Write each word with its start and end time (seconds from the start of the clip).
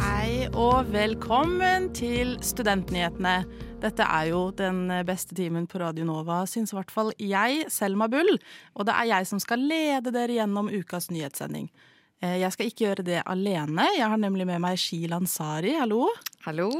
Hei 0.00 0.46
og 0.56 0.88
velkommen 0.94 1.90
til 1.92 2.36
Studentnyhetene. 2.40 3.34
Dette 3.82 4.06
er 4.06 4.30
jo 4.30 4.46
den 4.56 4.86
beste 5.08 5.36
timen 5.36 5.66
på 5.68 5.80
Radio 5.82 6.06
Nova, 6.08 6.38
syns 6.48 6.72
i 6.72 6.78
hvert 6.78 6.92
fall 6.94 7.12
jeg, 7.20 7.66
Selma 7.68 8.08
Bull. 8.08 8.38
Og 8.76 8.88
det 8.88 8.94
er 8.96 9.10
jeg 9.12 9.28
som 9.28 9.42
skal 9.44 9.60
lede 9.60 10.14
dere 10.14 10.38
gjennom 10.38 10.72
ukas 10.72 11.10
nyhetssending. 11.12 11.68
Eh, 12.22 12.38
Jeg 12.40 12.52
skal 12.52 12.66
ikke 12.72 12.84
gjøre 12.86 13.04
det 13.04 13.22
alene. 13.26 13.88
Jeg 13.98 14.08
har 14.08 14.16
nemlig 14.16 14.46
med 14.46 14.60
meg 14.64 14.78
Shilan 14.78 15.24
Ansari. 15.28 15.76
hallo. 15.76 16.08
Hallo. 16.46 16.70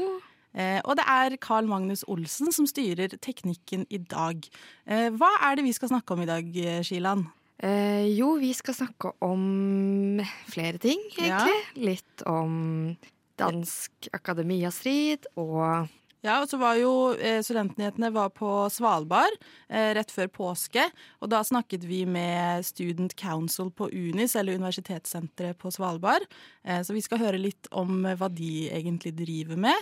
Eh, 0.53 0.81
Og 0.83 0.95
det 0.99 1.05
er 1.07 1.37
Carl 1.37 1.67
Magnus 1.69 2.03
Olsen 2.07 2.51
som 2.51 2.65
styrer 2.67 3.07
teknikken 3.21 3.85
i 3.89 3.97
dag. 3.97 4.43
Eh, 4.87 5.09
Hva 5.15 5.29
er 5.47 5.55
det 5.55 5.63
vi 5.65 5.73
skal 5.73 5.89
snakke 5.89 6.11
om 6.15 6.21
i 6.21 6.29
dag, 6.29 6.51
Shilan? 6.83 7.27
Eh, 7.61 8.07
jo, 8.17 8.35
vi 8.41 8.53
skal 8.57 8.73
snakke 8.73 9.11
om 9.21 10.19
flere 10.49 10.79
ting, 10.81 10.99
egentlig. 11.15 11.59
Litt 11.77 12.23
om 12.25 12.97
dansk 13.37 14.09
akademiastrid 14.13 15.25
og 15.37 15.87
Ja, 16.23 16.35
og 16.43 16.49
så 16.51 16.59
var 16.61 16.75
jo 16.77 17.15
eh, 17.17 17.39
Studentnyhetene 17.41 18.11
var 18.13 18.29
på 18.29 18.45
Svalbard 18.69 19.33
eh, 19.73 19.87
rett 19.97 20.11
før 20.13 20.27
påske. 20.29 20.83
Og 21.19 21.31
da 21.33 21.39
snakket 21.41 21.81
vi 21.89 22.03
med 22.05 22.61
Student 22.67 23.15
Council 23.17 23.71
på 23.73 23.87
UNIS, 23.89 24.35
eller 24.37 24.53
Universitetssenteret 24.61 25.57
på 25.57 25.71
Svalbard. 25.73 26.21
Eh, 26.63 26.83
så 26.85 26.93
vi 26.93 27.01
skal 27.01 27.23
høre 27.23 27.41
litt 27.41 27.65
om 27.73 28.03
hva 28.05 28.29
de 28.29 28.69
egentlig 28.69 29.15
driver 29.17 29.57
med. 29.57 29.73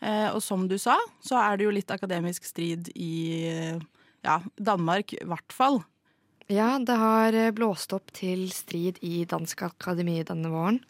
Eh, 0.00 0.28
og 0.30 0.42
som 0.44 0.66
du 0.70 0.76
sa, 0.78 0.96
så 1.24 1.38
er 1.42 1.58
det 1.58 1.66
jo 1.66 1.74
litt 1.74 1.90
akademisk 1.90 2.46
strid 2.46 2.90
i 2.94 3.14
ja, 4.24 4.40
Danmark, 4.56 5.14
i 5.14 5.24
hvert 5.26 5.54
fall. 5.54 5.82
Ja, 6.48 6.78
det 6.80 6.96
har 6.96 7.36
eh, 7.36 7.50
blåst 7.52 7.92
opp 7.92 8.12
til 8.16 8.46
strid 8.54 9.02
i 9.04 9.26
Dansk 9.28 9.66
Akademi 9.66 10.22
denne 10.24 10.48
våren. 10.52 10.80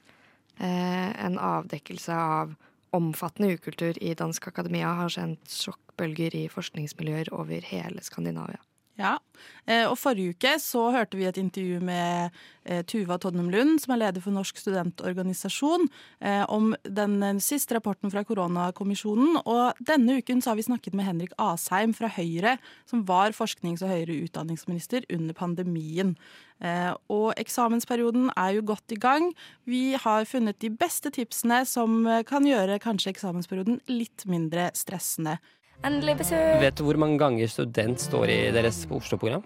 Eh, 0.59 1.11
en 1.25 1.39
avdekkelse 1.39 2.15
av 2.15 2.55
omfattende 2.95 3.57
ukultur 3.59 3.99
i 4.03 4.15
Dansk 4.15 4.49
Akademia 4.53 4.93
har 5.01 5.13
sendt 5.13 5.51
sjokkbølger 5.51 6.37
i 6.39 6.47
forskningsmiljøer 6.53 7.33
over 7.35 7.67
hele 7.73 8.05
Skandinavia. 8.07 8.63
Ja, 8.99 9.13
eh, 9.71 9.85
og 9.87 9.95
Forrige 10.01 10.35
uke 10.35 10.57
så 10.59 10.89
hørte 10.91 11.19
vi 11.21 11.29
et 11.29 11.37
intervju 11.39 11.79
med 11.87 12.35
eh, 12.67 12.81
Tuva 12.83 13.15
Todnem 13.23 13.47
Lund, 13.53 13.77
som 13.79 13.93
er 13.95 14.01
leder 14.03 14.25
for 14.25 14.35
Norsk 14.35 14.59
studentorganisasjon, 14.59 15.87
eh, 16.19 16.43
om 16.51 16.73
den 16.83 17.39
siste 17.39 17.77
rapporten 17.77 18.11
fra 18.11 18.25
koronakommisjonen. 18.27 19.39
Og 19.45 19.79
denne 19.79 20.19
uken 20.19 20.43
så 20.43 20.51
har 20.51 20.59
vi 20.59 20.67
snakket 20.67 20.99
med 20.99 21.07
Henrik 21.07 21.37
Asheim 21.39 21.95
fra 21.95 22.11
Høyre, 22.11 22.57
som 22.91 23.07
var 23.07 23.37
forsknings- 23.39 23.87
og 23.87 23.95
høyere 23.95 24.19
utdanningsminister 24.27 25.07
under 25.15 25.37
pandemien. 25.37 26.17
Og 26.59 27.39
eksamensperioden 27.39 28.33
er 28.35 28.57
jo 28.57 28.65
godt 28.67 28.91
i 28.91 28.99
gang. 28.99 29.29
Vi 29.63 29.93
har 29.95 30.27
funnet 30.27 30.59
de 30.59 30.73
beste 30.75 31.13
tipsene 31.15 31.61
som 31.71 32.03
kan 32.27 32.43
gjøre 32.43 32.81
kanskje 32.83 33.13
eksamensperioden 33.13 33.79
litt 33.87 34.27
mindre 34.27 34.67
stressende. 34.75 35.37
Endelig 35.87 36.19
besøk. 36.19 36.59
Vet 36.63 36.79
du 36.79 36.85
hvor 36.87 36.99
mange 36.99 37.19
ganger 37.21 37.51
student 37.51 38.03
står 38.03 38.33
i 38.35 38.39
deres 38.55 38.83
Oslo-program? 38.91 39.45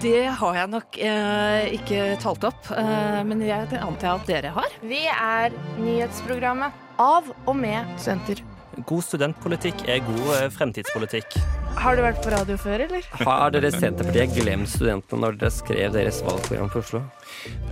Det 0.00 0.30
har 0.32 0.54
jeg 0.56 0.70
nok 0.72 0.96
eh, 0.96 1.74
ikke 1.76 2.04
talt 2.22 2.44
opp, 2.48 2.70
eh, 2.72 3.20
men 3.28 3.42
jeg 3.44 3.68
antar 3.76 4.14
at 4.14 4.30
dere 4.30 4.52
har. 4.54 4.78
Vi 4.80 5.02
er 5.12 5.52
nyhetsprogrammet 5.76 6.72
av 7.00 7.28
og 7.44 7.56
med 7.58 7.84
studenter. 8.00 8.40
God 8.88 9.04
studentpolitikk 9.04 9.84
er 9.90 10.00
god 10.06 10.30
eh, 10.38 10.46
fremtidspolitikk. 10.56 11.36
Har 11.80 11.98
du 11.98 12.04
vært 12.06 12.22
på 12.24 12.32
radio 12.32 12.56
før, 12.60 12.86
eller? 12.86 13.04
Har 13.20 13.52
dere 13.52 13.70
Senterpartiet 13.74 14.32
glemt 14.38 14.72
studentene 14.72 15.26
når 15.26 15.36
dere 15.42 15.52
skrev 15.52 15.92
deres 15.98 16.22
valgprogram 16.24 16.72
for 16.72 16.80
Oslo? 16.80 17.04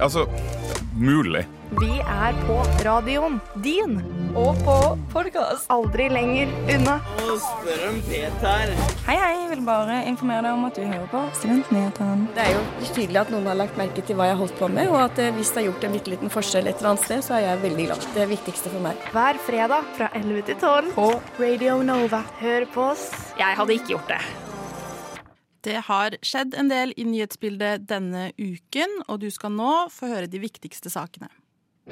Altså, 0.00 0.26
mulig. 0.96 1.46
Vi 1.80 1.98
er 2.00 2.36
på 2.46 2.56
radioen 2.86 3.40
din. 3.64 3.98
Og 4.38 4.56
på 4.64 4.76
podkast. 5.12 5.66
Aldri 5.72 6.08
lenger 6.12 6.50
unna. 6.74 6.98
Hei, 9.06 9.16
hei. 9.16 9.34
Jeg 9.38 9.50
vil 9.50 9.62
bare 9.66 10.02
informere 10.08 10.44
deg 10.44 10.52
om 10.52 10.66
at 10.68 10.76
du 10.76 10.82
hører 10.84 11.06
på 11.12 11.22
Studentnyhetene. 11.38 12.28
Det 12.36 12.44
er 12.44 12.52
jo 12.54 12.90
tydelig 12.92 13.22
at 13.22 13.32
noen 13.32 13.48
har 13.48 13.56
lagt 13.58 13.78
merke 13.80 14.04
til 14.04 14.18
hva 14.18 14.28
jeg 14.28 14.36
har 14.36 14.42
holdt 14.42 14.58
på 14.60 14.68
med, 14.72 14.90
og 14.92 15.00
at 15.06 15.22
eh, 15.24 15.32
hvis 15.36 15.52
det 15.54 15.62
har 15.62 15.70
gjort 15.70 15.86
en 15.88 15.96
bitte 15.96 16.12
liten 16.12 16.32
forskjell 16.32 16.68
et 16.68 16.76
eller 16.82 16.94
annet 16.94 17.06
sted, 17.06 17.24
så 17.24 17.38
er 17.38 17.46
jeg 17.46 17.62
veldig 17.64 17.88
glad. 17.88 18.10
Det 18.12 18.20
er 18.20 18.26
det 18.26 18.34
viktigste 18.36 18.74
for 18.74 18.84
meg. 18.84 19.08
Hver 19.16 19.40
fredag 19.48 19.88
fra 19.96 20.12
11 20.20 20.44
til 20.50 20.60
12 20.60 20.92
på 20.98 21.08
Radio 21.40 21.80
Nova. 21.88 22.22
Hør 22.42 22.68
på 22.74 22.90
oss. 22.92 23.08
Jeg 23.40 23.58
hadde 23.60 23.80
ikke 23.80 23.96
gjort 23.96 24.14
det. 24.16 24.22
Det 25.66 25.80
har 25.88 26.14
skjedd 26.22 26.54
en 26.54 26.68
del 26.70 26.92
i 26.94 27.04
nyhetsbildet 27.08 27.88
denne 27.90 28.28
uken, 28.38 28.92
og 29.10 29.18
du 29.24 29.30
skal 29.34 29.50
nå 29.56 29.88
få 29.90 30.06
høre 30.12 30.30
de 30.30 30.38
viktigste 30.38 30.92
sakene. 30.92 31.26
I 31.88 31.90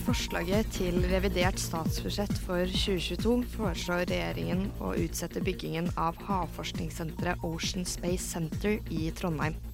forslaget 0.00 0.72
til 0.72 0.96
revidert 1.12 1.60
statsbudsjett 1.60 2.32
for 2.46 2.64
2022 2.72 3.44
foreslår 3.52 4.08
regjeringen 4.08 4.70
å 4.80 4.96
utsette 4.96 5.44
byggingen 5.44 5.92
av 6.00 6.16
havforskningssenteret 6.24 7.44
Ocean 7.44 7.84
Space 7.84 8.32
Center 8.32 8.80
i 8.88 9.12
Trondheim. 9.12 9.73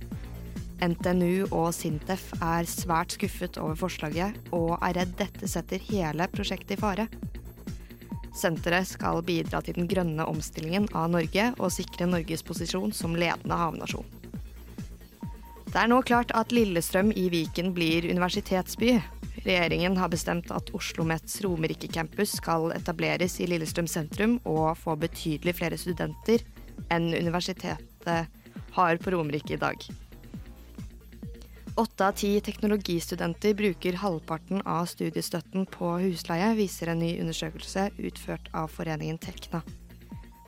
NTNU 0.81 1.51
og 1.53 1.71
Sintef 1.77 2.31
er 2.41 2.69
svært 2.69 3.17
skuffet 3.17 3.59
over 3.61 3.77
forslaget, 3.77 4.37
og 4.57 4.79
er 4.81 4.97
redd 5.01 5.13
dette 5.19 5.49
setter 5.51 5.83
hele 5.91 6.29
prosjektet 6.33 6.79
i 6.79 6.81
fare. 6.81 7.07
Senteret 8.37 8.89
skal 8.89 9.21
bidra 9.27 9.61
til 9.65 9.77
den 9.77 9.89
grønne 9.91 10.25
omstillingen 10.31 10.87
av 10.97 11.11
Norge 11.13 11.51
og 11.59 11.73
sikre 11.75 12.09
Norges 12.09 12.45
posisjon 12.47 12.95
som 12.97 13.17
ledende 13.19 13.59
havnasjon. 13.59 14.07
Det 15.71 15.79
er 15.79 15.91
nå 15.91 16.01
klart 16.03 16.33
at 16.35 16.51
Lillestrøm 16.55 17.12
i 17.15 17.29
Viken 17.31 17.75
blir 17.77 18.09
universitetsby. 18.09 18.97
Regjeringen 19.45 19.97
har 20.01 20.11
bestemt 20.11 20.51
at 20.55 20.73
Oslo 20.75 21.05
Mets 21.07 21.39
Romerike 21.45 21.91
campus 21.93 22.35
skal 22.41 22.73
etableres 22.75 23.39
i 23.41 23.47
Lillestrøm 23.51 23.87
sentrum 23.91 24.39
og 24.49 24.73
få 24.81 24.97
betydelig 24.99 25.55
flere 25.61 25.79
studenter 25.79 26.43
enn 26.91 27.12
universitetet 27.15 28.41
har 28.75 29.03
på 29.03 29.15
Romerike 29.15 29.55
i 29.55 29.61
dag. 29.61 29.91
Åtte 31.81 32.07
av 32.07 32.13
ti 32.13 32.41
teknologistudenter 32.41 33.55
bruker 33.55 33.93
halvparten 33.93 34.61
av 34.69 34.85
studiestøtten 34.85 35.65
på 35.65 35.95
husleie, 36.03 36.51
viser 36.59 36.91
en 36.93 37.01
ny 37.01 37.15
undersøkelse 37.23 37.87
utført 37.97 38.51
av 38.53 38.69
foreningen 38.69 39.17
Tekna. 39.17 39.63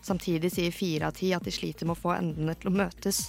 Samtidig 0.05 0.51
sier 0.53 0.77
fire 0.77 1.09
av 1.09 1.17
ti 1.17 1.31
at 1.33 1.49
de 1.49 1.55
sliter 1.57 1.89
med 1.89 1.97
å 1.97 2.03
få 2.03 2.13
endene 2.19 2.53
til 2.53 2.69
å 2.69 2.75
møtes, 2.83 3.23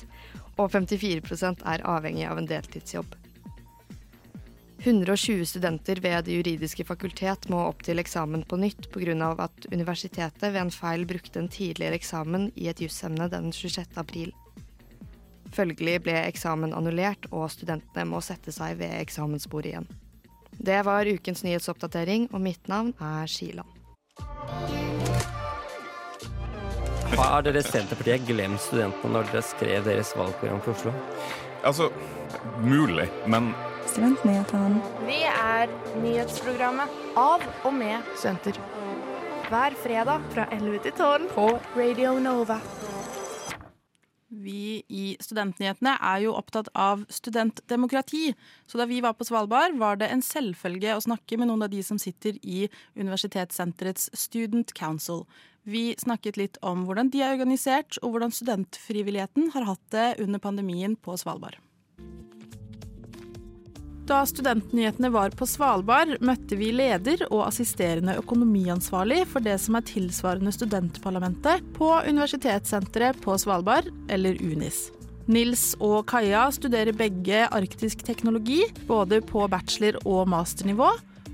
og 0.57 0.73
54% 0.75 1.63
er 1.63 1.85
avhengig 1.87 2.27
av 2.27 2.43
en 2.43 2.51
deltidsjobb. 2.51 3.15
120 4.83 5.47
studenter 5.53 6.03
ved 6.03 6.27
Det 6.27 6.35
juridiske 6.41 6.83
fakultet 6.83 7.47
må 7.47 7.63
opp 7.69 7.87
til 7.87 8.03
eksamen 8.03 8.43
på 8.43 8.59
nytt 8.59 8.91
pga. 8.91 9.15
at 9.39 9.71
universitetet 9.71 10.51
ved 10.51 10.61
en 10.65 10.75
feil 10.75 11.05
brukte 11.05 11.39
en 11.39 11.47
tidligere 11.47 11.95
eksamen 11.95 12.51
i 12.55 12.67
et 12.67 12.83
jusemne 12.83 13.31
den 13.31 13.53
26. 13.53 13.95
april. 13.95 14.33
Følgelig 15.53 15.99
ble 16.07 16.15
eksamen 16.23 16.73
annullert, 16.73 17.27
og 17.31 17.45
studentene 17.53 18.07
må 18.09 18.21
sette 18.25 18.53
seg 18.53 18.79
ved 18.79 18.95
eksamensbordet 18.97 19.73
igjen. 19.73 19.87
Det 20.53 20.79
var 20.85 21.09
ukens 21.09 21.43
nyhetsoppdatering, 21.45 22.29
og 22.33 22.41
mitt 22.41 22.69
navn 22.71 22.93
er 23.01 23.29
Shilan. 23.29 23.69
Har 27.13 27.43
dere 27.45 27.61
Senterpartiet 27.61 28.25
glemt 28.25 28.61
studentene 28.61 29.13
når 29.13 29.29
dere 29.29 29.45
skrev 29.45 29.85
deres 29.85 30.13
valgprogram 30.17 30.61
for 30.65 30.73
Oslo? 30.73 30.93
Altså, 31.63 31.89
mulig, 32.65 33.05
men 33.29 33.53
Studentnyhetene. 33.85 34.81
Vi 35.05 35.19
er 35.27 35.69
nyhetsprogrammet 36.01 36.93
av 37.19 37.43
og 37.67 37.75
med 37.77 38.13
Senter. 38.17 38.57
Hver 39.51 39.75
fredag 39.83 40.23
fra 40.33 40.47
11 40.55 40.79
til 40.87 40.97
12 40.97 41.29
på 41.35 41.49
Radio 41.77 42.15
Nova. 42.23 42.57
Vi 44.33 44.81
i 44.89 45.03
Studentnyhetene 45.21 45.93
er 46.01 46.23
jo 46.25 46.33
opptatt 46.33 46.69
av 46.73 47.03
studentdemokrati. 47.13 48.31
Så 48.65 48.79
da 48.79 48.87
vi 48.89 49.01
var 49.03 49.13
på 49.17 49.27
Svalbard, 49.27 49.77
var 49.77 49.99
det 50.01 50.09
en 50.09 50.23
selvfølge 50.25 50.95
å 50.97 51.03
snakke 51.05 51.37
med 51.37 51.51
noen 51.51 51.65
av 51.67 51.73
de 51.73 51.83
som 51.85 51.99
sitter 52.01 52.39
i 52.41 52.65
Universitetssenterets 52.97 54.09
Student 54.17 54.73
Council. 54.77 55.27
Vi 55.63 55.93
snakket 55.99 56.39
litt 56.39 56.57
om 56.65 56.87
hvordan 56.87 57.11
de 57.13 57.21
er 57.23 57.35
organisert, 57.37 57.99
og 58.01 58.15
hvordan 58.15 58.33
studentfrivilligheten 58.35 59.53
har 59.53 59.69
hatt 59.69 59.85
det 59.95 60.09
under 60.23 60.41
pandemien 60.43 60.97
på 60.99 61.15
Svalbard. 61.21 61.61
Da 64.03 64.25
Studentnyhetene 64.27 65.07
var 65.13 65.31
på 65.31 65.45
Svalbard, 65.47 66.17
møtte 66.19 66.57
vi 66.59 66.73
leder 66.75 67.21
og 67.29 67.45
assisterende 67.45 68.17
økonomiansvarlig 68.19 69.21
for 69.31 69.45
det 69.45 69.55
som 69.63 69.77
er 69.79 69.85
tilsvarende 69.87 70.51
studentparlamentet 70.51 71.63
på 71.77 71.87
Universitetssenteret 72.09 73.21
på 73.23 73.37
Svalbard, 73.39 73.87
eller 74.11 74.35
UNIS. 74.43 74.89
Nils 75.31 75.69
og 75.79 76.01
Kaja 76.11 76.49
studerer 76.51 76.91
begge 76.99 77.45
arktisk 77.47 78.03
teknologi, 78.03 78.59
både 78.89 79.21
på 79.23 79.47
bachelor- 79.47 80.01
og 80.03 80.27
masternivå. 80.27 80.89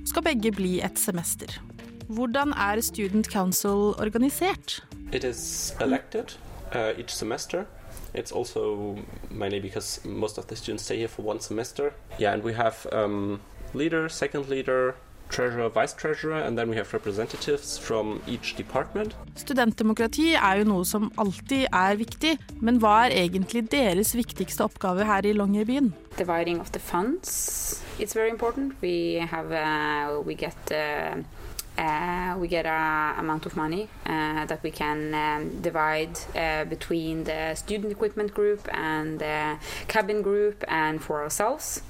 Skal 0.05 0.27
begge 0.29 0.53
bli 0.53 0.77
et 0.85 1.01
semester. 1.01 1.57
Hvordan 2.05 2.53
er 2.53 2.83
Student 2.85 3.31
Council 3.33 3.95
organisert? 3.97 4.83
It 5.11 5.25
is 5.25 5.73
elected 5.81 6.37
uh, 6.75 6.93
each 7.01 7.17
semester. 7.17 7.65
It's 8.13 8.31
also 8.31 8.97
mainly 9.29 9.59
because 9.59 9.99
most 10.05 10.37
of 10.37 10.47
the 10.47 10.55
students 10.55 10.83
stay 10.83 10.97
here 10.97 11.07
for 11.07 11.21
one 11.21 11.39
semester. 11.39 11.93
Yeah, 12.17 12.33
and 12.33 12.43
we 12.43 12.53
have 12.53 12.87
um, 12.91 13.39
leader, 13.73 14.09
second 14.09 14.49
leader, 14.49 14.95
treasurer, 15.29 15.69
vice 15.69 15.93
treasurer, 15.93 16.41
and 16.41 16.57
then 16.57 16.69
we 16.69 16.75
have 16.75 16.91
representatives 16.93 17.77
from 17.77 18.21
each 18.27 18.55
department. 18.55 19.15
Studentdemokrati 19.35 20.33
er 20.33 20.61
jo 20.61 20.67
noe 20.71 20.85
som 20.85 21.11
alltid 21.21 21.67
er 21.69 21.99
viktig, 21.99 22.35
men 22.61 22.79
hva 22.81 23.05
er 23.05 23.15
egentlig 23.23 23.67
deres 23.71 24.15
viktigste 24.17 24.65
oppgave 24.65 25.05
her 25.05 25.29
i 25.29 25.33
Longyearbyen? 25.37 25.93
Dividing 26.17 26.59
of 26.59 26.71
the 26.71 26.79
funds, 26.79 27.81
it's 27.99 28.13
very 28.13 28.29
important. 28.29 28.73
We 28.81 29.21
have, 29.21 29.51
uh, 29.53 30.19
we 30.25 30.33
get 30.35 30.57
uh, 30.73 31.21
uh, 31.79 32.35
we 32.37 32.47
get 32.47 32.65
a 32.65 33.15
amount 33.17 33.45
of 33.45 33.55
money 33.55 33.87
uh, 34.05 34.45
that 34.45 34.61
we 34.63 34.71
can 34.71 35.13
um, 35.13 35.61
divide 35.61 36.15
uh, 36.35 36.65
between 36.65 37.23
the 37.23 37.55
student 37.55 37.91
equipment 37.91 38.33
group 38.33 38.67
and 38.73 39.19
the 39.19 39.57
cabin 39.87 40.21
group 40.21 40.63
and 40.67 41.01
for 41.01 41.23
ourselves. 41.23 41.81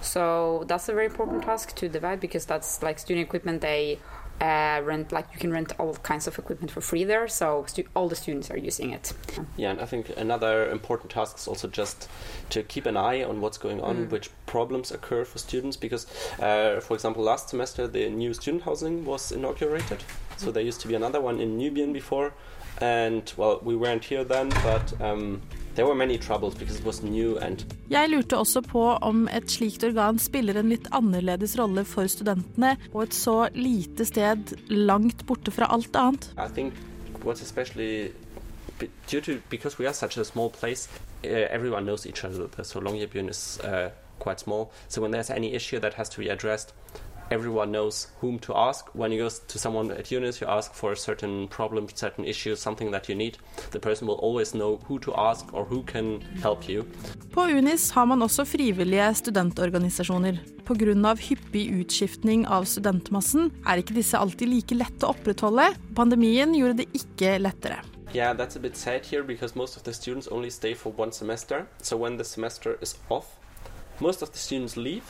So 0.00 0.64
that's 0.66 0.88
a 0.88 0.94
very 0.94 1.06
important 1.06 1.42
task 1.42 1.74
to 1.76 1.88
divide 1.88 2.20
because 2.20 2.46
that's 2.46 2.82
like 2.82 2.98
student 2.98 3.26
equipment 3.26 3.60
they 3.60 3.98
uh, 4.40 4.80
rent 4.84 5.12
like 5.12 5.26
you 5.32 5.38
can 5.38 5.52
rent 5.52 5.72
all 5.78 5.94
kinds 5.94 6.26
of 6.26 6.38
equipment 6.38 6.70
for 6.70 6.80
free 6.80 7.04
there 7.04 7.28
so 7.28 7.64
all 7.94 8.08
the 8.08 8.16
students 8.16 8.50
are 8.50 8.58
using 8.58 8.90
it 8.90 9.12
yeah 9.56 9.70
and 9.70 9.80
i 9.80 9.84
think 9.84 10.10
another 10.16 10.70
important 10.70 11.10
task 11.10 11.36
is 11.38 11.46
also 11.46 11.68
just 11.68 12.08
to 12.50 12.62
keep 12.62 12.86
an 12.86 12.96
eye 12.96 13.22
on 13.22 13.40
what's 13.40 13.58
going 13.58 13.80
on 13.80 14.06
mm. 14.06 14.10
which 14.10 14.30
problems 14.46 14.90
occur 14.90 15.24
for 15.24 15.38
students 15.38 15.76
because 15.76 16.06
uh, 16.40 16.80
for 16.80 16.94
example 16.94 17.22
last 17.22 17.48
semester 17.48 17.86
the 17.86 18.08
new 18.10 18.34
student 18.34 18.62
housing 18.64 19.04
was 19.04 19.32
inaugurated 19.32 20.02
so 20.36 20.50
there 20.50 20.62
used 20.62 20.80
to 20.80 20.88
be 20.88 20.94
another 20.94 21.20
one 21.20 21.40
in 21.40 21.56
nubian 21.56 21.92
before 21.92 22.32
and 22.78 23.32
well 23.36 23.60
we 23.62 23.76
weren't 23.76 24.04
here 24.04 24.24
then 24.24 24.48
but 24.62 25.00
um, 25.00 25.40
There 25.74 25.86
were 25.86 25.94
many 25.94 26.18
troubles 26.18 26.54
because 26.54 26.78
it 26.78 26.86
was 26.86 27.02
new 27.02 27.38
and 27.38 27.66
Jeg 27.90 28.08
lurte 28.08 28.36
også 28.38 28.60
på 28.62 28.82
om 29.02 29.28
et 29.28 29.50
slikt 29.50 29.82
organ 29.84 30.18
spiller 30.22 30.60
en 30.60 30.68
litt 30.70 30.86
annerledes 30.94 31.56
rolle 31.58 31.82
for 31.84 32.06
studentene, 32.06 32.76
og 32.92 33.02
et 33.08 33.14
så 33.14 33.48
lite 33.54 34.06
sted 34.06 34.54
langt 34.70 35.26
borte 35.26 35.50
fra 35.50 35.66
alt 35.74 35.96
annet. 35.96 36.30
I 36.38 36.46
think 36.46 36.74
what's 37.24 37.42
especially 37.42 38.12
due 39.10 39.20
to 39.20 39.40
because 39.50 39.78
we 39.78 39.86
are 39.86 39.94
such 39.94 40.16
a 40.16 40.24
small 40.24 40.50
place, 40.50 40.88
uh, 41.24 41.28
everyone 41.50 41.84
knows 41.84 42.06
each 42.06 42.24
other. 42.24 42.48
So 42.62 42.80
Longyearbyen 42.80 43.28
is 43.28 43.58
uh, 43.64 43.90
quite 44.18 44.40
small. 44.40 44.70
So 44.88 45.02
when 45.02 45.10
there's 45.10 45.30
any 45.30 45.54
issue 45.54 45.80
that 45.80 45.94
has 45.94 46.08
to 46.10 46.20
be 46.20 46.28
addressed, 46.28 46.72
everyone 47.30 47.72
knows 47.72 48.08
whom 48.20 48.38
to 48.40 48.54
ask. 48.54 48.94
When 48.94 49.12
you 49.12 49.22
go 49.24 49.28
to 49.28 49.58
someone 49.58 49.90
at 49.90 50.10
UNIS, 50.10 50.40
you 50.40 50.46
ask 50.46 50.74
for 50.74 50.92
a 50.92 50.96
certain 50.96 51.48
problem, 51.48 51.88
certain 51.94 52.24
issue, 52.24 52.56
something 52.56 52.90
that 52.92 53.08
you 53.08 53.14
need. 53.14 53.38
The 53.70 53.80
person 53.80 54.06
will 54.06 54.16
always 54.16 54.54
know 54.54 54.80
who 54.88 54.98
to 55.00 55.14
ask 55.14 55.52
or 55.54 55.64
who 55.64 55.82
can 55.82 56.20
help 56.42 56.68
you. 56.68 56.84
På 57.32 57.40
UNIS 57.40 57.90
har 57.90 58.04
man 58.04 58.22
også 58.22 58.44
frivillige 58.44 59.14
studentorganisasjoner. 59.14 60.38
Pga. 60.64 61.14
hyppig 61.20 61.80
utskiftning 61.80 62.46
av 62.46 62.64
studentmassen 62.64 63.50
er 63.66 63.82
ikke 63.82 63.94
disse 63.94 64.18
alltid 64.18 64.48
like 64.48 64.74
lette 64.74 65.04
å 65.04 65.12
opprettholde. 65.12 65.74
Pandemien 65.96 66.54
gjorde 66.54 66.84
det 66.84 66.88
ikke 66.94 67.38
lettere. 67.38 67.82
Yeah, 68.14 68.32
that's 68.36 68.56
a 68.56 68.60
bit 68.60 68.76
sad 68.76 69.04
here 69.04 69.24
because 69.24 69.56
most 69.56 69.76
of 69.76 69.82
the 69.82 69.92
students 69.92 70.28
only 70.28 70.50
stay 70.50 70.74
for 70.74 70.92
one 70.96 71.12
semester. 71.12 71.66
So 71.82 71.96
when 71.96 72.16
the 72.16 72.24
semester 72.24 72.78
is 72.80 72.96
off, 73.10 73.36
most 74.00 74.22
of 74.22 74.30
the 74.30 74.38
students 74.38 74.76
leave 74.76 75.02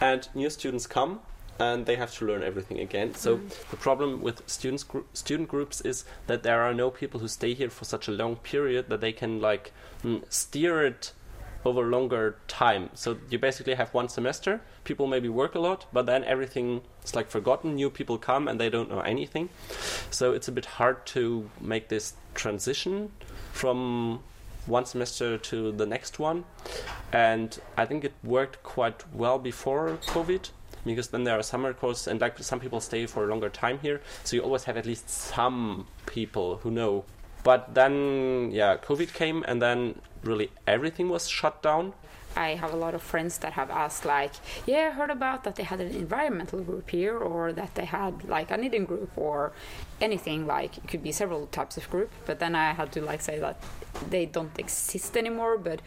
and 0.00 0.28
new 0.34 0.50
students 0.50 0.86
come 0.86 1.20
and 1.58 1.86
they 1.86 1.96
have 1.96 2.14
to 2.14 2.24
learn 2.24 2.42
everything 2.42 2.78
again. 2.78 3.14
So 3.14 3.38
mm. 3.38 3.70
the 3.70 3.76
problem 3.76 4.22
with 4.22 4.48
students 4.48 4.84
gr- 4.84 5.00
student 5.12 5.48
groups 5.48 5.80
is 5.80 6.04
that 6.26 6.42
there 6.42 6.62
are 6.62 6.72
no 6.72 6.90
people 6.90 7.20
who 7.20 7.28
stay 7.28 7.54
here 7.54 7.70
for 7.70 7.84
such 7.84 8.08
a 8.08 8.12
long 8.12 8.36
period 8.36 8.88
that 8.88 9.00
they 9.00 9.12
can 9.12 9.40
like 9.40 9.72
mm, 10.04 10.22
steer 10.32 10.84
it 10.84 11.12
over 11.64 11.82
longer 11.82 12.36
time. 12.46 12.90
So 12.94 13.18
you 13.28 13.38
basically 13.38 13.74
have 13.74 13.92
one 13.92 14.08
semester. 14.08 14.60
People 14.84 15.06
maybe 15.06 15.28
work 15.28 15.54
a 15.54 15.58
lot, 15.58 15.86
but 15.92 16.06
then 16.06 16.22
everything 16.24 16.82
is 17.04 17.16
like 17.16 17.28
forgotten. 17.28 17.74
New 17.74 17.90
people 17.90 18.18
come 18.18 18.46
and 18.46 18.60
they 18.60 18.70
don't 18.70 18.88
know 18.88 19.00
anything. 19.00 19.48
So 20.10 20.32
it's 20.32 20.48
a 20.48 20.52
bit 20.52 20.66
hard 20.66 21.04
to 21.06 21.50
make 21.60 21.88
this 21.88 22.14
transition 22.34 23.10
from 23.52 24.22
one 24.68 24.84
semester 24.84 25.38
to 25.38 25.72
the 25.72 25.86
next 25.86 26.18
one. 26.18 26.44
And 27.12 27.58
I 27.76 27.86
think 27.86 28.04
it 28.04 28.12
worked 28.22 28.62
quite 28.62 29.04
well 29.12 29.38
before 29.38 29.98
COVID 30.06 30.50
because 30.84 31.08
then 31.08 31.24
there 31.24 31.38
are 31.38 31.42
summer 31.42 31.72
courses 31.72 32.06
and 32.06 32.20
like 32.20 32.38
some 32.38 32.60
people 32.60 32.80
stay 32.80 33.06
for 33.06 33.24
a 33.24 33.26
longer 33.26 33.48
time 33.48 33.78
here. 33.80 34.00
So 34.24 34.36
you 34.36 34.42
always 34.42 34.64
have 34.64 34.76
at 34.76 34.86
least 34.86 35.08
some 35.08 35.86
people 36.06 36.58
who 36.58 36.70
know. 36.70 37.04
But 37.44 37.74
then 37.74 38.50
yeah 38.52 38.76
covid 38.76 39.14
came 39.14 39.44
and 39.46 39.62
then 39.62 40.00
really 40.22 40.50
everything 40.66 41.08
was 41.08 41.28
shut 41.28 41.62
down 41.62 41.94
I 42.36 42.54
have 42.54 42.72
a 42.72 42.76
lot 42.76 42.94
of 42.94 43.02
friends 43.02 43.38
that 43.38 43.54
have 43.54 43.70
asked, 43.70 44.04
like, 44.04 44.32
yeah, 44.66 44.88
I 44.88 44.90
heard 44.90 45.10
about 45.10 45.44
that 45.44 45.56
they 45.56 45.62
had 45.62 45.80
an 45.80 45.94
environmental 45.94 46.60
group 46.60 46.90
here, 46.90 47.16
or 47.16 47.52
that 47.52 47.74
they 47.74 47.84
had 47.84 48.28
like 48.28 48.50
a 48.50 48.56
knitting 48.56 48.84
group, 48.84 49.10
or 49.16 49.52
anything 50.00 50.46
like 50.46 50.78
it 50.78 50.88
could 50.88 51.02
be 51.02 51.12
several 51.12 51.46
types 51.46 51.76
of 51.76 51.88
group. 51.90 52.10
But 52.26 52.38
then 52.38 52.54
I 52.54 52.72
had 52.72 52.92
to 52.92 53.00
like 53.00 53.20
say 53.20 53.38
that 53.38 53.62
they 54.08 54.26
don't 54.26 54.56
exist 54.58 55.16
anymore. 55.16 55.58
But 55.58 55.82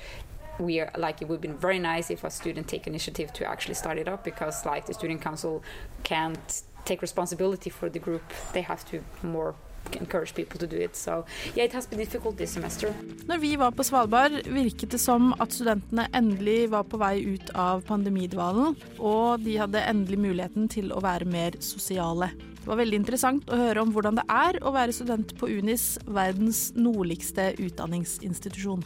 we 0.60 0.80
are 0.80 0.92
like 0.98 1.22
it 1.22 1.28
would 1.28 1.42
be 1.42 1.48
very 1.48 1.80
nice 1.80 2.12
if 2.12 2.24
a 2.24 2.30
student 2.30 2.68
take 2.68 2.86
initiative 2.88 3.32
to 3.34 3.46
actually 3.46 3.74
start 3.76 3.98
it 3.98 4.08
up 4.08 4.24
because 4.24 4.66
like 4.66 4.86
the 4.86 4.94
student 4.94 5.22
council 5.22 5.64
can't 6.04 6.64
take 6.86 7.02
responsibility 7.02 7.70
for 7.70 7.90
the 7.90 8.00
group. 8.00 8.24
They 8.54 8.62
have 8.62 8.86
to 8.90 9.04
more 9.24 9.56
encourage 9.96 10.34
people 10.36 10.60
to 10.60 10.68
do 10.68 10.78
it. 10.78 10.96
So 10.96 11.26
yeah, 11.56 11.66
it 11.66 11.74
has 11.74 11.88
been 11.88 12.00
difficult 12.00 12.38
this 12.38 12.54
semester. 12.54 12.94
Når 13.28 13.38
vi 13.38 13.56
var 13.56 13.72
på 13.72 13.84
Svalbard, 13.84 14.32
virket 14.48 14.92
det 14.92 15.02
som 15.02 15.34
at 15.40 15.54
studentene 15.54 16.08
endelig 16.14 16.70
var 16.72 16.84
på 16.84 17.00
vei 17.02 17.18
ut 17.34 17.52
av 17.56 17.84
pandemidvalen, 17.88 18.76
og 19.00 19.44
de 19.46 19.58
hadde 19.62 19.84
endelig 19.88 20.20
muligheten 20.20 20.70
til 20.72 20.92
å 20.94 21.02
være 21.04 21.26
mer 21.26 21.60
sosiale. 21.60 22.32
Det 22.62 22.70
var 22.70 22.78
veldig 22.78 23.00
interessant 23.02 23.48
å 23.50 23.58
høre 23.58 23.82
om 23.82 23.94
hvordan 23.94 24.20
det 24.20 24.28
er 24.30 24.60
å 24.62 24.74
være 24.76 24.94
student 24.94 25.34
på 25.40 25.50
UNIS, 25.50 25.96
verdens 26.06 26.68
nordligste 26.78 27.56
utdanningsinstitusjon. 27.58 28.84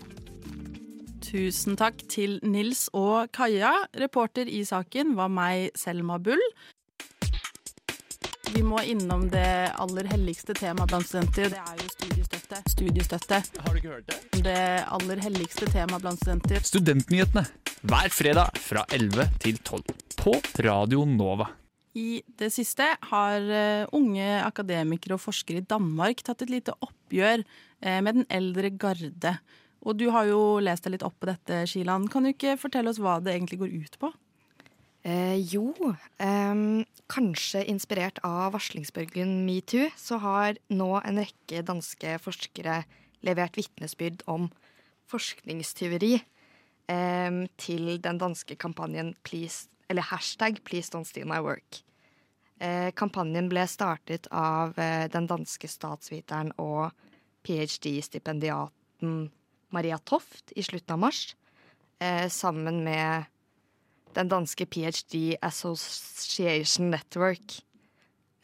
Tusen 1.25 1.75
takk 1.75 2.03
til 2.11 2.37
Nils 2.45 2.85
og 2.95 3.31
Kaja. 3.35 3.73
Reporter 3.99 4.47
i 4.47 4.61
saken 4.63 5.15
var 5.17 5.31
meg, 5.33 5.73
Selma 5.75 6.19
Bull. 6.21 6.41
Vi 8.55 8.61
må 8.63 8.79
innom 8.87 9.25
det 9.27 9.71
aller 9.83 10.07
helligste 10.07 10.53
temaet 10.55 10.87
blant 10.87 11.07
studenter. 11.09 11.49
Det 11.51 11.59
er 11.59 11.79
jo 11.81 11.89
studiestøtte. 11.91 12.59
Studiestøtte. 12.71 13.39
Har 13.65 13.73
du 13.75 13.79
ikke 13.81 13.91
hørt 13.97 14.07
det? 14.07 14.43
Det 14.45 14.61
aller 14.95 15.23
helligste 15.25 15.67
temaet 15.73 16.05
blant 16.05 16.23
studenter. 16.23 16.63
Studentnyhetene 16.63 17.43
hver 17.83 18.15
fredag 18.15 18.55
fra 18.63 18.85
11 18.95 19.27
til 19.43 19.59
12 19.59 19.83
på 20.21 20.37
Radio 20.63 21.03
Nova. 21.03 21.49
I 21.99 22.23
det 22.39 22.53
siste 22.55 22.87
har 23.11 23.51
eh, 23.59 23.91
unge 23.91 24.31
akademikere 24.45 25.17
og 25.19 25.25
forskere 25.25 25.59
i 25.59 25.67
Danmark 25.67 26.23
tatt 26.23 26.47
et 26.47 26.55
lite 26.55 26.79
oppgjør 26.79 27.43
eh, 27.43 27.99
med 27.99 28.21
den 28.21 28.29
eldre 28.39 28.71
garde. 28.71 29.35
Og 29.83 29.99
du 29.99 30.07
har 30.15 30.31
jo 30.31 30.61
lest 30.63 30.87
deg 30.87 30.95
litt 30.95 31.03
opp 31.03 31.19
på 31.19 31.27
dette, 31.27 31.65
Kilan. 31.67 32.07
Kan 32.07 32.23
du 32.23 32.31
ikke 32.31 32.55
fortelle 32.61 32.95
oss 32.95 33.03
hva 33.03 33.19
det 33.19 33.35
egentlig 33.35 33.65
går 33.65 33.81
ut 33.83 33.99
på? 33.99 34.15
Eh, 35.05 35.37
jo, 35.53 35.69
eh, 36.17 36.85
kanskje 37.13 37.61
inspirert 37.69 38.17
av 38.25 38.55
varslingsbølgen 38.55 39.45
metoo, 39.45 39.91
så 39.93 40.17
har 40.17 40.57
nå 40.73 40.95
en 41.05 41.19
rekke 41.21 41.61
danske 41.61 42.17
forskere 42.23 42.79
levert 43.21 43.57
vitnesbyrd 43.59 44.23
om 44.25 44.49
forskningstyveri 45.05 46.15
eh, 46.17 47.37
til 47.61 48.01
den 48.01 48.17
danske 48.17 48.57
kampanjen 48.57 49.13
please, 49.21 49.69
eller 49.89 50.01
hashtag 50.01 50.63
'Please 50.63 50.89
don't 50.89 51.05
steal 51.05 51.27
my 51.27 51.37
work'. 51.37 51.83
Eh, 52.59 52.91
kampanjen 52.95 53.49
ble 53.49 53.67
startet 53.67 54.27
av 54.31 54.73
eh, 54.79 55.07
den 55.11 55.27
danske 55.27 55.67
statsviteren 55.67 56.53
og 56.57 56.91
ph.d.-stipendiaten 57.43 59.29
Maria 59.69 59.97
Toft 59.99 60.53
i 60.55 60.63
slutten 60.63 60.93
av 60.95 60.99
mars, 60.99 61.35
eh, 61.99 62.27
sammen 62.29 62.83
med 62.83 63.25
den 64.15 64.31
danske 64.31 64.65
PhD 64.65 65.35
Association 65.43 66.91
Network. 66.93 67.59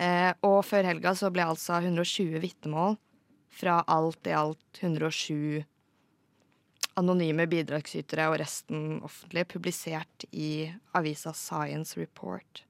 Eh, 0.01 0.31
og 0.45 0.63
før 0.65 0.87
helga 0.89 1.13
så 1.17 1.29
ble 1.33 1.45
altså 1.45 1.79
120 1.81 2.41
vitnemål 2.43 2.97
fra 3.51 3.81
alt 3.91 4.27
i 4.29 4.35
alt 4.35 4.81
107 4.81 5.61
anonyme 6.99 7.45
bidragsytere 7.49 8.27
og 8.31 8.39
resten 8.41 8.99
offentlig 9.05 9.45
publisert 9.53 10.25
i 10.31 10.67
avisa 10.97 11.33
Science 11.37 11.99
Report. 11.99 12.65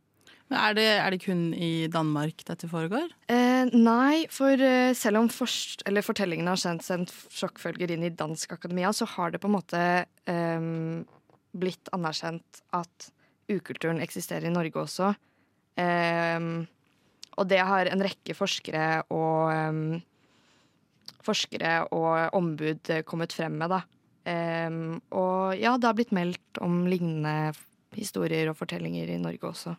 Er 0.51 0.75
det, 0.75 0.87
er 0.99 1.13
det 1.13 1.21
kun 1.23 1.53
i 1.55 1.87
Danmark 1.87 2.43
dette 2.43 2.67
foregår? 2.67 3.07
Eh, 3.31 3.71
nei, 3.71 4.25
for 4.33 4.59
eh, 4.59 4.91
selv 4.97 5.21
om 5.21 5.29
forst- 5.31 5.85
eller 5.87 6.03
fortellingen 6.03 6.49
har 6.51 6.59
sendt 6.59 6.89
en 6.91 7.07
sjokkfølger 7.07 7.93
inn 7.95 8.03
i 8.03 8.11
dansk 8.11 8.57
akademia, 8.57 8.91
så 8.91 9.07
har 9.13 9.31
det 9.31 9.39
på 9.39 9.47
en 9.47 9.55
måte 9.55 9.83
eh, 10.27 10.67
blitt 11.57 11.91
anerkjent 11.95 12.61
at 12.75 13.09
ukulturen 13.51 14.01
eksisterer 14.03 14.47
i 14.47 14.53
Norge 14.53 14.79
også. 14.83 15.11
Um, 15.79 16.67
og 17.39 17.47
det 17.49 17.61
har 17.65 17.89
en 17.89 18.03
rekke 18.03 18.35
forskere 18.35 19.03
og 19.13 19.51
um, 19.51 19.99
forskere 21.25 21.85
og 21.95 22.35
ombud 22.37 22.91
kommet 23.07 23.33
frem 23.35 23.57
med, 23.61 23.71
da. 23.71 23.81
Um, 24.21 24.99
og 25.15 25.57
ja, 25.57 25.75
det 25.77 25.89
har 25.89 25.97
blitt 25.97 26.15
meldt 26.15 26.61
om 26.61 26.83
lignende 26.89 27.53
historier 27.97 28.51
og 28.51 28.59
fortellinger 28.59 29.09
i 29.11 29.21
Norge 29.21 29.49
også. 29.49 29.75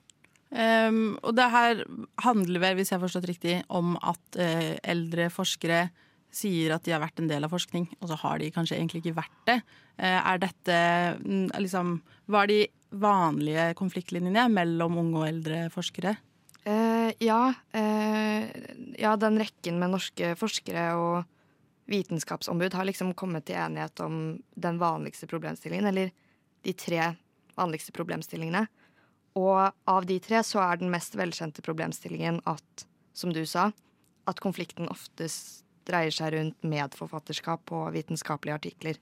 Og 0.52 1.31
det 1.33 1.45
her 1.49 1.79
handler 2.21 2.61
vel, 2.61 2.75
hvis 2.76 2.91
jeg 2.91 2.99
har 2.99 3.05
forstått 3.07 3.29
riktig, 3.31 3.55
om 3.73 3.95
at 3.97 4.37
uh, 4.37 4.75
eldre 4.85 5.31
forskere 5.33 5.87
sier 6.32 6.72
at 6.74 6.84
de 6.86 6.94
har 6.94 7.02
vært 7.02 7.20
en 7.20 7.28
del 7.30 7.44
av 7.44 7.52
forskning, 7.52 7.86
og 8.00 8.10
så 8.10 8.16
har 8.22 8.40
de 8.40 8.50
kanskje 8.54 8.78
egentlig 8.78 9.02
ikke 9.02 9.18
vært 9.20 9.40
det. 9.48 9.58
Uh, 10.00 10.18
er 10.18 10.40
dette 10.40 10.76
mm, 11.20 11.48
liksom 11.60 11.98
Hva 12.32 12.44
er 12.44 12.52
de 12.52 12.60
vanlige 13.02 13.72
konfliktlinjene 13.76 14.46
mellom 14.52 14.98
unge 15.02 15.20
og 15.20 15.28
eldre 15.28 15.64
forskere? 15.72 16.16
Eh, 16.64 17.12
ja, 17.18 17.54
eh, 17.72 18.50
ja, 18.98 19.16
den 19.16 19.38
rekken 19.38 19.80
med 19.80 19.90
norske 19.96 20.34
forskere 20.38 20.84
og 20.94 21.24
vitenskapsombud 21.90 22.76
har 22.78 22.86
liksom 22.86 23.14
kommet 23.18 23.48
til 23.48 23.58
enighet 23.58 23.98
om 24.04 24.20
den 24.54 24.78
vanligste 24.78 25.26
problemstillingen, 25.26 25.88
eller 25.90 26.12
de 26.62 26.74
tre 26.78 27.14
vanligste 27.58 27.92
problemstillingene. 27.92 28.66
Og 29.34 29.72
av 29.88 30.06
de 30.06 30.18
tre 30.22 30.44
så 30.46 30.62
er 30.62 30.78
den 30.78 30.92
mest 30.92 31.16
velkjente 31.18 31.64
problemstillingen 31.64 32.38
at, 32.46 32.86
som 33.12 33.32
du 33.34 33.42
sa, 33.48 33.72
at 34.28 34.40
konflikten 34.44 34.90
oftest 34.92 35.64
dreier 35.88 36.14
seg 36.14 36.34
rundt 36.36 36.68
medforfatterskap 36.68 37.64
på 37.70 37.84
vitenskapelige 37.94 38.58
artikler. 38.60 39.00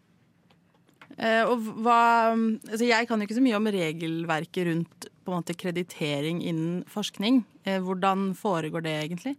Eh, 1.19 1.43
og 1.43 1.65
hva 1.83 2.33
altså 2.33 2.87
Jeg 2.87 3.09
kan 3.09 3.19
jo 3.19 3.27
ikke 3.27 3.39
så 3.41 3.45
mye 3.45 3.59
om 3.59 3.71
regelverket 3.75 4.69
rundt 4.69 5.09
måte 5.31 5.55
kreditering 5.55 6.43
innen 6.43 6.83
forskning. 6.91 7.45
Eh, 7.65 7.81
hvordan 7.83 8.33
foregår 8.39 8.85
det 8.87 8.97
egentlig? 9.05 9.37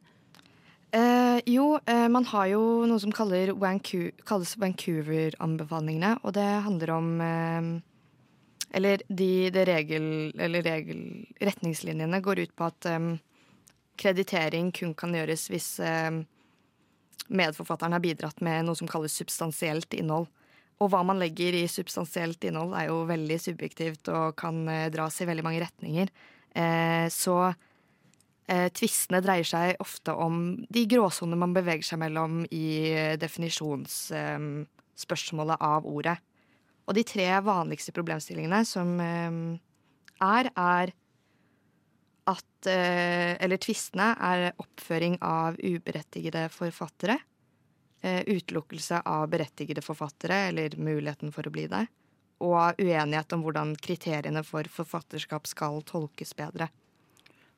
Eh, 0.91 1.39
jo, 1.48 1.79
eh, 1.88 2.07
man 2.12 2.25
har 2.27 2.48
jo 2.51 2.86
noe 2.86 3.00
som 3.00 3.12
Vancu 3.12 4.12
kalles 4.25 4.57
Vancouver-anbefalingene, 4.60 6.17
og 6.24 6.33
det 6.33 6.50
handler 6.67 6.91
om 6.91 7.21
eh, 7.21 7.81
Eller 8.74 9.01
de, 9.10 9.50
de 9.51 9.65
regel, 9.65 10.31
eller 10.39 10.62
regel, 10.63 11.27
retningslinjene 11.41 12.21
går 12.21 12.39
ut 12.39 12.55
på 12.55 12.63
at 12.63 12.86
eh, 12.86 13.17
kreditering 13.98 14.71
kun 14.71 14.93
kan 14.93 15.13
gjøres 15.13 15.50
hvis 15.51 15.79
medforfatteren 17.32 17.96
har 17.96 18.04
bidratt 18.04 18.42
med 18.44 18.66
noe 18.68 18.78
som 18.78 18.90
kalles 18.90 19.16
substansielt 19.18 19.94
innhold. 19.98 20.28
Og 20.82 20.90
hva 20.90 21.04
man 21.06 21.20
legger 21.22 21.54
i 21.54 21.68
substansielt 21.70 22.42
innhold, 22.48 22.74
er 22.74 22.88
jo 22.90 23.04
veldig 23.10 23.40
subjektivt 23.42 24.08
og 24.14 24.36
kan 24.40 24.68
eh, 24.72 24.92
dras 24.94 25.22
i 25.22 25.26
veldig 25.30 25.44
mange 25.46 25.62
retninger. 25.62 26.08
Eh, 26.58 27.08
så 27.14 27.54
eh, 28.50 28.70
tvistene 28.74 29.22
dreier 29.24 29.48
seg 29.48 29.76
ofte 29.84 30.12
om 30.18 30.66
de 30.74 30.86
gråsonene 30.90 31.40
man 31.44 31.54
beveger 31.56 31.86
seg 31.86 32.00
mellom 32.02 32.46
i 32.50 32.94
definisjonsspørsmålet 33.22 35.58
av 35.62 35.86
ordet. 35.86 36.18
Og 36.90 36.94
de 36.98 37.04
tre 37.06 37.30
vanligste 37.46 37.94
problemstillingene 37.94 38.66
som 38.66 38.98
er, 39.00 40.50
er 40.50 40.90
at 42.30 42.48
Eller 42.62 43.58
tvistene 43.58 44.12
er 44.22 44.51
oppføring 44.62 45.16
av 45.25 45.56
uberettigede 45.58 46.44
forfattere 46.54 47.16
Eh, 48.04 48.22
utelukkelse 48.25 49.01
av 49.06 49.28
berettigede 49.30 49.82
forfattere, 49.82 50.36
eller 50.36 50.74
muligheten 50.78 51.32
for 51.32 51.46
å 51.46 51.51
bli 51.54 51.68
det, 51.70 51.84
og 52.42 52.80
uenighet 52.82 53.34
om 53.36 53.44
hvordan 53.46 53.75
kriteriene 53.78 54.42
for 54.42 54.66
forfatterskap 54.66 55.46
skal 55.46 55.84
tolkes 55.86 56.34
bedre. 56.34 56.72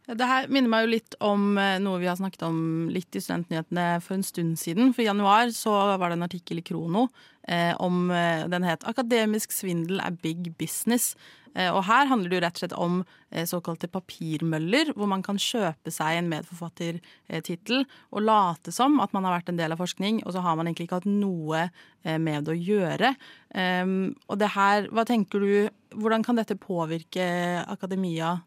Det 0.03 0.27
her 0.27 0.50
minner 0.51 0.67
meg 0.67 0.83
jo 0.83 0.91
litt 0.91 1.15
om 1.24 1.53
eh, 1.55 1.77
noe 1.79 2.01
vi 2.01 2.10
har 2.10 2.17
snakket 2.19 2.41
om 2.43 2.57
litt 2.91 3.15
i 3.15 3.22
Studentnyhetene 3.24 4.01
for 4.03 4.17
en 4.17 4.25
stund 4.27 4.57
siden. 4.60 4.91
For 4.91 5.05
i 5.05 5.07
januar 5.07 5.53
så 5.55 5.72
var 5.95 6.12
det 6.12 6.17
en 6.17 6.27
artikkel 6.27 6.60
i 6.60 6.65
Krono 6.65 7.05
eh, 7.48 7.72
om 7.79 8.12
eh, 8.12 8.43
Den 8.51 8.67
het 8.67 8.83
'Akademisk 8.83 9.55
svindel 9.55 10.03
er 10.03 10.19
big 10.19 10.51
business'. 10.60 11.15
Eh, 11.55 11.69
og 11.69 11.83
her 11.86 12.10
handler 12.10 12.31
det 12.31 12.38
jo 12.38 12.43
rett 12.43 12.57
og 12.57 12.62
slett 12.63 12.75
om 12.81 13.00
eh, 13.31 13.45
såkalte 13.50 13.89
papirmøller, 13.91 14.93
hvor 14.98 15.10
man 15.10 15.24
kan 15.25 15.38
kjøpe 15.39 15.93
seg 15.93 16.17
en 16.17 16.31
medforfattertittel 16.31 17.86
og 18.12 18.25
late 18.25 18.74
som 18.74 18.98
at 19.03 19.13
man 19.13 19.27
har 19.27 19.38
vært 19.38 19.53
en 19.53 19.60
del 19.62 19.75
av 19.75 19.81
forskning, 19.81 20.24
og 20.25 20.33
så 20.33 20.43
har 20.45 20.57
man 20.57 20.67
egentlig 20.67 20.89
ikke 20.89 21.03
hatt 21.03 21.10
noe 21.10 21.67
eh, 21.67 22.17
med 22.17 22.48
det 22.48 22.55
å 22.55 22.63
gjøre. 22.72 23.13
Ehm, 23.55 24.15
og 24.27 24.41
det 24.41 24.53
her, 24.55 24.89
hva 24.91 25.05
tenker 25.07 25.45
du, 25.45 25.53
hvordan 25.93 26.25
kan 26.25 26.39
dette 26.39 26.57
påvirke 26.57 27.27
akademia 27.69 28.39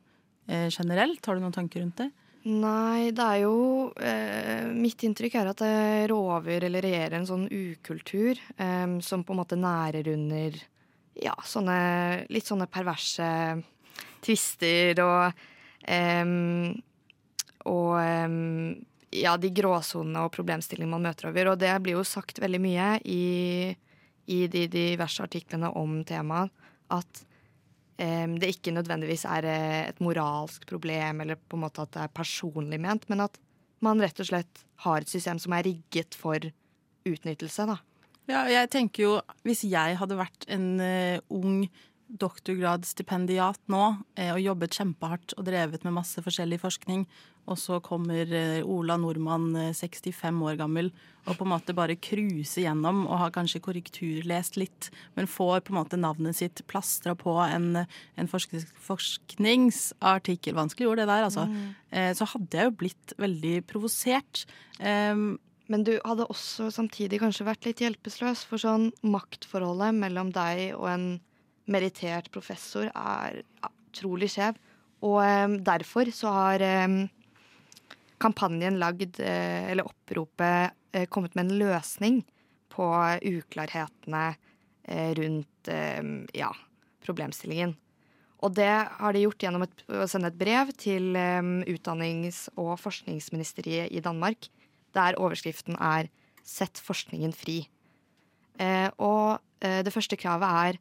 generelt? 0.47 1.27
Har 1.27 1.37
du 1.37 1.43
noen 1.43 1.55
tanker 1.55 1.83
rundt 1.83 1.99
det? 1.99 2.11
Nei, 2.47 3.11
det 3.11 3.25
er 3.25 3.41
jo 3.43 3.55
eh, 3.99 4.69
Mitt 4.71 5.03
inntrykk 5.03 5.35
er 5.41 5.49
at 5.51 5.63
det 5.65 6.07
råver 6.13 6.69
eller 6.69 6.85
regjerer 6.85 7.17
en 7.19 7.27
sånn 7.27 7.49
ukultur 7.51 8.39
eh, 8.39 8.87
som 9.03 9.25
på 9.27 9.35
en 9.35 9.41
måte 9.41 9.59
nærer 9.59 10.07
under 10.13 10.61
ja, 11.19 11.35
sånne 11.43 11.79
litt 12.31 12.47
sånne 12.47 12.69
perverse 12.71 13.27
tvister 14.23 15.01
og 15.03 15.41
um, 15.91 16.75
Og 17.67 17.93
um, 17.99 18.75
ja, 19.17 19.37
de 19.41 19.51
gråsonene 19.55 20.27
og 20.27 20.35
problemstillingene 20.35 20.93
man 20.93 21.09
møter 21.09 21.31
over. 21.31 21.53
Og 21.53 21.59
det 21.59 21.73
blir 21.83 21.97
jo 21.97 22.05
sagt 22.07 22.39
veldig 22.43 22.61
mye 22.63 22.89
i, 23.11 23.73
i 24.31 24.41
de 24.53 24.67
diverse 24.71 25.25
artiklene 25.25 25.73
om 25.79 26.03
temaet 26.07 26.53
at 26.95 27.23
det 27.97 28.51
ikke 28.53 28.75
nødvendigvis 28.77 29.25
er 29.25 29.47
et 29.49 30.01
moralsk 30.05 30.67
problem 30.69 31.23
eller 31.25 31.39
på 31.41 31.57
en 31.57 31.63
måte 31.65 31.81
at 31.81 31.95
det 31.95 32.03
er 32.03 32.13
personlig 32.13 32.77
ment, 32.83 33.07
men 33.09 33.23
at 33.25 33.39
man 33.85 34.01
rett 34.05 34.21
og 34.21 34.29
slett 34.29 34.63
har 34.85 35.01
et 35.01 35.11
system 35.11 35.41
som 35.41 35.55
er 35.57 35.65
rigget 35.65 36.17
for 36.17 36.45
utnyttelse. 37.07 37.67
da. 37.71 37.79
Ja, 38.27 38.45
jeg 38.51 38.71
tenker 38.75 39.03
jo 39.03 39.13
Hvis 39.47 39.63
jeg 39.69 39.99
hadde 40.01 40.19
vært 40.19 40.49
en 40.51 40.81
uh, 40.83 41.19
ung 41.31 41.67
doktorgradsstipendiat 42.07 43.59
nå 43.73 43.85
uh, 43.99 44.33
og 44.33 44.41
jobbet 44.43 44.77
kjempehardt 44.79 45.35
og 45.37 45.45
drevet 45.49 45.85
med 45.87 45.97
masse 45.99 46.19
forskjellig 46.23 46.59
forskning, 46.63 47.01
og 47.47 47.57
så 47.61 47.81
kommer 47.85 48.25
uh, 48.31 48.67
Ola 48.67 48.97
Nordmann, 49.01 49.57
65 49.75 50.43
år 50.47 50.57
gammel, 50.61 50.87
og 51.27 51.33
på 51.39 51.45
en 51.47 51.55
måte 51.55 51.77
bare 51.77 51.97
cruiser 51.99 52.63
gjennom 52.67 52.97
og 53.07 53.21
har 53.25 53.31
kanskje 53.35 53.65
korrekturlest 53.65 54.57
litt, 54.61 54.83
men 55.19 55.31
får 55.31 55.57
på 55.67 55.71
en 55.75 55.81
måte 55.81 55.99
navnet 55.99 56.37
sitt 56.39 56.59
plastra 56.71 57.13
på 57.19 57.33
en, 57.47 57.69
en 58.17 58.31
forskningsartikkel 58.31 60.55
Vanskelig 60.57 60.89
ord, 60.89 60.99
det 61.03 61.11
der, 61.11 61.25
altså. 61.27 61.45
Mm. 61.51 61.67
så 62.17 62.25
hadde 62.31 62.57
jeg 62.57 62.65
jo 62.69 62.79
blitt 62.81 63.09
veldig 63.21 63.57
provosert. 63.69 64.35
Um, 64.79 65.39
men 65.71 65.83
du 65.87 65.97
hadde 66.05 66.29
også 66.31 66.69
samtidig 66.75 67.21
kanskje 67.23 67.47
vært 67.49 67.67
litt 67.67 67.83
hjelpeløs, 67.83 68.45
for 68.47 68.63
sånn 68.63 68.91
maktforholdet 69.07 69.97
mellom 69.99 70.31
deg 70.35 70.77
og 70.77 70.89
en 70.93 71.09
merittert 71.71 72.31
professor 72.35 72.89
er 72.91 73.43
utrolig 73.97 74.31
skjev. 74.35 74.59
Og 75.05 75.21
um, 75.21 75.59
derfor 75.65 76.09
så 76.15 76.33
har 76.33 76.65
um, 76.87 77.05
kampanjen 78.23 78.79
lagd, 78.81 79.21
uh, 79.21 79.71
eller 79.71 79.89
oppropet, 79.89 80.77
uh, 80.97 81.07
kommet 81.13 81.37
med 81.37 81.47
en 81.47 81.59
løsning 81.61 82.21
på 82.73 82.87
uklarhetene 83.25 84.29
uh, 84.37 85.11
rundt 85.19 85.67
ja, 85.67 86.53
problemstillingen. 87.03 87.73
Og 88.47 88.53
det 88.55 88.71
har 88.71 89.17
de 89.17 89.25
gjort 89.25 89.43
gjennom 89.43 89.65
et, 89.65 89.81
å 89.91 90.05
sende 90.07 90.29
et 90.31 90.37
brev 90.39 90.69
til 90.79 91.17
um, 91.19 91.57
utdannings- 91.67 92.45
og 92.55 92.77
forskningsministeriet 92.79 93.91
i 93.91 94.03
Danmark 94.05 94.47
der 94.95 95.19
overskriften 95.19 95.75
er 95.83 96.07
'Sett 96.47 96.79
forskningen 96.79 97.33
fri'. 97.35 97.67
Og 99.03 99.43
det 99.59 99.93
første 99.93 100.17
kravet 100.17 100.47
er 100.47 100.79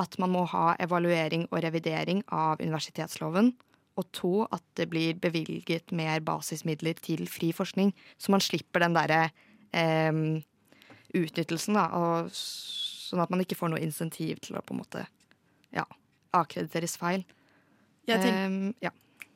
at 0.00 0.18
man 0.18 0.32
må 0.34 0.44
ha 0.50 0.74
evaluering 0.82 1.46
og 1.50 1.60
revidering 1.64 2.24
av 2.34 2.62
universitetsloven. 2.62 3.52
Og 3.94 4.08
to, 4.16 4.32
at 4.50 4.64
det 4.78 4.88
blir 4.90 5.14
bevilget 5.22 5.92
mer 5.94 6.22
basismidler 6.26 6.98
til 6.98 7.28
fri 7.30 7.52
forskning, 7.54 7.92
så 8.18 8.34
man 8.34 8.42
slipper 8.42 8.82
den 8.82 8.96
derre 8.96 9.20
eh, 9.70 10.42
utnyttelsen, 11.14 11.78
da. 11.78 11.86
Og, 11.94 12.34
sånn 12.34 13.22
at 13.22 13.30
man 13.30 13.44
ikke 13.44 13.58
får 13.58 13.70
noe 13.70 13.84
insentiv 13.84 14.40
til 14.42 14.58
å 14.58 14.64
på 14.64 14.74
en 14.74 14.82
måte 14.82 15.04
ja, 15.74 15.86
akkrediteres 16.34 16.98
feil. 16.98 17.22
Jeg 18.08 18.20
tenker, 18.20 18.50
um, 18.50 18.74
ja. 18.84 18.90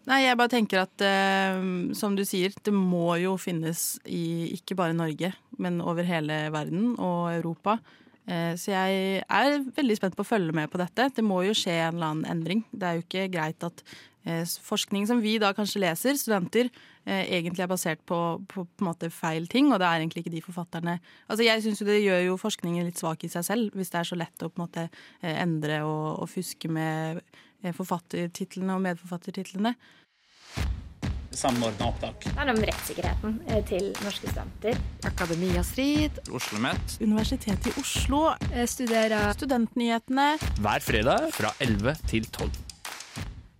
Nei, 0.08 0.22
jeg 0.24 0.38
bare 0.40 0.52
tenker 0.52 0.82
at 0.82 1.04
uh, 1.04 1.60
som 1.96 2.16
du 2.16 2.24
sier, 2.26 2.54
det 2.64 2.72
må 2.74 3.12
jo 3.20 3.36
finnes 3.40 3.98
i 4.08 4.50
ikke 4.56 4.76
bare 4.78 4.96
Norge, 4.96 5.34
men 5.60 5.82
over 5.84 6.06
hele 6.08 6.46
verden 6.54 6.94
og 6.96 7.30
Europa. 7.36 7.78
Eh, 8.28 8.52
så 8.60 8.74
jeg 8.74 9.24
er 9.24 9.56
veldig 9.76 9.96
spent 9.96 10.16
på 10.16 10.24
å 10.24 10.28
følge 10.28 10.54
med 10.56 10.68
på 10.72 10.80
dette. 10.80 11.08
Det 11.16 11.24
må 11.24 11.40
jo 11.46 11.56
skje 11.56 11.78
en 11.78 11.96
eller 11.96 12.12
annen 12.12 12.28
endring. 12.28 12.62
Det 12.70 12.84
er 12.84 12.98
jo 12.98 13.04
ikke 13.06 13.26
greit 13.32 13.64
at 13.64 13.82
eh, 14.28 14.44
forskning 14.68 15.08
som 15.08 15.22
vi 15.24 15.38
da 15.40 15.54
kanskje 15.56 15.82
leser, 15.86 16.18
studenter, 16.20 16.68
eh, 17.08 17.24
egentlig 17.38 17.64
er 17.64 17.72
basert 17.72 18.04
på, 18.08 18.20
på, 18.50 18.66
på 18.68 18.84
en 18.84 18.90
måte 18.90 19.10
feil 19.14 19.48
ting, 19.48 19.72
og 19.72 19.80
det 19.80 19.88
er 19.88 20.02
egentlig 20.02 20.26
ikke 20.26 20.34
de 20.36 20.44
forfatterne 20.44 20.98
Altså 21.30 21.46
Jeg 21.46 21.64
syns 21.64 21.80
jo 21.80 21.88
det 21.88 22.02
gjør 22.02 22.26
jo 22.26 22.40
forskningen 22.40 22.88
litt 22.88 23.00
svak 23.00 23.24
i 23.24 23.32
seg 23.32 23.46
selv, 23.48 23.76
hvis 23.76 23.94
det 23.94 24.02
er 24.02 24.10
så 24.10 24.18
lett 24.20 24.44
å 24.44 24.50
på 24.52 24.60
en 24.60 24.66
måte 24.66 24.88
endre 25.22 25.80
og, 25.88 26.24
og 26.24 26.28
fuske 26.32 26.68
med 26.72 27.22
forfattertitlene 27.74 28.76
og 28.76 28.84
medforfattertitlene 28.84 29.72
samordna 31.38 31.90
opptak. 31.92 32.26
Det 32.26 32.36
handler 32.36 32.58
om 32.58 32.64
rettssikkerheten 32.70 33.36
eh, 33.48 33.60
til 33.70 33.90
norske 34.04 34.30
studenter. 34.30 34.80
Akademia 35.06 35.62
Strid. 35.66 36.22
OsloMet. 36.34 36.98
Universitetet 37.00 37.70
i 37.70 37.76
Oslo. 37.80 38.24
Studerer 38.66 39.30
Studentnyhetene. 39.38 40.32
Hver 40.58 40.82
fredag 40.84 41.30
fra 41.38 41.54
11 41.62 42.02
til 42.10 42.26
12. 42.26 42.50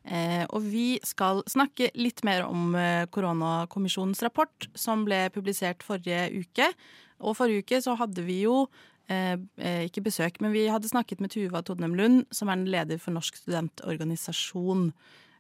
Eh, 0.09 0.45
og 0.57 0.65
vi 0.65 0.97
skal 1.05 1.43
snakke 1.51 1.91
litt 1.99 2.23
mer 2.25 2.47
om 2.47 2.73
eh, 2.79 3.05
koronakommisjonens 3.13 4.23
rapport, 4.25 4.69
som 4.79 5.05
ble 5.05 5.27
publisert 5.35 5.85
forrige 5.85 6.31
uke. 6.33 6.71
Og 7.21 7.37
forrige 7.37 7.67
uke 7.67 7.83
så 7.85 7.97
hadde 7.99 8.25
vi 8.25 8.41
jo 8.47 8.63
eh, 9.13 9.37
eh 9.37 9.85
ikke 9.89 10.07
besøk, 10.09 10.41
men 10.41 10.55
vi 10.57 10.69
hadde 10.73 10.89
snakket 10.89 11.21
med 11.21 11.35
Tuva 11.35 11.63
Todnem 11.63 11.97
Lund, 11.99 12.25
som 12.33 12.49
er 12.49 12.57
den 12.57 12.73
leder 12.73 13.01
for 13.03 13.13
Norsk 13.17 13.37
studentorganisasjon. 13.37 14.93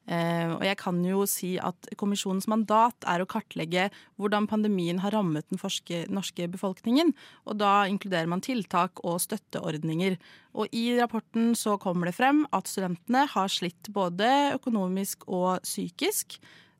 Eh, 0.08 0.54
og 0.54 0.62
jeg 0.64 0.78
kan 0.80 1.00
jo 1.04 1.24
si 1.28 1.52
at 1.60 1.90
kommisjonens 2.00 2.48
mandat 2.48 3.04
er 3.10 3.20
å 3.20 3.28
kartlegge 3.28 3.88
hvordan 4.16 4.48
pandemien 4.48 5.02
har 5.02 5.12
rammet 5.12 5.48
den 5.52 5.60
norske 5.60 6.48
befolkningen. 6.48 7.12
Og 7.44 7.58
da 7.60 7.82
inkluderer 7.90 8.30
man 8.30 8.44
tiltak 8.44 9.02
og 9.04 9.20
støtteordninger. 9.24 10.16
Og 10.56 10.72
i 10.72 10.86
rapporten 10.96 11.52
så 11.58 11.76
kommer 11.80 12.08
det 12.08 12.16
frem 12.16 12.46
at 12.56 12.70
studentene 12.70 13.26
har 13.28 13.52
slitt 13.52 13.92
både 13.92 14.54
økonomisk 14.56 15.28
og 15.28 15.60
psykisk. 15.66 16.38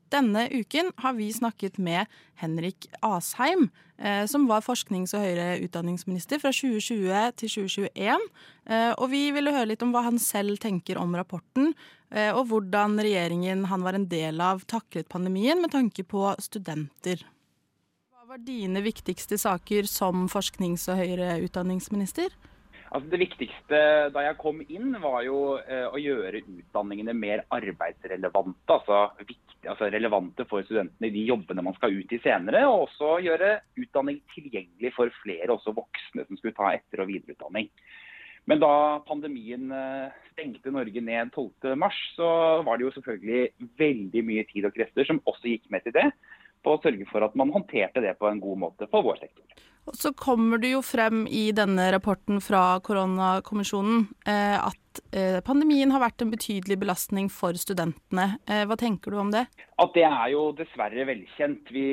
Denne 0.09 0.47
uken 0.49 0.91
har 0.97 1.13
vi 1.13 1.29
snakket 1.33 1.77
med 1.77 2.09
Henrik 2.41 2.87
Asheim, 3.05 3.69
eh, 3.97 4.25
som 4.25 4.47
var 4.47 4.65
forsknings- 4.65 5.13
og 5.13 5.21
høyere 5.21 5.59
utdanningsminister 5.61 6.41
fra 6.41 6.49
2020 6.49 7.35
til 7.37 7.49
2021. 7.49 8.25
Eh, 8.65 8.93
og 8.97 9.09
vi 9.11 9.29
ville 9.35 9.53
høre 9.53 9.69
litt 9.69 9.85
om 9.85 9.93
hva 9.93 10.03
han 10.07 10.17
selv 10.17 10.57
tenker 10.57 10.97
om 10.97 11.13
rapporten, 11.13 11.75
eh, 12.11 12.31
og 12.33 12.47
hvordan 12.49 12.97
regjeringen 12.97 13.67
han 13.69 13.85
var 13.85 13.93
en 13.93 14.07
del 14.09 14.41
av, 14.41 14.65
taklet 14.65 15.09
pandemien 15.09 15.61
med 15.61 15.71
tanke 15.71 16.03
på 16.03 16.33
studenter. 16.41 17.21
Hva 18.09 18.25
var 18.25 18.41
dine 18.41 18.81
viktigste 18.81 19.37
saker 19.37 19.85
som 19.85 20.27
forsknings- 20.27 20.89
og 20.89 20.97
høyere 20.97 21.37
utdanningsminister? 21.45 22.33
Altså 22.89 23.11
det 23.11 23.19
viktigste 23.21 24.09
da 24.09 24.25
jeg 24.25 24.37
kom 24.41 24.63
inn, 24.65 24.95
var 24.97 25.21
jo 25.21 25.59
å 25.61 25.97
gjøre 26.01 26.41
utdanningene 26.41 27.13
mer 27.13 27.43
arbeidsrelevante. 27.53 28.65
Altså 28.65 29.11
altså 29.67 29.89
relevante 29.91 30.45
for 30.47 30.63
studentene 30.63 31.09
i 31.09 31.15
de 31.15 31.25
jobbene 31.27 31.63
man 31.65 31.75
skal 31.77 31.95
ut 31.95 32.13
i 32.15 32.21
senere. 32.23 32.65
Og 32.69 32.87
også 32.87 33.17
gjøre 33.25 33.55
utdanning 33.79 34.21
tilgjengelig 34.33 34.93
for 34.95 35.11
flere, 35.23 35.49
også 35.51 35.75
voksne 35.77 36.27
som 36.27 36.39
skulle 36.39 36.57
ta 36.57 36.73
etter- 36.77 37.03
og 37.03 37.11
videreutdanning. 37.11 37.69
Men 38.49 38.61
da 38.63 38.73
pandemien 39.05 39.69
eh, 39.75 40.15
stengte 40.31 40.71
Norge 40.73 41.03
ned 41.05 41.33
12.3, 41.35 41.89
så 42.15 42.29
var 42.65 42.79
det 42.79 42.87
jo 42.87 42.93
selvfølgelig 42.95 43.69
veldig 43.77 44.23
mye 44.25 44.45
tid 44.49 44.65
og 44.69 44.73
krefter 44.77 45.05
som 45.05 45.21
også 45.29 45.51
gikk 45.51 45.67
med 45.73 45.85
til 45.85 45.97
det. 45.99 46.07
På 46.63 46.75
å 46.75 46.81
sørge 46.83 47.07
for 47.11 47.23
at 47.25 47.35
man 47.39 47.53
håndterte 47.55 48.03
det 48.03 48.17
på 48.19 48.27
en 48.29 48.41
god 48.43 48.63
måte 48.67 48.89
for 48.91 49.05
vår 49.05 49.21
sektor. 49.23 49.45
Og 49.89 49.95
så 49.97 50.11
kommer 50.13 50.61
det 50.61 50.75
jo 50.75 50.83
frem 50.85 51.23
i 51.33 51.49
denne 51.55 51.87
rapporten 51.95 52.37
fra 52.45 52.77
koronakommisjonen 52.85 54.03
eh, 54.29 54.57
at 54.59 54.99
eh, 55.17 55.39
pandemien 55.45 55.89
har 55.89 56.03
vært 56.03 56.21
en 56.21 56.29
betydelig 56.29 56.77
belastning 56.83 57.29
for 57.33 57.57
studentene. 57.57 58.35
Eh, 58.45 58.67
hva 58.69 58.77
tenker 58.77 59.15
du 59.15 59.17
om 59.23 59.31
det? 59.33 59.47
At 59.81 59.95
det 59.97 60.05
er 60.05 60.27
jo 60.35 60.43
dessverre 60.59 61.07
velkjent. 61.09 61.73
Vi 61.73 61.87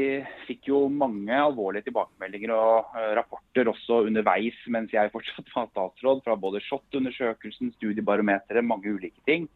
fikk 0.44 0.68
jo 0.74 0.82
mange 0.92 1.40
alvorlige 1.40 1.88
tilbakemeldinger 1.88 2.52
og 2.52 3.00
rapporter 3.16 3.72
også 3.72 4.02
underveis 4.10 4.60
mens 4.72 4.92
jeg 4.92 5.14
fortsatt 5.14 5.48
var 5.54 5.70
statsråd, 5.72 6.20
fra 6.26 6.36
både 6.36 6.60
SHoT-undersøkelsen, 6.66 7.72
studiebarometeret, 7.78 8.66
mange 8.66 8.92
ulike 8.92 9.24
ting. 9.24 9.48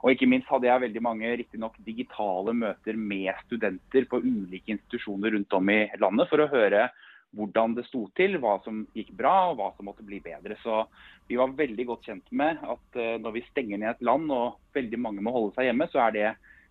Og 0.00 0.14
ikke 0.14 0.28
minst 0.30 0.48
hadde 0.48 0.68
jeg 0.68 0.84
veldig 0.86 1.02
mange 1.04 1.30
riktignok 1.42 1.76
digitale 1.84 2.54
møter 2.56 2.96
med 2.96 3.30
studenter 3.44 4.06
på 4.08 4.22
ulike 4.24 4.74
institusjoner 4.74 5.34
rundt 5.36 5.56
om 5.56 5.72
i 5.72 5.80
landet 6.00 6.30
for 6.30 6.40
å 6.40 6.50
høre 6.50 6.88
hvordan 7.36 7.76
det 7.76 7.84
sto 7.86 8.06
til, 8.18 8.38
hva 8.42 8.56
som 8.64 8.82
gikk 8.96 9.12
bra 9.18 9.50
og 9.50 9.60
hva 9.60 9.68
som 9.76 9.86
måtte 9.86 10.06
bli 10.06 10.18
bedre. 10.24 10.56
Så 10.64 10.82
vi 11.30 11.38
var 11.38 11.52
veldig 11.54 11.86
godt 11.92 12.08
kjent 12.08 12.32
med 12.34 12.58
at 12.58 12.98
eh, 12.98 13.18
når 13.22 13.36
vi 13.36 13.44
stenger 13.50 13.78
ned 13.78 13.92
et 13.92 14.06
land 14.06 14.32
og 14.34 14.58
veldig 14.74 14.98
mange 14.98 15.22
må 15.22 15.34
holde 15.34 15.54
seg 15.54 15.68
hjemme, 15.68 15.86
så 15.92 16.02
er 16.08 16.16
det 16.16 16.26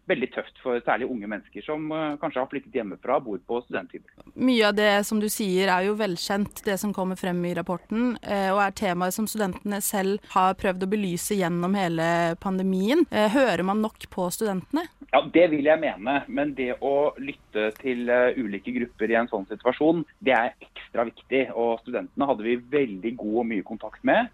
veldig 0.10 0.30
tøft 0.34 0.62
for 0.64 0.82
særlig 0.86 1.08
unge 1.10 1.30
mennesker 1.30 1.66
som 1.66 1.90
uh, 1.94 2.18
kanskje 2.22 2.42
har 2.42 2.50
flyttet 2.52 2.76
hjemmefra 2.76 3.20
og 3.20 3.28
bor 3.28 3.42
på 3.50 3.62
studenthybel. 3.66 4.10
Mye 4.40 4.70
av 4.70 4.78
det 4.78 4.92
som 5.08 5.22
du 5.22 5.28
sier 5.32 5.72
er 5.72 5.88
jo 5.88 5.98
velkjent, 6.00 6.64
det 6.66 6.78
som 6.82 6.94
kommer 6.96 7.20
frem 7.20 7.42
i 7.48 7.54
rapporten, 7.58 8.16
uh, 8.24 8.50
og 8.54 8.64
er 8.66 8.78
temaer 8.80 9.16
som 9.16 9.28
studentene 9.30 9.82
selv 9.86 10.32
har 10.34 10.58
prøvd 10.60 10.86
å 10.86 10.92
belyse 10.92 11.38
gjennom 11.40 11.78
hele 11.80 12.10
pandemien. 12.44 13.06
Uh, 13.14 13.28
hører 13.34 13.66
man 13.68 13.84
nok 13.86 14.10
på 14.14 14.30
studentene? 14.34 14.88
Ja, 15.10 15.24
Det 15.34 15.48
vil 15.50 15.66
jeg 15.66 15.82
mene, 15.82 16.20
men 16.30 16.54
det 16.58 16.76
å 16.86 17.14
lytte 17.18 17.72
til 17.80 18.10
ulike 18.38 18.74
grupper 18.76 19.10
i 19.10 19.18
en 19.18 19.30
sånn 19.32 19.48
situasjon, 19.50 20.04
det 20.22 20.36
er 20.38 20.52
ekstra 20.62 21.08
viktig. 21.08 21.48
Og 21.58 21.80
studentene 21.82 22.28
hadde 22.30 22.46
vi 22.46 22.60
veldig 22.78 23.16
god 23.18 23.40
og 23.42 23.48
mye 23.50 23.66
kontakt 23.66 24.06
med. 24.06 24.30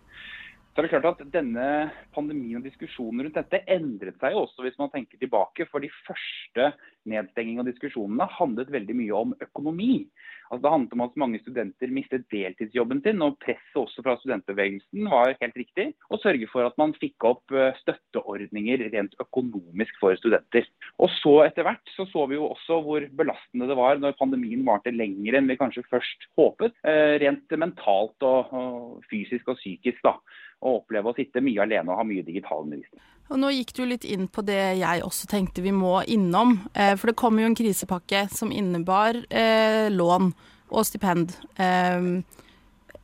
Så 0.76 0.82
er 0.82 0.90
det 0.90 0.92
klart 0.92 1.22
at 1.24 1.30
Denne 1.32 1.66
pandemien 2.12 2.60
og 2.60 2.66
diskusjonen 2.68 3.24
rundt 3.24 3.38
dette 3.40 3.62
endret 3.72 4.18
seg 4.20 4.34
jo 4.36 4.42
også 4.44 4.66
hvis 4.66 4.76
man 4.82 4.92
tenker 4.92 5.16
tilbake. 5.22 5.64
For 5.72 5.80
de 5.80 5.88
første 6.04 6.66
nedstenging 7.10 7.62
og 7.62 7.70
diskusjonene 7.70 8.28
handlet 8.38 8.72
veldig 8.74 8.96
mye 8.98 9.20
om 9.20 9.36
økonomi. 9.44 10.06
Altså 10.46 10.62
Det 10.62 10.72
handlet 10.72 10.94
om 10.94 11.04
at 11.06 11.18
mange 11.18 11.39
studenter 11.41 11.94
mistet 11.94 12.28
deltidsjobben 12.34 13.02
sin, 13.02 13.24
og 13.26 13.38
presset 13.41 13.80
også 13.82 14.04
fra 14.06 14.13
studentbevegelsen 14.22 15.10
var 15.10 15.34
helt 15.41 15.58
riktig. 15.58 15.88
Å 16.13 16.20
sørge 16.22 16.50
for 16.52 16.68
at 16.68 16.78
man 16.82 16.94
fikk 17.02 17.26
opp 17.26 17.56
eh, 17.56 17.74
støtteordninger 17.82 18.86
rent 18.94 19.18
økonomisk 19.22 19.98
for 20.02 20.18
studenter. 20.22 20.70
Og 21.02 21.10
så 21.18 21.36
etter 21.48 21.65
hvert 21.65 21.96
så 21.96 22.06
så 22.12 22.28
vi 22.30 22.38
jo 22.38 22.52
også 22.52 22.80
hvor 22.86 23.08
belastende 23.18 23.70
det 23.72 23.80
var 23.80 23.98
når 24.02 24.18
pandemien 24.20 24.65
varte 24.68 24.94
lenger 24.94 25.39
enn 25.39 25.50
vi 25.50 25.58
kanskje 25.60 25.88
først 25.89 26.30
håpet. 26.38 26.78
Eh, 26.86 27.18
rent 27.26 27.58
mentalt 27.58 28.30
og, 28.30 28.54
og 28.54 29.10
fysisk 29.10 29.50
og 29.50 29.62
psykisk. 29.62 30.04
da 30.06 30.20
å 30.65 30.80
oppleve 30.80 31.12
å 31.12 31.18
sitte 31.18 31.44
mye 31.44 31.65
alene 31.65 31.91
og 31.91 32.00
ha 32.00 32.08
mye 32.08 32.26
digital 32.26 32.65
undervisning. 32.65 33.04
Og 33.34 33.42
nå 33.42 33.50
gikk 33.56 33.74
du 33.74 33.84
litt 33.90 34.06
inn 34.06 34.28
på 34.30 34.44
det 34.46 34.78
jeg 34.80 35.04
også 35.06 35.28
tenkte 35.32 35.64
vi 35.66 35.74
må 35.74 35.98
innom. 36.04 36.60
Eh, 36.74 36.94
for 37.00 37.10
det 37.10 37.18
kom 37.20 37.40
jo 37.42 37.50
en 37.50 37.58
krisepakke 37.58 38.28
som 38.34 38.54
innebar 38.54 39.18
eh, 39.34 39.90
lån 39.90 40.34
og 40.70 40.86
stipend. 40.86 41.34
Eh, 41.58 42.22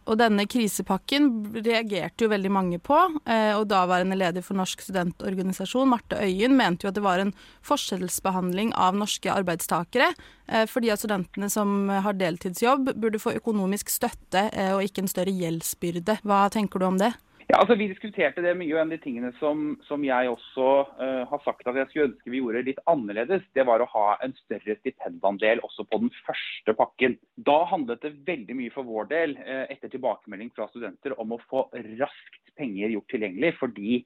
og 0.10 0.18
denne 0.18 0.48
krisepakken 0.50 1.28
reagerte 1.62 2.26
jo 2.26 2.32
veldig 2.32 2.52
mange 2.52 2.80
på. 2.82 2.98
Eh, 3.30 3.54
og 3.54 3.68
daværende 3.70 4.18
leder 4.18 4.44
for 4.46 4.58
Norsk 4.58 4.82
studentorganisasjon, 4.82 5.90
Marte 5.92 6.18
Øyen, 6.20 6.58
mente 6.58 6.86
jo 6.86 6.92
at 6.92 6.98
det 6.98 7.06
var 7.06 7.22
en 7.22 7.34
forskjellsbehandling 7.68 8.74
av 8.74 8.98
norske 8.98 9.32
arbeidstakere. 9.32 10.12
Eh, 10.50 10.66
fordi 10.70 10.92
at 10.94 11.04
studentene 11.04 11.52
som 11.54 11.90
har 11.90 12.18
deltidsjobb, 12.18 12.96
burde 12.98 13.22
få 13.22 13.36
økonomisk 13.38 13.94
støtte 13.94 14.48
eh, 14.52 14.74
og 14.74 14.88
ikke 14.88 15.06
en 15.06 15.12
større 15.12 15.36
gjeldsbyrde. 15.38 16.18
Hva 16.26 16.48
tenker 16.54 16.82
du 16.82 16.90
om 16.90 17.02
det? 17.02 17.14
Ja, 17.52 17.58
altså 17.60 17.76
Vi 17.76 17.90
diskuterte 17.92 18.40
det 18.46 18.54
mye, 18.56 18.72
og 18.72 18.80
en 18.80 18.92
av 18.94 18.96
de 18.96 19.04
tingene 19.04 19.30
som, 19.36 19.74
som 19.84 20.04
jeg 20.08 20.30
også 20.32 20.68
uh, 20.88 21.24
har 21.28 21.42
sagt 21.44 21.68
at 21.68 21.76
jeg 21.76 21.90
skulle 21.90 22.06
ønske 22.08 22.32
vi 22.32 22.40
gjorde 22.40 22.62
litt 22.64 22.80
annerledes, 22.88 23.44
det 23.58 23.66
var 23.68 23.84
å 23.84 23.90
ha 23.92 24.06
en 24.24 24.32
større 24.38 24.78
stipendandel 24.80 25.60
også 25.68 25.84
på 25.92 26.00
den 26.00 26.14
første 26.24 26.76
pakken. 26.80 27.18
Da 27.36 27.58
handlet 27.68 28.06
det 28.06 28.14
veldig 28.30 28.56
mye 28.56 28.72
for 28.72 28.88
vår 28.88 29.10
del, 29.12 29.36
uh, 29.44 29.66
etter 29.68 29.92
tilbakemelding 29.92 30.54
fra 30.56 30.70
studenter, 30.72 31.18
om 31.20 31.36
å 31.36 31.42
få 31.52 31.66
raskt 32.00 32.56
penger 32.56 32.96
gjort 32.96 33.12
tilgjengelig. 33.12 33.52
fordi 33.60 34.00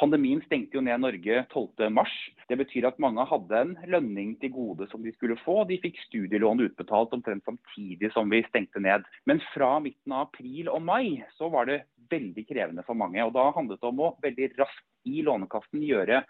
Pandemien 0.00 0.40
stengte 0.42 0.74
jo 0.74 0.82
ned 0.82 0.98
Norge 1.04 1.44
12.3. 1.52 2.04
Det 2.50 2.56
betyr 2.58 2.88
at 2.88 2.98
mange 3.02 3.22
hadde 3.30 3.60
en 3.60 3.74
lønning 3.86 4.32
til 4.42 4.50
gode 4.50 4.88
som 4.90 5.04
de 5.04 5.12
skulle 5.14 5.36
få. 5.44 5.60
De 5.68 5.78
fikk 5.82 6.00
studielån 6.08 6.64
utbetalt 6.66 7.14
omtrent 7.14 7.46
samtidig 7.46 8.10
som 8.14 8.32
vi 8.32 8.42
stengte 8.48 8.82
ned. 8.82 9.06
Men 9.30 9.42
fra 9.52 9.76
midten 9.84 10.16
av 10.16 10.26
april 10.26 10.72
og 10.72 10.82
mai 10.82 11.22
så 11.38 11.46
var 11.52 11.70
det 11.70 11.84
veldig 12.10 12.46
krevende 12.48 12.82
for 12.86 12.98
mange. 12.98 13.22
og 13.22 13.36
Da 13.36 13.46
handlet 13.54 13.78
det 13.80 13.90
om 13.92 14.02
å 14.02 14.16
veldig 14.24 14.50
raskt 14.58 14.84
i 15.06 15.22
Lånekassen 15.22 15.84
gjøre 15.86 16.24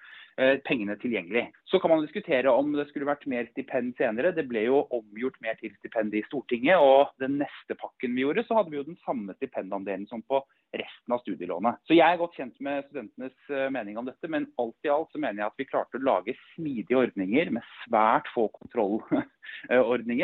pengene 0.66 0.96
tilgjengelig. 0.98 1.44
Så 1.70 1.78
kan 1.78 1.92
man 1.92 2.02
diskutere 2.02 2.50
om 2.50 2.72
det 2.74 2.88
skulle 2.88 3.06
vært 3.06 3.26
mer 3.30 3.46
stipend 3.52 3.94
senere. 3.98 4.32
Det 4.34 4.46
ble 4.50 4.64
jo 4.66 4.80
omgjort 4.94 5.36
mer 5.44 5.58
til 5.60 5.70
stipend 5.78 6.14
i 6.18 6.24
Stortinget. 6.26 6.80
Og 6.82 7.12
den 7.22 7.38
neste 7.42 7.76
pakken 7.78 8.16
vi 8.16 8.24
gjorde, 8.24 8.42
så 8.48 8.58
hadde 8.58 8.74
vi 8.74 8.80
jo 8.80 8.86
den 8.88 8.98
samme 9.04 9.36
stipendandelen 9.38 10.08
som 10.10 10.24
på 10.26 10.42
resten 10.74 11.14
av 11.14 11.22
studielånet. 11.22 11.78
Så 11.86 11.96
jeg 11.96 12.06
er 12.06 12.20
godt 12.20 12.36
kjent 12.38 12.56
med 12.64 12.86
studentenes 12.88 13.52
eh, 13.52 13.70
mening 13.74 13.98
om 14.00 14.08
dette, 14.08 14.30
men 14.30 14.48
alt 14.60 14.86
i 14.86 14.92
alt 14.92 15.12
så 15.12 15.20
mener 15.22 15.42
jeg 15.42 15.52
at 15.52 15.62
vi 15.62 15.68
klarte 15.68 16.00
å 16.00 16.04
lage 16.04 16.36
smidige 16.54 16.98
ordninger 17.04 17.52
med 17.54 17.70
svært 17.84 18.30
få 18.34 18.48
kontrollordninger. 18.58 19.30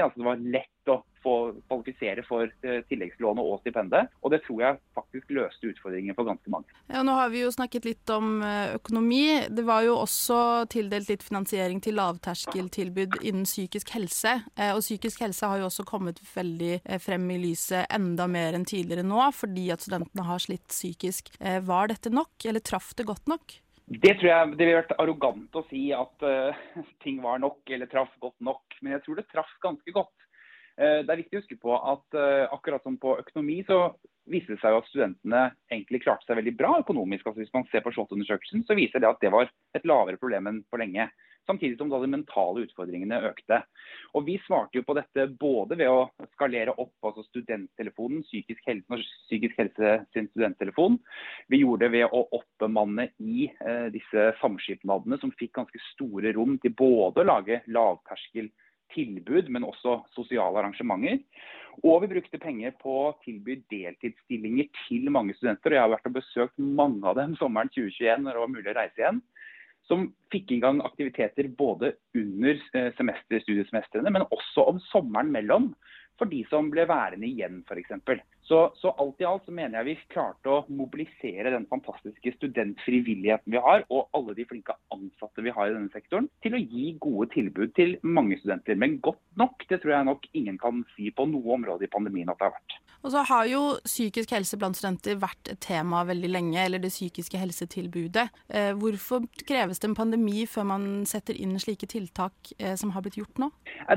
Altså 0.00 0.20
det 0.20 0.26
var 0.26 0.40
lett 0.56 0.90
å 0.90 0.96
få 1.22 1.34
kvalifisere 1.68 2.24
for 2.26 2.48
eh, 2.64 2.80
tilleggslånet 2.88 3.44
og 3.44 3.60
stipendet. 3.62 4.10
Og 4.24 4.32
det 4.34 4.42
tror 4.46 4.62
jeg 4.64 4.80
faktisk 4.96 5.32
løste 5.36 5.70
utfordringen 5.72 6.16
for 6.16 6.28
ganske 6.28 6.52
mange. 6.52 6.68
Ja, 6.90 7.04
nå 7.06 7.14
har 7.18 7.32
vi 7.32 7.44
jo 7.44 7.52
snakket 7.54 7.88
litt 7.88 8.12
om 8.14 8.40
eh, 8.46 8.74
økonomi. 8.78 9.22
Det 9.48 9.64
var 9.68 9.84
jo 9.86 9.96
også 10.00 10.40
tildelt 10.72 11.10
litt 11.12 11.24
finansiering 11.26 11.82
til 11.84 11.98
lavterskeltilbud 12.00 13.20
innen 13.20 13.48
psykisk 13.48 13.94
helse. 13.96 14.40
Eh, 14.56 14.74
og 14.74 14.84
psykisk 14.84 15.24
helse 15.26 15.50
har 15.50 15.62
jo 15.62 15.70
også 15.70 15.86
kommet 15.88 16.20
veldig 16.34 16.80
frem 17.02 17.26
i 17.34 17.40
lyset 17.42 17.90
enda 17.92 18.26
mer 18.30 18.56
enn 18.56 18.68
tidligere 18.68 19.06
nå, 19.06 19.22
fordi 19.36 19.70
at 19.74 19.84
studentene 19.84 20.26
har 20.26 20.42
slitt 20.42 20.68
psykisk. 20.70 21.32
Var 21.40 21.90
dette 21.90 22.12
nok, 22.12 22.32
eller 22.48 22.62
traff 22.64 22.92
det 22.98 23.08
godt 23.08 23.28
nok? 23.30 23.60
Det 23.90 24.12
tror 24.20 24.28
jeg 24.28 24.50
det 24.54 24.66
ville 24.68 24.78
vært 24.78 24.92
arrogant 25.02 25.56
å 25.58 25.64
si 25.66 25.88
at 25.90 26.22
uh, 26.22 26.58
ting 27.04 27.18
var 27.24 27.40
nok 27.42 27.72
eller 27.74 27.90
traff 27.90 28.12
godt 28.22 28.38
nok. 28.38 28.62
Men 28.80 28.94
jeg 28.94 29.02
tror 29.06 29.18
det 29.18 29.26
traff 29.32 29.50
ganske 29.64 29.94
godt. 29.96 30.14
Eh, 30.80 31.00
det 31.04 31.12
er 31.12 31.20
viktig 31.20 31.36
å 31.36 31.42
huske 31.42 31.58
på 31.60 31.76
at 31.76 32.16
eh, 32.16 32.46
akkurat 32.48 32.84
som 32.86 32.96
på 33.00 33.18
økonomi, 33.20 33.60
så 33.68 33.90
viste 34.30 34.54
det 34.54 34.62
seg 34.62 34.76
at 34.76 34.86
studentene 34.88 35.40
egentlig 35.72 36.04
klarte 36.04 36.24
seg 36.28 36.38
veldig 36.38 36.54
bra 36.56 36.76
økonomisk. 36.80 37.26
Altså 37.26 37.42
Hvis 37.42 37.56
man 37.56 37.66
ser 37.68 37.84
på 37.84 37.92
SHoT-undersøkelsen, 37.92 38.64
så 38.64 38.76
viser 38.78 39.02
det 39.02 39.10
at 39.10 39.20
det 39.20 39.32
var 39.34 39.50
et 39.76 39.88
lavere 39.88 40.20
problem 40.20 40.48
enn 40.48 40.62
for 40.70 40.80
lenge. 40.80 41.10
Samtidig 41.48 41.76
som 41.80 41.90
da 41.90 41.98
de 41.98 42.08
mentale 42.12 42.62
utfordringene 42.62 43.18
økte. 43.26 43.58
Og 44.14 44.24
Vi 44.28 44.36
svarte 44.44 44.78
jo 44.78 44.84
på 44.86 44.94
dette 44.96 45.24
både 45.40 45.76
ved 45.80 45.90
å 45.90 46.28
skalere 46.36 46.76
opp 46.78 47.08
altså 47.10 47.24
studenttelefonen, 47.26 48.22
psykisk 48.28 48.68
helse, 48.70 49.00
psykisk 49.26 49.58
helse 49.58 49.94
sin 50.14 50.30
studenttelefon. 50.30 51.00
Vi 51.50 51.62
gjorde 51.64 51.88
det 51.88 51.92
ved 51.98 52.14
å 52.14 52.22
oppbemanne 52.38 53.10
i 53.18 53.50
eh, 53.50 53.88
disse 53.92 54.30
samskipnadene, 54.40 55.18
som 55.20 55.34
fikk 55.40 55.56
ganske 55.58 55.84
store 55.90 56.32
rom 56.36 56.56
til 56.62 56.76
både 56.76 57.24
å 57.24 57.30
lage 57.34 57.62
lavterskel 57.68 58.52
tilbud, 58.94 59.50
men 59.52 59.66
også 59.66 60.00
sosiale 60.16 60.62
arrangementer. 60.62 61.20
Og 61.86 62.02
vi 62.02 62.10
brukte 62.10 62.40
penger 62.42 62.74
på 62.80 62.94
å 63.06 63.12
tilby 63.24 63.60
deltidsstillinger 63.72 64.68
til 64.86 65.10
mange 65.14 65.36
studenter. 65.38 65.72
og 65.72 65.76
Jeg 65.76 65.84
har 65.84 65.92
vært 65.94 66.10
og 66.10 66.16
besøkt 66.18 66.58
mange 66.58 67.06
av 67.06 67.16
dem 67.16 67.36
sommeren 67.40 67.70
2021 67.72 68.26
når 68.26 68.36
det 68.36 68.42
var 68.42 68.52
mulig 68.54 68.72
å 68.72 68.76
reise 68.80 69.00
igjen. 69.00 69.22
Som 69.88 70.10
fikk 70.30 70.52
i 70.54 70.60
gang 70.62 70.82
aktiviteter 70.86 71.48
både 71.58 71.94
under 72.14 72.58
eh, 72.76 72.90
semester, 72.98 73.40
studiesemestrene, 73.42 74.12
men 74.12 74.28
også 74.28 74.66
om 74.74 74.82
sommeren 74.90 75.32
mellom 75.34 75.70
for 76.20 76.30
de 76.30 76.42
som 76.50 76.68
ble 76.70 76.84
værende 76.88 77.26
igjen, 77.26 77.62
f.eks. 77.64 77.96
Så, 78.50 78.72
så 78.74 78.90
alt 78.98 79.20
i 79.22 79.26
alt 79.28 79.44
så 79.46 79.52
mener 79.54 79.78
jeg 79.78 79.86
vi 79.86 79.92
klarte 80.10 80.50
å 80.50 80.62
mobilisere 80.74 81.52
den 81.54 81.68
fantastiske 81.70 82.32
studentfrivilligheten 82.34 83.54
vi 83.54 83.60
har, 83.62 83.84
og 83.94 84.08
alle 84.16 84.34
de 84.34 84.46
flinke 84.50 84.74
ansatte 84.90 85.44
vi 85.46 85.52
har 85.54 85.70
i 85.70 85.76
denne 85.76 85.92
sektoren, 85.94 86.26
til 86.42 86.56
å 86.58 86.62
gi 86.62 86.88
gode 86.98 87.28
tilbud 87.36 87.76
til 87.78 87.94
mange 88.02 88.40
studenter. 88.40 88.74
Men 88.74 88.98
godt 89.04 89.22
nok, 89.38 89.62
det 89.70 89.78
tror 89.84 89.94
jeg 89.94 90.08
nok 90.08 90.26
ingen 90.34 90.58
kan 90.58 90.82
si 90.96 91.12
på 91.14 91.28
noe 91.30 91.54
område 91.60 91.86
i 91.86 91.92
pandemien 91.92 92.32
at 92.32 92.40
det 92.40 92.48
har 92.48 92.56
vært. 92.56 92.80
Og 93.00 93.14
så 93.14 93.22
har 93.30 93.46
jo 93.48 93.60
psykisk 93.86 94.34
helse 94.34 94.58
blant 94.60 94.76
studenter 94.76 95.22
vært 95.22 95.52
et 95.54 95.62
tema 95.62 96.02
veldig 96.10 96.32
lenge, 96.34 96.58
eller 96.64 96.82
det 96.82 96.90
psykiske 96.90 97.38
helsetilbudet. 97.38 98.26
Eh, 98.50 98.72
hvorfor 98.82 99.30
kreves 99.46 99.78
det 99.78 99.92
en 99.92 99.96
pandemi 99.96 100.42
før 100.50 100.66
man 100.74 100.90
setter 101.08 101.38
inn 101.38 101.54
slike 101.62 101.86
tiltak 101.94 102.50
eh, 102.58 102.74
som 102.74 102.90
har 102.96 103.06
blitt 103.06 103.20
gjort 103.22 103.40
nå? 103.40 103.52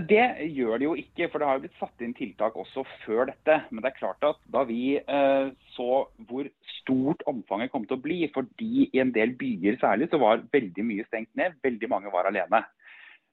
Det 0.05 0.29
gjør 0.53 0.77
det 0.77 0.87
jo 0.87 0.95
ikke, 1.01 1.31
for 1.33 1.41
det 1.41 1.49
har 1.49 1.57
jo 1.57 1.65
blitt 1.65 1.81
satt 1.81 2.05
inn 2.05 2.13
tiltak 2.21 2.55
også 2.59 2.85
før 3.01 3.33
dette. 3.33 3.59
Men 3.73 3.81
det 3.81 3.91
er 3.91 3.99
klart 3.99 4.29
at 4.29 4.42
da 4.51 4.63
vi 4.67 4.95
eh, 4.99 5.47
så 5.75 5.89
hvor 6.27 6.49
stort 6.79 7.23
omfanget 7.29 7.71
kom 7.71 7.87
til 7.87 7.97
å 7.97 8.03
bli, 8.03 8.19
fordi 8.33 8.89
i 8.89 9.01
en 9.01 9.13
del 9.15 9.35
byer 9.39 9.79
særlig 9.81 10.09
så 10.11 10.19
var 10.21 10.43
veldig 10.53 10.87
mye 10.87 11.05
stengt 11.07 11.31
ned, 11.39 11.55
veldig 11.63 11.89
mange 11.91 12.11
var 12.13 12.29
alene. 12.29 12.65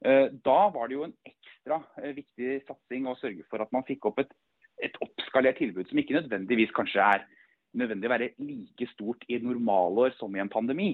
Da 0.01 0.61
var 0.73 0.89
det 0.89 0.95
jo 0.95 1.03
en 1.05 1.17
ekstra 1.29 1.77
viktig 2.17 2.63
satsing 2.65 3.05
å 3.11 3.19
sørge 3.21 3.45
for 3.53 3.61
at 3.61 3.69
man 3.75 3.85
fikk 3.85 4.07
opp 4.09 4.23
et 4.23 4.31
et 4.85 4.97
oppskalert 5.05 5.61
tilbud 5.61 5.89
som 5.89 6.01
ikke 6.01 6.17
nødvendigvis 6.17 6.73
kanskje 6.77 7.05
er 7.05 7.27
nødvendig 7.77 8.09
å 8.09 8.13
være 8.13 8.31
like 8.43 8.89
stort 8.93 9.25
i 9.31 9.39
normalår 9.43 10.15
som 10.19 10.35
i 10.35 10.43
en 10.43 10.51
pandemi. 10.51 10.91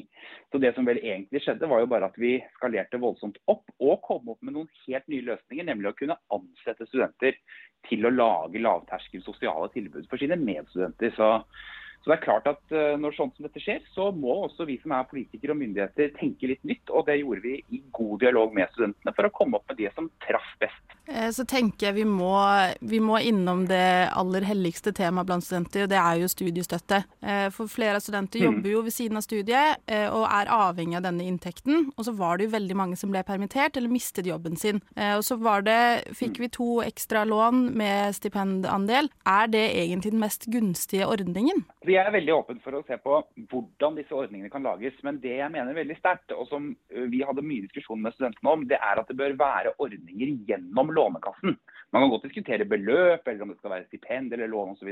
Så 0.53 0.61
Det 0.61 0.75
som 0.75 0.87
vel 0.87 1.01
egentlig 1.03 1.43
skjedde, 1.45 1.69
var 1.69 1.81
jo 1.81 1.91
bare 1.91 2.11
at 2.11 2.19
vi 2.21 2.37
skalerte 2.57 3.01
voldsomt 3.01 3.39
opp 3.47 3.65
og 3.81 4.03
kom 4.07 4.29
opp 4.29 4.43
med 4.43 4.57
noen 4.57 4.69
helt 4.87 5.09
nye 5.09 5.25
løsninger, 5.31 5.65
nemlig 5.65 5.93
å 5.93 5.97
kunne 5.97 6.19
ansette 6.35 6.89
studenter 6.89 7.39
til 7.89 8.07
å 8.07 8.13
lage 8.13 8.63
lavterskel 8.63 9.23
sosiale 9.25 9.71
tilbud 9.75 10.09
for 10.11 10.21
sine 10.21 10.39
medstudenter. 10.41 11.15
Så 11.17 11.31
så 12.07 12.13
det 12.13 12.21
er 12.21 12.23
klart 12.23 12.47
at 12.47 12.61
uh, 12.71 12.95
Når 13.03 13.17
sånt 13.17 13.35
som 13.35 13.47
dette 13.49 13.59
skjer, 13.59 13.81
så 13.91 14.13
må 14.15 14.31
også 14.45 14.63
vi 14.69 14.77
som 14.79 14.93
er 14.95 15.09
politikere 15.11 15.57
og 15.57 15.59
myndigheter 15.59 16.13
tenke 16.15 16.53
litt 16.53 16.63
nytt. 16.63 16.87
og 16.95 17.09
Det 17.09 17.17
gjorde 17.19 17.43
vi 17.43 17.57
i 17.75 17.81
god 17.91 18.21
dialog 18.23 18.53
med 18.55 18.71
studentene 18.71 19.15
for 19.17 19.27
å 19.27 19.33
komme 19.35 19.59
opp 19.59 19.67
med 19.73 19.81
det 19.81 19.91
som 19.97 20.07
traff 20.23 20.53
best. 20.63 20.95
Eh, 21.11 21.33
så 21.35 21.43
tenker 21.51 21.89
jeg 21.89 21.97
vi 21.97 22.05
må, 22.07 22.31
vi 22.79 23.01
må 23.03 23.19
innom 23.19 23.65
det 23.67 24.07
aller 24.15 24.47
helligste 24.47 24.93
temaet 24.95 25.27
blant 25.27 25.43
studenter, 25.47 25.89
og 25.89 25.91
det 25.91 25.99
er 25.99 26.21
jo 26.23 26.31
studiestøtte. 26.31 27.01
Eh, 27.27 27.49
for 27.57 27.71
flere 27.71 27.99
av 27.99 28.07
studenter 28.07 28.39
mm. 28.39 28.47
jobber 28.47 28.71
jo 28.71 28.85
ved 28.87 28.95
siden 28.95 29.19
av 29.19 29.27
studiet 29.27 29.83
og 30.07 30.25
er 30.29 30.51
avhengig 30.53 31.01
av 31.01 31.09
denne 31.09 31.27
inntekten. 31.27 31.91
Og 31.97 32.07
så 32.07 32.15
var 32.15 32.39
det 32.39 32.47
jo 32.47 32.55
veldig 32.55 32.79
mange 32.79 32.99
som 33.01 33.11
ble 33.11 33.25
permittert 33.27 33.79
eller 33.79 33.91
mistet 33.91 34.29
jobben 34.29 34.55
sin. 34.59 34.79
Og 34.95 35.23
så 35.27 35.37
var 35.41 35.65
det, 35.67 35.79
fikk 36.17 36.39
vi 36.43 36.51
to 36.53 36.69
ekstra 36.85 37.25
lån 37.27 37.71
med 37.79 38.15
stipendandel. 38.17 39.11
Er 39.27 39.51
det 39.51 39.65
egentlig 39.75 40.15
den 40.15 40.23
mest 40.23 40.47
gunstige 40.53 41.09
ordningen? 41.11 41.65
Vi 41.87 41.96
er 42.01 42.13
veldig 42.15 42.35
åpne 42.35 42.63
for 42.65 42.77
å 42.79 42.83
se 42.87 42.97
på 43.03 43.19
hvordan 43.51 43.97
disse 43.99 44.15
ordningene 44.17 44.51
kan 44.53 44.65
lages. 44.67 44.97
Men 45.07 45.21
det 45.23 45.37
jeg 45.39 45.53
mener 45.53 45.77
veldig 45.77 45.97
sterkt, 45.99 46.35
og 46.35 46.49
som 46.51 46.69
vi 47.13 47.23
hadde 47.27 47.45
mye 47.47 47.67
diskusjon 47.67 48.03
med 48.03 48.17
studentene 48.17 48.53
om, 48.53 48.67
det 48.69 48.79
er 48.81 49.01
at 49.01 49.11
det 49.11 49.19
bør 49.19 49.37
være 49.41 49.75
ordninger 49.83 50.35
gjennom 50.49 50.93
Lånekassen. 50.97 51.57
Man 51.95 52.03
kan 52.03 52.11
godt 52.11 52.27
diskutere 52.27 52.67
beløp, 52.69 53.29
eller 53.29 53.45
om 53.45 53.53
det 53.53 53.59
skal 53.61 53.73
være 53.73 53.87
stipend 53.87 54.35
eller 54.35 54.51
lån 54.51 54.75
osv. 54.75 54.91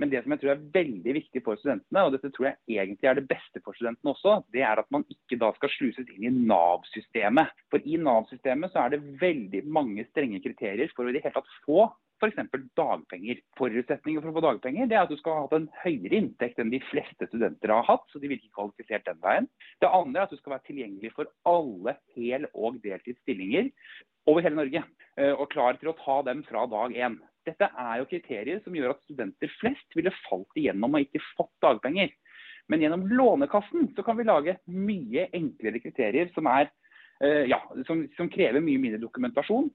Men 0.00 0.10
det 0.12 0.22
som 0.22 0.32
jeg 0.34 0.42
tror 0.42 0.52
er 0.54 0.64
veldig 0.74 1.14
viktig 1.18 1.42
for 1.44 1.60
studentene, 1.60 2.04
og 2.06 2.14
dette 2.16 2.32
tror 2.34 2.48
jeg 2.48 2.80
egentlig 2.80 3.10
er 3.10 3.18
det 3.20 3.26
beste 3.30 3.62
for 3.64 3.76
studentene 3.76 4.14
også, 4.14 4.38
det 4.54 4.64
er 4.66 4.80
at 4.80 4.88
man 4.94 5.04
ikke 5.12 5.38
da 5.40 5.52
skal 5.58 5.72
sluses 5.76 6.08
inn 6.16 6.26
i 6.26 6.32
Nav-systemet. 6.50 7.52
For 7.70 7.84
i 7.84 8.00
Nav-systemet 8.00 8.72
så 8.72 8.86
er 8.86 8.96
det 8.96 9.02
veldig 9.20 9.66
mange 9.68 10.06
strenge 10.10 10.40
kriterier 10.42 10.90
for 10.96 11.04
å 11.04 11.12
i 11.12 11.18
det 11.18 11.24
hele 11.26 11.36
tatt 11.36 11.58
få 11.66 11.90
f.eks. 12.20 12.68
dagpenger. 12.78 13.40
Forutsetningen 13.58 14.22
for 14.22 14.30
å 14.30 14.36
få 14.36 14.44
dagpenger 14.44 14.90
det 14.90 14.98
er 14.98 15.06
at 15.06 15.12
du 15.12 15.18
skal 15.20 15.36
ha 15.36 15.46
hatt 15.46 15.56
en 15.56 15.68
høyere 15.82 16.20
inntekt 16.20 16.60
enn 16.60 16.72
de 16.72 16.82
fleste 16.90 17.28
studenter 17.30 17.72
har 17.72 17.86
hatt, 17.88 18.06
så 18.12 18.20
de 18.20 18.30
vil 18.30 18.38
ikke 18.38 18.54
kvalifisert 18.58 19.08
den 19.08 19.20
veien. 19.24 19.48
Det 19.82 19.90
andre 19.90 20.22
er 20.22 20.28
at 20.28 20.34
du 20.34 20.40
skal 20.40 20.56
være 20.56 20.66
tilgjengelig 20.68 21.12
for 21.16 21.30
alle 21.48 21.96
hel- 22.16 22.48
og 22.52 22.80
deltidsstillinger 22.84 23.70
over 24.30 24.44
hele 24.44 24.60
Norge, 24.60 24.84
eh, 25.16 25.32
og 25.32 25.50
klar 25.52 25.78
til 25.80 25.92
å 25.92 25.98
ta 25.98 26.20
dem 26.28 26.44
fra 26.46 26.66
dag 26.70 26.94
én. 26.94 27.18
Dette 27.48 27.70
er 27.72 28.00
jo 28.00 28.08
kriterier 28.10 28.60
som 28.64 28.74
gjør 28.76 28.92
at 28.94 29.06
studenter 29.06 29.52
flest 29.60 29.96
ville 29.96 30.12
falt 30.26 30.60
igjennom 30.60 30.94
og 30.94 31.06
ikke 31.06 31.24
fått 31.32 31.54
dagpenger. 31.64 32.12
Men 32.70 32.84
gjennom 32.84 33.06
Lånekassen 33.08 33.88
så 33.96 34.04
kan 34.06 34.18
vi 34.18 34.28
lage 34.28 34.58
mye 34.68 35.26
enklere 35.34 35.80
kriterier 35.82 36.28
som 36.36 36.46
er 36.46 36.68
ja, 37.20 37.58
som, 37.84 38.06
som, 38.16 38.30
krever 38.32 38.62
mye 38.64 38.80
mindre 38.80 39.00
dokumentasjon, 39.02 39.66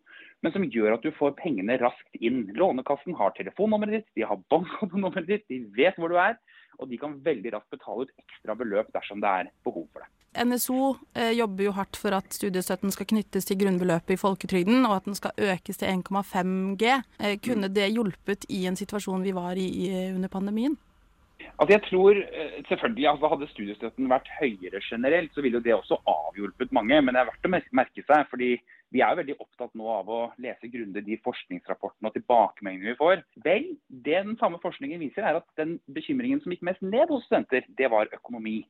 men 0.41 0.53
som 0.53 0.65
gjør 0.65 0.95
at 0.95 1.05
du 1.05 1.11
får 1.13 1.35
pengene 1.37 1.77
raskt 1.81 2.17
inn. 2.17 2.47
Lånekassen 2.57 3.13
har 3.19 3.35
telefonnummeret 3.37 3.99
ditt, 3.99 4.11
de 4.17 4.25
har 4.25 4.41
bankkontonummeret 4.49 5.29
ditt, 5.29 5.45
de 5.51 5.61
vet 5.77 5.97
hvor 6.01 6.09
du 6.09 6.17
er. 6.21 6.39
Og 6.81 6.89
de 6.91 6.97
kan 6.99 7.13
veldig 7.23 7.53
raskt 7.53 7.71
betale 7.71 8.05
ut 8.05 8.15
ekstra 8.19 8.55
beløp 8.59 8.89
dersom 8.95 9.21
det 9.23 9.31
er 9.31 9.51
behov 9.63 9.85
for 9.93 10.03
det. 10.03 10.09
NSO 10.35 10.95
eh, 11.15 11.31
jobber 11.31 11.69
jo 11.69 11.75
hardt 11.77 11.95
for 11.99 12.15
at 12.17 12.33
studiestøtten 12.35 12.91
skal 12.91 13.07
knyttes 13.07 13.47
til 13.47 13.59
grunnbeløpet 13.61 14.17
i 14.17 14.19
folketrygden, 14.19 14.83
og 14.83 14.97
at 14.97 15.07
den 15.07 15.15
skal 15.15 15.31
økes 15.53 15.79
til 15.79 15.87
1,5 15.87 16.75
G. 16.81 16.97
Eh, 17.19 17.37
kunne 17.39 17.71
det 17.71 17.93
hjulpet 17.93 18.43
i 18.51 18.65
en 18.67 18.75
situasjon 18.75 19.23
vi 19.23 19.35
var 19.35 19.55
i, 19.55 19.69
i 19.85 19.93
under 20.11 20.31
pandemien? 20.31 20.75
Altså 21.55 21.71
jeg 21.75 21.83
tror 21.89 22.17
eh, 22.19 22.55
selvfølgelig, 22.69 23.07
altså 23.09 23.29
Hadde 23.31 23.49
studiestøtten 23.51 24.09
vært 24.11 24.31
høyere 24.39 24.81
generelt, 24.83 25.33
så 25.33 25.43
ville 25.43 25.59
jo 25.59 25.65
det 25.67 25.75
også 25.75 25.99
avhjulpet 26.07 26.73
mange. 26.75 27.01
Men 27.01 27.15
det 27.15 27.21
er 27.21 27.29
verdt 27.31 27.47
å 27.49 27.53
merke 27.53 28.03
seg. 28.03 28.25
fordi 28.31 28.55
vi 28.93 29.01
er 29.03 29.11
jo 29.11 29.19
veldig 29.19 29.35
opptatt 29.43 29.73
nå 29.75 29.87
av 29.91 30.09
å 30.11 30.19
lese 30.39 30.69
grundig 30.71 31.01
de 31.07 31.17
forskningsrapportene 31.25 32.07
og 32.07 32.15
tilbakemeldingene 32.15 32.93
vi 32.93 32.99
får. 32.99 33.23
Vel, 33.43 33.65
det 33.89 34.21
den 34.21 34.37
samme 34.39 34.61
forskningen 34.63 35.01
viser, 35.01 35.25
er 35.25 35.41
at 35.41 35.47
den 35.59 35.79
bekymringen 35.91 36.39
som 36.43 36.53
gikk 36.53 36.63
mest 36.67 36.85
ned 36.85 37.11
hos 37.11 37.25
studenter, 37.27 37.65
det 37.79 37.89
var 37.91 38.11
økonomi. 38.15 38.61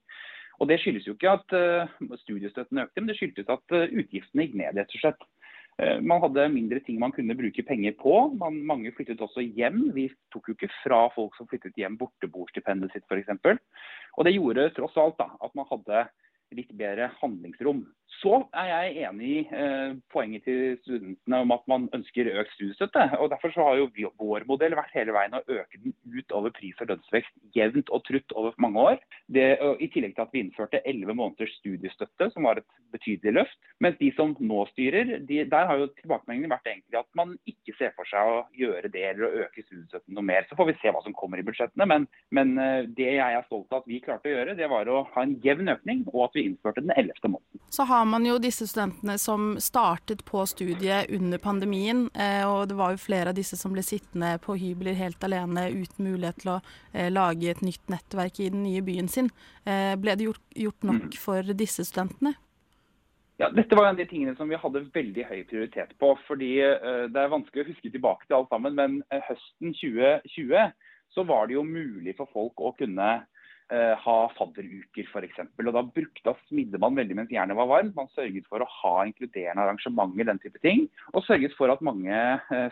Og 0.63 0.69
Det 0.71 0.79
skyldes 0.79 1.05
jo 1.05 1.13
ikke 1.17 1.33
at 1.35 1.53
uh, 1.53 2.15
studiestøtten 2.23 2.79
økte, 2.79 3.01
men 3.01 3.09
det 3.11 3.17
skyldtes 3.19 3.49
at 3.51 3.75
uh, 3.75 3.89
utgiftene 3.91 4.47
gikk 4.47 4.55
ned. 4.61 4.79
rett 4.79 4.93
og 4.95 5.03
slett. 5.03 5.25
Eh, 5.81 5.99
man 6.01 6.21
hadde 6.23 6.47
mindre 6.53 6.79
ting 6.85 6.99
man 7.01 7.11
kunne 7.15 7.35
bruke 7.35 7.63
penger 7.67 7.95
på. 7.99 8.13
Man, 8.39 8.61
mange 8.67 8.93
flyttet 8.95 9.21
også 9.21 9.43
hjem. 9.43 9.89
Vi 9.95 10.07
tok 10.33 10.49
jo 10.49 10.55
ikke 10.55 10.71
fra 10.83 11.01
folk 11.15 11.35
som 11.35 11.49
flyttet 11.51 11.75
hjem 11.79 11.97
borteboerstipendet 11.99 12.95
sitt 12.95 13.07
f.eks. 13.09 13.59
Og 14.15 14.27
det 14.27 14.37
gjorde 14.37 14.69
tross 14.77 14.95
alt 15.01 15.19
da, 15.19 15.31
at 15.43 15.55
man 15.57 15.67
hadde 15.71 16.05
litt 16.55 16.71
bedre 16.77 17.11
handlingsrom. 17.21 17.85
Så 18.21 18.37
er 18.55 18.67
jeg 18.69 19.05
enig 19.05 19.27
i 19.27 19.39
eh, 19.53 19.95
poenget 20.13 20.45
til 20.47 20.77
studentene 20.83 21.41
om 21.43 21.51
at 21.55 21.65
man 21.69 21.87
ønsker 21.95 22.29
økt 22.31 22.53
studiestøtte. 22.55 23.03
og 23.19 23.29
Derfor 23.33 23.51
så 23.53 23.65
har 23.67 23.79
jo 23.79 23.89
vi, 23.95 24.05
vår 24.21 24.45
modell 24.49 24.75
vært 24.77 24.93
hele 24.95 25.13
veien 25.15 25.35
å 25.35 25.43
øke 25.43 25.81
den 25.81 25.95
utover 26.13 26.53
pris- 26.55 26.79
og 26.81 26.89
lønnsvekst 26.93 27.33
jevnt 27.57 27.91
og 27.93 28.05
trutt 28.07 28.35
over 28.37 28.55
mange 28.61 28.85
år. 28.93 29.01
Det, 29.27 29.45
I 29.59 29.89
tillegg 29.93 30.15
til 30.15 30.25
at 30.25 30.33
vi 30.33 30.43
innførte 30.45 30.83
elleve 30.85 31.17
måneders 31.17 31.53
studiestøtte, 31.59 32.29
som 32.33 32.47
var 32.47 32.61
et 32.61 32.69
betydelig 32.95 33.35
løft. 33.39 33.59
Mens 33.83 33.99
de 33.99 34.11
som 34.15 34.35
nå 34.39 34.63
styrer, 34.71 35.17
de, 35.27 35.41
der 35.51 35.69
har 35.69 35.81
jo 35.81 35.91
tilbakemeldingene 35.99 36.53
vært 36.55 36.71
egentlig 36.71 37.01
at 37.01 37.09
man 37.19 37.35
ikke 37.49 37.75
ser 37.79 37.93
for 37.97 38.07
seg 38.09 38.31
å 38.31 38.39
gjøre 38.55 38.93
det 38.93 39.05
eller 39.11 39.27
å 39.27 39.43
øke 39.45 39.65
studiestøtten 39.65 40.15
noe 40.15 40.29
mer. 40.29 40.47
Så 40.47 40.57
får 40.57 40.71
vi 40.71 40.77
se 40.79 40.93
hva 40.93 41.03
som 41.03 41.17
kommer 41.17 41.41
i 41.41 41.45
budsjettene. 41.47 41.89
Men, 41.89 42.07
men 42.31 42.55
eh, 42.61 42.87
det 42.95 43.11
jeg 43.17 43.39
er 43.41 43.49
stolt 43.49 43.73
av 43.73 43.83
at 43.83 43.91
vi 43.91 44.01
klarte 44.05 44.31
å 44.31 44.37
gjøre, 44.37 44.57
det 44.57 44.71
var 44.71 44.89
å 44.89 45.03
ha 45.11 45.25
en 45.25 45.35
jevn 45.43 45.73
økning, 45.75 46.05
og 46.13 46.29
at 46.29 46.39
vi 46.39 46.44
innførte 46.45 46.83
den 46.83 46.93
ellevte 46.95 47.29
måneden. 47.31 47.61
Så 47.69 47.83
har 47.89 48.05
man 48.05 48.25
jo 48.25 48.37
disse 48.41 48.67
studentene 48.69 49.17
som 49.21 49.55
startet 49.61 50.23
på 50.25 50.45
studiet 50.47 51.11
under 51.13 51.41
pandemien. 51.41 52.05
Eh, 52.13 52.43
og 52.47 52.69
det 52.69 52.77
var 52.79 52.93
jo 52.93 53.01
flere 53.01 53.33
av 53.33 53.37
disse 53.37 53.57
som 53.59 53.75
ble 53.75 53.83
sittende 53.85 54.35
på 54.43 54.57
hybler 54.61 54.97
helt 54.99 55.23
alene 55.27 55.67
uten 55.73 56.07
mulighet 56.07 56.41
til 56.43 56.55
å 56.55 56.61
eh, 56.93 57.11
lage 57.11 57.51
et 57.51 57.63
nytt 57.65 57.91
nettverk 57.91 58.39
i 58.39 58.49
den 58.53 58.63
nye 58.67 58.83
byen 58.85 59.11
sin. 59.11 59.31
Eh, 59.65 59.93
ble 59.99 60.15
det 60.15 60.29
gjort, 60.29 60.43
gjort 60.55 60.87
nok 60.87 61.19
for 61.19 61.55
disse 61.57 61.87
studentene? 61.87 62.35
Ja, 63.41 63.49
Dette 63.51 63.75
var 63.75 63.89
en 63.89 63.97
av 63.97 63.99
de 63.99 64.07
tingene 64.07 64.37
som 64.37 64.47
vi 64.47 64.55
hadde 64.55 64.85
veldig 64.95 65.25
høy 65.27 65.41
prioritet 65.49 65.91
på. 65.99 66.13
fordi 66.23 66.53
Det 66.55 67.19
er 67.19 67.33
vanskelig 67.33 67.65
å 67.65 67.67
huske 67.67 67.91
tilbake 67.91 68.23
til 68.29 68.37
alt 68.37 68.47
sammen, 68.47 68.77
men 68.77 69.01
høsten 69.11 69.75
2020 69.75 70.71
så 71.11 71.23
var 71.27 71.47
det 71.47 71.57
jo 71.57 71.63
mulig 71.67 72.15
for 72.15 72.31
folk 72.31 72.63
å 72.63 72.71
kunne 72.79 73.09
ha 73.71 74.15
fadderuker 74.37 75.07
f.eks. 75.09 75.39
Da 75.57 75.81
brukte 75.81 76.23
da 76.25 76.35
smidde 76.45 76.77
man 76.81 76.97
veldig 76.97 77.15
mens 77.17 77.31
jernet 77.33 77.57
var 77.57 77.69
varmt. 77.71 77.95
Man 77.97 78.11
sørget 78.13 78.45
for 78.49 78.61
å 78.61 78.69
ha 78.69 78.93
inkluderende 79.09 79.63
arrangementer, 79.63 80.27
den 80.29 80.41
type 80.43 80.61
ting. 80.61 80.85
Og 81.13 81.25
sørget 81.25 81.55
for 81.57 81.73
at 81.73 81.81
mange 81.85 82.19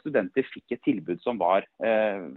studenter 0.04 0.46
fikk 0.54 0.76
et 0.76 0.84
tilbud 0.86 1.24
som 1.26 1.42
var, 1.42 1.66
eh, 1.82 2.30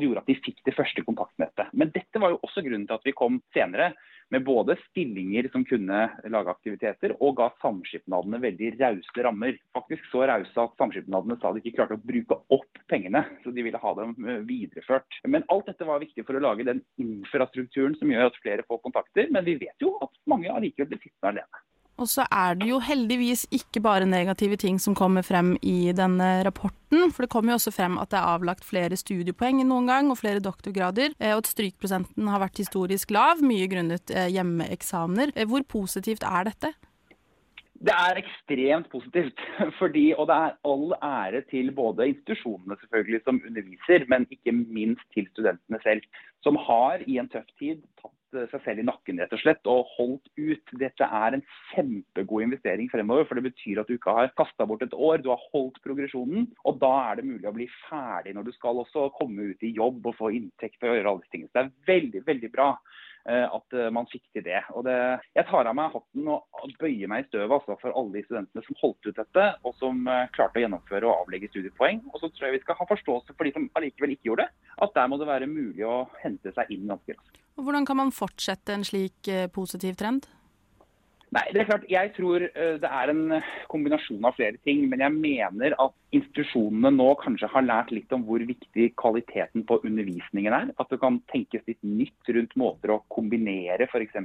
gjorde 0.00 0.24
at 0.24 0.26
de 0.26 0.38
fikk 0.42 0.58
det 0.66 0.74
første 0.74 1.04
kontaktnettet. 1.06 1.70
Men 1.72 1.92
dette 1.94 2.18
var 2.18 2.34
jo 2.34 2.40
også 2.42 2.64
grunnen 2.66 2.86
til 2.88 2.98
at 2.98 3.06
vi 3.06 3.16
kom 3.16 3.40
senere 3.54 3.92
med 4.30 4.44
både 4.46 4.76
stillinger 4.88 5.48
som 5.52 5.64
kunne 5.66 6.02
lage 6.30 6.52
aktiviteter, 6.52 7.14
og 7.18 7.36
ga 7.40 7.48
samskipnadene 7.62 8.40
veldig 8.42 8.72
rause 8.80 9.24
rammer. 9.26 9.58
Faktisk 9.76 10.06
så 10.12 10.24
rause 10.30 10.64
at 10.64 10.76
samskipnadene 10.80 11.38
sa 11.40 11.52
de 11.52 11.62
ikke 11.62 11.76
klarte 11.80 11.98
å 11.98 12.04
bruke 12.12 12.38
opp 12.54 12.82
pengene, 12.90 13.24
så 13.44 13.54
de 13.54 13.66
ville 13.66 13.80
ha 13.82 13.94
dem 13.98 14.14
videreført. 14.48 15.20
Men 15.26 15.46
alt 15.52 15.70
dette 15.70 15.88
var 15.88 16.02
viktig 16.02 16.26
for 16.26 16.38
å 16.38 16.44
lage 16.44 16.68
den 16.68 16.84
infrastrukturen 17.02 17.98
som 17.98 18.12
gjør 18.12 18.30
at 18.30 18.38
flere 18.44 18.66
får 18.68 18.84
kontakter. 18.86 19.30
Men 19.34 19.46
vi 19.48 19.58
vet 19.62 19.82
jo 19.82 19.96
at 20.04 20.14
mange 20.30 20.52
allikevel 20.52 20.94
blir 20.94 21.02
sittende 21.02 21.34
alene. 21.34 21.66
Og 22.00 22.08
så 22.08 22.24
er 22.32 22.56
det 22.56 22.70
jo 22.70 22.78
heldigvis 22.80 23.42
ikke 23.52 23.82
bare 23.84 24.08
negative 24.08 24.56
ting 24.56 24.78
som 24.80 24.94
kommer 24.96 25.24
frem 25.26 25.52
i 25.60 25.92
denne 25.92 26.40
rapporten. 26.46 27.10
For 27.12 27.26
det 27.26 27.32
kommer 27.32 27.52
jo 27.52 27.58
også 27.60 27.74
frem 27.76 27.98
at 28.00 28.08
det 28.12 28.16
er 28.18 28.30
avlagt 28.32 28.64
flere 28.64 28.96
studiepoeng 28.96 29.60
enn 29.60 29.68
noen 29.68 29.90
gang, 29.90 30.08
og 30.08 30.16
flere 30.22 30.40
doktorgrader. 30.40 31.12
Og 31.20 31.42
at 31.42 31.50
strykprosenten 31.50 32.30
har 32.32 32.40
vært 32.40 32.62
historisk 32.62 33.12
lav, 33.12 33.44
mye 33.44 33.68
grunnet 33.68 34.14
hjemmeeksamener. 34.32 35.34
Hvor 35.50 35.66
positivt 35.68 36.24
er 36.24 36.48
dette? 36.48 36.72
Det 37.80 37.92
er 37.96 38.20
ekstremt 38.20 38.88
positivt. 38.92 39.44
Fordi, 39.80 40.06
og 40.16 40.28
det 40.32 40.38
er 40.46 40.56
all 40.72 40.96
ære 41.04 41.44
til 41.52 41.68
både 41.76 42.08
institusjonene 42.14 42.80
selvfølgelig 42.80 43.20
som 43.24 43.42
underviser, 43.44 44.08
men 44.08 44.24
ikke 44.32 44.56
minst 44.56 45.04
til 45.12 45.28
studentene 45.34 45.80
selv. 45.84 46.08
Som 46.40 46.56
har 46.56 47.04
i 47.06 47.20
en 47.20 47.28
tøff 47.28 47.48
tid 47.60 47.84
tatt 48.00 48.16
seg 48.32 48.62
selv 48.64 48.82
i 48.82 48.86
nakken 48.86 49.20
rett 49.20 49.34
og 49.34 49.42
slett 49.42 49.70
og 49.70 49.90
holdt 49.96 50.30
ut. 50.38 50.72
Dette 50.80 51.06
er 51.06 51.36
en 51.36 51.44
kjempegod 51.72 52.46
investering 52.46 52.90
fremover. 52.92 53.26
For 53.28 53.38
det 53.38 53.50
betyr 53.50 53.82
at 53.82 53.90
du 53.90 53.96
ikke 53.96 54.14
har 54.16 54.32
kasta 54.38 54.66
bort 54.68 54.84
et 54.86 54.96
år, 54.96 55.20
du 55.22 55.30
har 55.32 55.44
holdt 55.50 55.80
progresjonen. 55.84 56.48
Og 56.64 56.80
da 56.82 56.92
er 57.10 57.20
det 57.20 57.28
mulig 57.28 57.48
å 57.50 57.56
bli 57.56 57.68
ferdig 57.88 58.34
når 58.36 58.48
du 58.48 58.54
skal 58.56 58.82
også 58.82 59.08
komme 59.18 59.52
ut 59.52 59.66
i 59.66 59.74
jobb 59.76 60.06
og 60.06 60.18
få 60.18 60.32
inntekt 60.38 60.82
å 60.84 60.94
gjøre 60.94 61.14
alle 61.14 61.24
disse 61.24 61.34
tingene. 61.36 61.50
Så 61.52 61.58
det 61.58 61.66
er 61.66 61.94
veldig, 61.94 62.26
veldig 62.28 62.52
bra 62.54 62.72
at 63.26 63.76
man 63.92 64.08
fikk 64.10 64.24
til 64.34 64.44
det. 64.46 64.62
Det, 64.86 64.96
jeg 65.36 65.46
tar 65.50 65.68
av 65.68 65.76
meg 65.76 65.92
hatten 65.92 66.30
og 66.32 66.72
bøyer 66.80 67.10
meg 67.10 67.24
i 67.24 67.28
støvet 67.28 67.52
altså, 67.58 67.76
for 67.82 67.92
alle 67.92 68.16
de 68.16 68.22
studentene 68.24 68.64
som 68.64 68.78
holdt 68.80 69.10
ut 69.10 69.20
dette, 69.20 69.44
og 69.66 69.76
som 69.76 70.00
klarte 70.34 70.60
å 70.60 70.64
gjennomføre 70.64 71.08
og 71.08 71.26
avlegge 71.26 71.50
studiepoeng. 71.52 72.00
Og 72.14 72.22
så 72.22 72.30
tror 72.32 72.48
jeg 72.48 72.56
vi 72.56 72.62
skal 72.64 72.80
ha 72.80 72.88
forståelse 72.88 73.36
for 73.36 73.46
de 73.46 73.54
som 73.56 73.68
allikevel 73.78 74.16
ikke 74.16 74.30
gjorde 74.30 74.48
det. 74.48 74.72
At 74.86 74.96
der 74.96 75.12
må 75.12 75.20
det 75.20 75.28
være 75.28 75.50
mulig 75.52 75.84
å 75.86 76.02
hente 76.24 76.54
seg 76.56 76.72
inn 76.72 76.88
ganske 76.90 77.16
raskt. 77.18 77.40
Hvordan 77.60 77.88
kan 77.88 78.00
man 78.00 78.14
fortsette 78.14 78.72
en 78.72 78.86
slik 78.88 79.28
positiv 79.52 80.00
trend? 80.00 80.30
Nei, 81.30 81.44
det 81.54 81.60
er 81.62 81.68
klart, 81.68 81.86
Jeg 81.90 82.10
tror 82.16 82.42
det 82.42 82.90
er 82.90 83.10
en 83.12 83.40
kombinasjon 83.70 84.24
av 84.26 84.34
flere 84.34 84.58
ting. 84.66 84.88
Men 84.90 85.04
jeg 85.04 85.14
mener 85.14 85.76
at 85.78 85.94
institusjonene 86.16 86.90
nå 86.96 87.06
kanskje 87.20 87.48
har 87.52 87.62
lært 87.62 87.92
litt 87.94 88.10
om 88.14 88.24
hvor 88.26 88.42
viktig 88.42 88.88
kvaliteten 88.98 89.64
på 89.68 89.78
undervisningen 89.86 90.56
er. 90.56 90.72
At 90.82 90.90
det 90.90 90.98
kan 91.02 91.20
tenkes 91.30 91.62
litt 91.68 91.78
nytt 91.86 92.32
rundt 92.34 92.56
måter 92.58 92.94
å 92.94 93.00
kombinere 93.14 93.86
f.eks. 93.86 94.18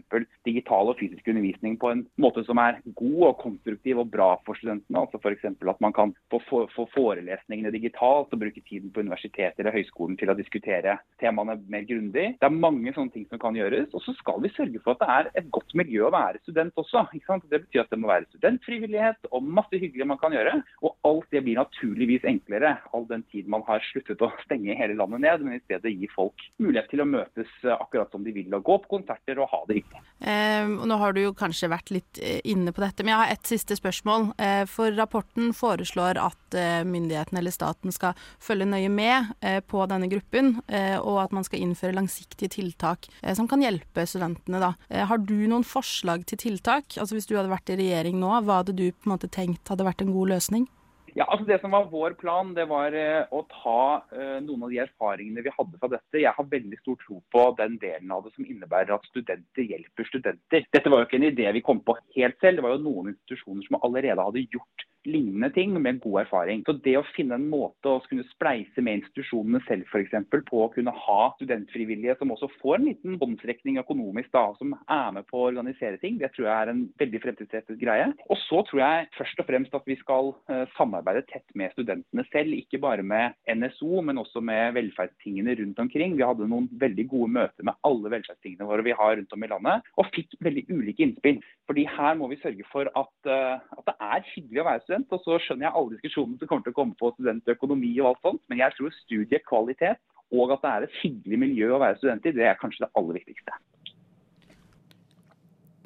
digital 0.48 0.92
og 0.92 1.00
fysisk 1.00 1.30
undervisning 1.30 1.78
på 1.82 1.92
en 1.94 2.06
måte 2.22 2.46
som 2.48 2.62
er 2.62 2.82
god 2.98 3.22
og 3.30 3.38
konstruktiv 3.44 4.02
og 4.02 4.10
bra 4.14 4.32
for 4.48 4.58
studentene. 4.58 5.04
Altså 5.04 5.22
F.eks. 5.22 5.46
at 5.46 5.84
man 5.84 5.94
kan 5.96 6.16
få, 6.34 6.42
få 6.74 6.88
forelesningene 6.96 7.74
digitalt 7.76 8.34
og 8.34 8.42
bruke 8.42 8.66
tiden 8.66 8.90
på 8.94 9.06
universitetet 9.06 9.62
eller 9.62 9.78
høyskolen 9.78 10.18
til 10.18 10.34
å 10.34 10.38
diskutere 10.38 10.98
temaene 11.22 11.60
mer 11.70 11.86
grundig. 11.86 12.32
Det 12.40 12.50
er 12.50 12.58
mange 12.66 12.94
sånne 12.96 13.14
ting 13.14 13.30
som 13.30 13.42
kan 13.42 13.58
gjøres. 13.58 13.92
Og 13.94 14.02
så 14.06 14.16
skal 14.18 14.42
vi 14.42 14.54
sørge 14.56 14.82
for 14.82 14.96
at 14.96 15.06
det 15.06 15.14
er 15.20 15.32
et 15.44 15.54
godt 15.54 15.78
miljø 15.78 16.08
å 16.08 16.14
være 16.16 16.42
student 16.42 16.74
også. 16.82 16.95
Det 16.96 17.62
betyr 17.66 17.84
at 17.84 17.92
det 17.92 18.00
må 18.00 18.10
være 18.10 18.28
studentfrivillighet 18.32 19.30
og 19.32 19.44
masse 19.58 19.80
hyggelig 19.80 20.08
man 20.08 20.20
kan 20.22 20.36
gjøre. 20.36 20.58
Og 20.86 20.96
alt 21.08 21.28
det 21.34 21.44
blir 21.46 21.60
naturligvis 21.60 22.26
enklere 22.28 22.76
all 22.96 23.08
den 23.10 23.24
tid 23.32 23.50
man 23.52 23.64
har 23.68 23.84
sluttet 23.92 24.24
å 24.24 24.32
stenge 24.46 24.76
hele 24.78 24.98
landet 24.98 25.24
ned, 25.26 25.46
men 25.46 25.58
i 25.58 25.64
stedet 25.64 25.94
gi 25.94 26.10
folk 26.14 26.46
mulighet 26.62 26.90
til 26.92 27.04
å 27.04 27.10
møtes 27.10 27.52
akkurat 27.76 28.12
som 28.14 28.26
de 28.26 28.34
vil, 28.36 28.52
og 28.56 28.66
gå 28.66 28.78
på 28.84 28.96
konserter 28.98 29.40
og 29.42 29.52
ha 29.52 29.62
det 29.70 29.80
hyggelig. 29.80 30.04
Eh, 30.26 30.72
nå 30.90 31.00
har 31.02 31.16
du 31.16 31.22
jo 31.22 31.36
kanskje 31.38 31.72
vært 31.72 31.92
litt 31.94 32.22
inne 32.48 32.74
på 32.76 32.84
dette, 32.84 33.04
men 33.04 33.14
jeg 33.14 33.22
har 33.22 33.34
et 33.36 33.50
siste 33.50 33.78
spørsmål. 33.78 34.30
Eh, 34.42 34.64
for 34.70 34.96
rapporten 34.96 35.52
foreslår 35.56 36.20
at 36.22 36.58
eh, 36.58 36.82
myndighetene 36.88 37.42
eller 37.42 37.56
staten 37.56 37.94
skal 37.96 38.16
følge 38.44 38.68
nøye 38.70 38.92
med 38.92 39.34
på 39.70 39.84
denne 39.90 40.08
gruppen, 40.10 40.56
og 40.66 41.18
at 41.22 41.34
man 41.36 41.46
skal 41.46 41.62
innføre 41.62 41.96
langsiktige 41.96 42.52
tiltak 42.56 43.08
som 43.38 43.48
kan 43.50 43.62
hjelpe 43.64 44.06
studentene. 44.08 44.60
Da. 44.62 44.72
har 45.10 45.22
du 45.22 45.36
noen 45.50 45.66
forslag 45.68 46.26
til 46.30 46.40
tiltak? 46.42 46.85
Altså 46.94 47.18
Hvis 47.18 47.28
du 47.30 47.36
hadde 47.38 47.52
vært 47.52 47.72
i 47.74 47.80
regjering 47.80 48.18
nå, 48.22 48.32
hva 48.46 48.62
hadde 48.62 48.76
du 48.78 48.88
på 48.92 49.10
en 49.10 49.16
måte 49.16 49.32
tenkt 49.32 49.72
hadde 49.72 49.88
vært 49.88 50.04
en 50.06 50.14
god 50.16 50.36
løsning? 50.36 50.68
Ja, 51.16 51.24
altså 51.32 51.46
Det 51.48 51.62
som 51.62 51.72
var 51.72 51.88
vår 51.92 52.18
plan, 52.20 52.52
det 52.58 52.66
var 52.68 52.92
uh, 52.92 53.24
å 53.32 53.46
ta 53.48 53.84
uh, 54.12 54.40
noen 54.44 54.66
av 54.68 54.74
de 54.74 54.82
erfaringene 54.84 55.46
vi 55.46 55.54
hadde 55.56 55.80
fra 55.80 55.90
dette. 55.94 56.20
Jeg 56.20 56.36
har 56.36 56.50
veldig 56.52 56.80
stor 56.82 56.98
tro 57.06 57.22
på 57.32 57.44
den 57.60 57.78
delen 57.80 58.12
av 58.12 58.26
det 58.26 58.34
som 58.36 58.44
innebærer 58.44 58.98
at 58.98 59.08
studenter 59.08 59.64
hjelper 59.64 60.10
studenter. 60.10 60.68
Dette 60.76 60.92
var 60.92 61.02
jo 61.02 61.08
ikke 61.08 61.22
en 61.22 61.30
idé 61.30 61.48
vi 61.56 61.64
kom 61.64 61.80
på 61.88 61.96
helt 62.18 62.36
selv. 62.44 62.60
Det 62.60 62.68
var 62.68 62.76
jo 62.76 62.84
noen 62.84 63.14
institusjoner 63.14 63.64
som 63.64 63.80
allerede 63.80 64.28
hadde 64.28 64.44
gjort 64.44 64.88
lignende 65.10 65.50
ting 65.54 65.74
med 65.82 66.00
god 66.04 66.22
erfaring. 66.26 66.64
Så 66.66 66.76
det 66.86 66.96
å 67.00 67.06
finne 67.16 67.38
en 67.38 67.48
måte 67.50 67.92
å 67.92 68.02
kunne 68.10 68.26
spleise 68.32 68.84
med 68.84 69.02
institusjonene 69.02 69.62
selv 69.68 69.90
f.eks. 69.90 70.16
på 70.50 70.64
å 70.64 70.72
kunne 70.74 70.94
ha 71.06 71.20
studentfrivillige 71.38 72.18
som 72.20 72.34
også 72.34 72.50
får 72.62 72.80
en 72.80 72.88
liten 72.90 73.18
håndsrekning 73.22 73.80
økonomisk, 73.82 74.32
da, 74.36 74.48
som 74.60 74.76
er 74.76 75.14
med 75.16 75.28
på 75.30 75.42
å 75.42 75.48
organisere 75.52 76.00
ting, 76.02 76.18
det 76.22 76.32
tror 76.36 76.50
jeg 76.50 76.56
er 76.56 76.74
en 76.74 76.84
veldig 77.02 77.22
fremtidsrettet 77.24 77.82
greie. 77.82 78.10
Og 78.30 78.40
så 78.46 78.62
tror 78.70 78.82
jeg 78.82 79.10
først 79.18 79.44
og 79.44 79.50
fremst 79.50 79.78
at 79.78 79.90
vi 79.90 79.98
skal 80.00 80.34
uh, 80.52 80.64
samarbeide 80.78 81.26
tett 81.32 81.46
med 81.58 81.74
studentene 81.76 82.26
selv, 82.32 82.56
ikke 82.58 82.82
bare 82.84 83.06
med 83.06 83.36
NSO, 83.52 84.02
men 84.06 84.22
også 84.22 84.44
med 84.46 84.76
velferdstingene 84.78 85.58
rundt 85.62 85.82
omkring. 85.86 86.18
Vi 86.18 86.26
hadde 86.26 86.50
noen 86.50 86.70
veldig 86.82 87.08
gode 87.12 87.32
møter 87.40 87.68
med 87.68 87.78
alle 87.88 88.14
velferdstingene 88.18 88.70
våre 88.70 88.86
vi 88.86 88.96
har 88.96 89.16
rundt 89.18 89.34
om 89.36 89.46
i 89.46 89.52
landet, 89.52 89.86
og 90.00 90.10
fikk 90.16 90.38
veldig 90.46 90.66
ulike 90.72 91.06
innspill. 91.06 91.42
Fordi 91.70 91.86
her 91.90 92.18
må 92.18 92.30
vi 92.32 92.40
sørge 92.42 92.66
for 92.72 92.90
at, 92.90 93.16
uh, 93.30 93.58
at 93.60 93.86
det 93.90 93.98
er 94.10 94.30
hyggelig 94.34 94.64
å 94.64 94.68
være 94.70 94.84
student 94.86 94.95
student, 94.96 95.12
og 95.12 95.22
så 95.26 95.40
skjønner 95.44 95.68
jeg 95.68 95.76
alle 95.76 95.96
diskusjonene 95.98 96.40
som 96.40 96.48
kommer 96.48 96.66
til 96.66 96.76
å 96.76 96.80
komme 96.80 97.00
på 97.00 97.14
studentøkonomi 97.16 97.94
og 98.02 98.12
alt 98.14 98.26
sånt, 98.26 98.44
men 98.50 98.62
jeg 98.64 98.78
tror 98.78 99.00
studiekvalitet 99.04 100.04
og 100.34 100.52
at 100.56 100.64
det 100.64 100.72
er 100.72 100.84
et 100.88 101.00
hyggelig 101.04 101.40
miljø 101.40 101.72
å 101.76 101.82
være 101.84 102.00
student 102.00 102.26
i, 102.26 102.34
det 102.34 102.48
er 102.50 102.60
kanskje 102.60 102.86
det 102.86 102.94
aller 102.98 103.20
viktigste. 103.20 103.58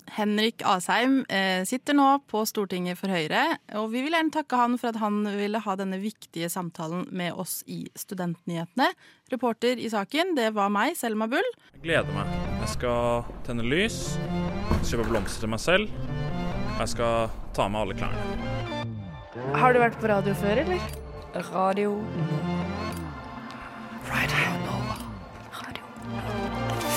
Henrik 0.10 0.64
Asheim 0.66 1.20
eh, 1.30 1.62
sitter 1.70 1.94
nå 1.94 2.08
på 2.32 2.42
Stortinget 2.50 2.98
for 2.98 3.14
Høyre, 3.14 3.60
og 3.78 3.92
vi 3.94 4.02
vil 4.02 4.16
gjerne 4.16 4.34
takke 4.34 4.58
han 4.58 4.78
for 4.82 4.90
at 4.90 5.00
han 5.04 5.22
ville 5.38 5.62
ha 5.62 5.76
denne 5.78 6.00
viktige 6.02 6.50
samtalen 6.50 7.06
med 7.14 7.38
oss 7.38 7.60
i 7.70 7.84
Studentnyhetene. 8.00 8.90
Reporter 9.30 9.78
i 9.78 9.92
saken, 9.92 10.34
det 10.40 10.50
var 10.58 10.74
meg, 10.74 10.98
Selma 10.98 11.30
Bull. 11.30 11.46
Jeg 11.76 11.86
gleder 11.86 12.16
meg. 12.16 12.32
Jeg 12.64 12.74
skal 12.80 13.30
tenne 13.46 13.68
lys, 13.70 14.18
kjøpe 14.90 15.12
blomster 15.12 15.46
til 15.46 15.54
meg 15.54 15.64
selv, 15.64 16.00
og 16.74 16.82
jeg 16.82 16.96
skal 16.98 17.30
ta 17.54 17.70
med 17.70 17.86
alle 17.86 18.02
klærne. 18.02 18.59
Har 19.30 19.74
du 19.74 19.78
vært 19.78 19.98
på 20.02 20.08
radio 20.10 20.34
før, 20.34 20.64
eller? 20.64 20.86
Radio 21.54 21.92
Radio 24.10 24.54
Nova. 24.64 24.96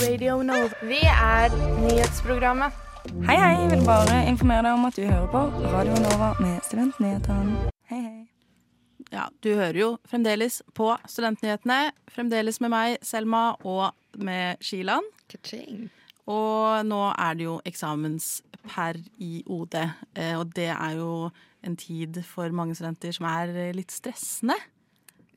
Radio 0.00 0.38
Nova. 0.40 0.86
Vi 0.88 1.00
er 1.04 1.52
nyhetsprogrammet 1.82 2.78
Hei, 3.26 3.36
hei. 3.36 3.50
Jeg 3.58 3.70
vil 3.74 3.84
bare 3.84 4.22
informere 4.30 4.62
deg 4.64 4.78
om 4.78 4.88
at 4.88 4.96
du 4.96 5.02
hører 5.04 5.28
på 5.28 5.42
Radio 5.74 5.96
Nova 6.06 6.30
med 6.40 6.64
Studentnyhetene. 6.64 7.68
Hei, 7.90 8.00
hei. 8.00 8.20
Ja, 9.12 9.26
du 9.44 9.50
hører 9.52 9.76
jo 9.76 9.90
fremdeles 10.08 10.62
på 10.72 10.94
Studentnyhetene. 11.04 11.90
Fremdeles 12.14 12.62
med 12.64 12.72
meg, 12.72 12.96
Selma, 13.04 13.50
og 13.60 13.90
med 14.16 14.62
Shilan. 14.64 15.04
Og 16.30 16.84
nå 16.86 17.00
er 17.18 17.34
det 17.34 17.48
jo 17.48 17.56
eksamensperiode, 17.66 19.82
eh, 20.14 20.38
og 20.38 20.52
det 20.54 20.68
er 20.70 20.94
jo 21.00 21.30
en 21.66 21.74
tid 21.78 22.20
for 22.26 22.48
mange 22.54 22.74
studenter 22.78 23.12
som 23.14 23.26
er 23.26 23.48
eh, 23.50 23.72
litt 23.74 23.90
stressende. 23.90 24.54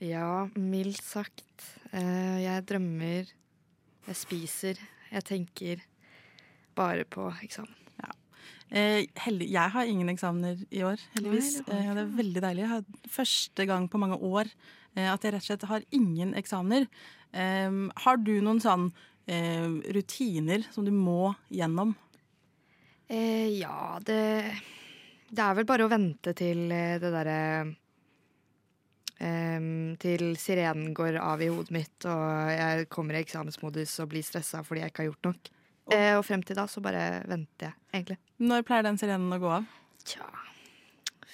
Ja, 0.03 0.49
mildt 0.55 1.01
sagt. 1.01 1.43
Eh, 1.91 2.43
Jeg 2.43 2.65
drømmer, 2.69 3.25
jeg 4.05 4.15
spiser, 4.15 4.75
jeg 5.09 5.23
tenker 5.25 5.75
bare 6.75 7.03
på 7.05 7.33
eksamen. 7.41 7.73
Ja. 8.03 8.11
jeg 8.69 9.07
har 9.71 9.85
ingen 9.85 10.09
eksamener 10.09 10.57
i 10.69 10.83
år, 10.83 10.97
heldigvis. 11.15 11.61
Det 11.65 11.73
er 11.73 12.05
veldig 12.05 12.41
deilig. 12.43 12.61
Jeg 12.61 12.69
har 12.69 12.83
første 13.09 13.65
gang 13.65 13.89
på 13.89 13.97
mange 13.97 14.17
år 14.21 14.45
at 14.95 15.23
jeg 15.23 15.33
rett 15.33 15.41
og 15.41 15.45
slett 15.47 15.63
har 15.67 15.81
ingen 15.91 16.33
eksamener. 16.35 16.87
Har 17.33 18.17
du 18.17 18.41
noen 18.41 18.59
sånn 18.63 18.93
rutiner 19.27 20.65
som 20.71 20.85
du 20.85 20.91
må 20.93 21.33
gjennom? 21.49 21.95
Eh, 23.07 23.47
ja, 23.59 23.99
det 24.05 24.53
Det 25.29 25.41
er 25.41 25.55
vel 25.57 25.65
bare 25.65 25.85
å 25.85 25.89
vente 25.91 26.33
til 26.38 26.71
eh, 26.71 26.97
det 27.01 27.11
derre 27.13 27.39
eh, 29.19 29.67
Til 30.01 30.23
sirenen 30.41 30.93
går 30.93 31.19
av 31.21 31.41
i 31.41 31.49
hodet 31.53 31.73
mitt 31.75 32.07
og 32.09 32.53
jeg 32.53 32.88
kommer 32.89 33.17
i 33.17 33.21
eksamensmodus 33.21 33.99
og 34.01 34.09
blir 34.13 34.25
stressa 34.25 34.63
fordi 34.65 34.81
jeg 34.85 34.93
ikke 34.93 35.03
har 35.03 35.11
gjort 35.11 35.29
nok. 35.29 35.51
Eh, 35.93 36.13
og 36.17 36.25
frem 36.25 36.41
til 36.41 36.57
da 36.57 36.65
så 36.69 36.81
bare 36.81 37.21
venter 37.29 37.69
jeg, 37.69 37.77
egentlig. 37.93 38.17
Når 38.41 38.65
pleier 38.65 38.88
den 38.88 38.97
sirenen 38.97 39.35
å 39.38 39.41
gå 39.41 39.51
av? 39.59 39.67
Tja 40.05 40.25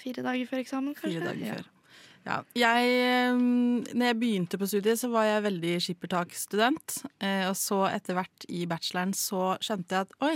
Fire 0.02 0.24
dager 0.26 0.48
før 0.50 0.64
eksamen, 0.64 0.96
kanskje. 0.98 1.20
Fire 1.20 1.30
dager 1.30 1.60
før. 1.60 1.68
Ja. 1.68 1.81
Jeg, 2.22 2.90
eh, 3.02 3.34
når 3.34 4.06
jeg 4.06 4.18
begynte 4.22 4.60
på 4.62 4.68
studiet, 4.70 5.00
så 5.00 5.10
var 5.10 5.26
jeg 5.26 5.46
veldig 5.48 5.76
skippertakstudent. 5.82 6.98
Eh, 7.24 7.48
og 7.50 7.56
så 7.58 7.84
etter 7.90 8.18
hvert 8.18 8.46
i 8.50 8.66
bacheloren 8.70 9.14
så 9.18 9.56
skjønte 9.64 9.96
jeg 9.96 10.08
at 10.08 10.14
oi, 10.28 10.36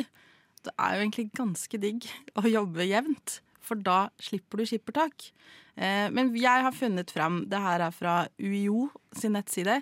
det 0.65 0.73
er 0.73 0.95
jo 0.95 1.03
egentlig 1.03 1.27
ganske 1.37 1.81
digg 1.81 2.07
å 2.41 2.45
jobbe 2.49 2.87
jevnt. 2.89 3.39
For 3.65 3.77
da 3.77 4.07
slipper 4.21 4.61
du 4.61 4.69
skippertak. 4.69 5.29
Eh, 5.77 6.09
men 6.13 6.33
jeg 6.37 6.65
har 6.65 6.73
funnet 6.73 7.11
fram 7.11 7.43
Det 7.51 7.59
her 7.59 7.83
er 7.83 7.93
fra 7.93 8.17
UiO 8.39 8.89
sin 9.13 9.37
nettside. 9.37 9.79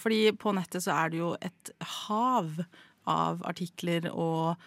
Fordi 0.00 0.30
på 0.38 0.52
nettet 0.56 0.80
så 0.80 0.94
er 0.94 1.10
det 1.12 1.18
jo 1.18 1.32
et 1.42 1.70
hav 2.06 2.46
av 3.10 3.42
artikler 3.44 4.06
og 4.08 4.62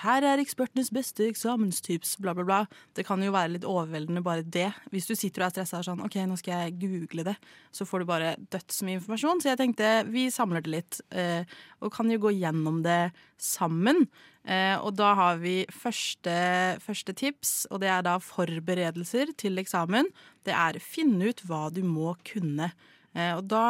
her 0.00 0.24
er 0.24 0.40
ekspertenes 0.42 0.88
beste 0.94 1.26
eksamenstyps, 1.28 2.16
bla, 2.22 2.32
bla, 2.36 2.44
bla. 2.46 2.60
Det 2.96 3.04
kan 3.08 3.22
jo 3.22 3.34
være 3.34 3.54
litt 3.56 3.66
overveldende 3.68 4.22
bare 4.24 4.46
det. 4.46 4.70
Hvis 4.92 5.08
du 5.10 5.14
sitter 5.18 5.44
og 5.44 5.48
er 5.48 5.54
stressa 5.56 5.82
og 5.82 5.86
sånn, 5.86 6.02
OK, 6.06 6.16
nå 6.28 6.38
skal 6.40 6.64
jeg 6.64 6.78
google 6.80 7.26
det, 7.28 7.36
så 7.74 7.86
får 7.88 8.02
du 8.02 8.08
bare 8.08 8.34
dødsmye 8.54 8.98
informasjon. 8.98 9.42
Så 9.42 9.52
jeg 9.52 9.60
tenkte 9.60 9.92
vi 10.08 10.28
samler 10.32 10.64
det 10.64 10.74
litt, 10.74 11.00
eh, 11.12 11.46
og 11.82 11.92
kan 11.94 12.10
jo 12.10 12.20
gå 12.26 12.34
gjennom 12.38 12.82
det 12.86 13.10
sammen. 13.38 14.06
Eh, 14.48 14.76
og 14.80 14.94
da 14.96 15.12
har 15.18 15.40
vi 15.42 15.62
første, 15.74 16.34
første 16.80 17.12
tips, 17.12 17.66
og 17.70 17.82
det 17.84 17.90
er 17.92 18.04
da 18.06 18.16
forberedelser 18.22 19.34
til 19.36 19.60
eksamen. 19.60 20.08
Det 20.48 20.54
er 20.56 20.80
finne 20.80 21.28
ut 21.32 21.44
hva 21.48 21.66
du 21.74 21.82
må 21.84 22.14
kunne. 22.28 22.72
Eh, 23.18 23.32
Og 23.34 23.44
da 23.50 23.62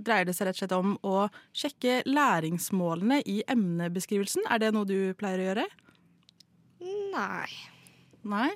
dreier 0.00 0.24
det 0.28 0.34
seg 0.36 0.48
rett 0.48 0.56
og 0.56 0.62
slett 0.62 0.74
om 0.76 0.94
å 1.04 1.26
sjekke 1.56 1.98
læringsmålene 2.08 3.18
i 3.28 3.42
emnebeskrivelsen. 3.52 4.46
Er 4.48 4.62
det 4.62 4.72
noe 4.76 4.88
du 4.88 5.12
pleier 5.18 5.42
å 5.42 5.48
gjøre? 5.50 5.66
Nei. 7.12 7.50
Nei. 8.26 8.50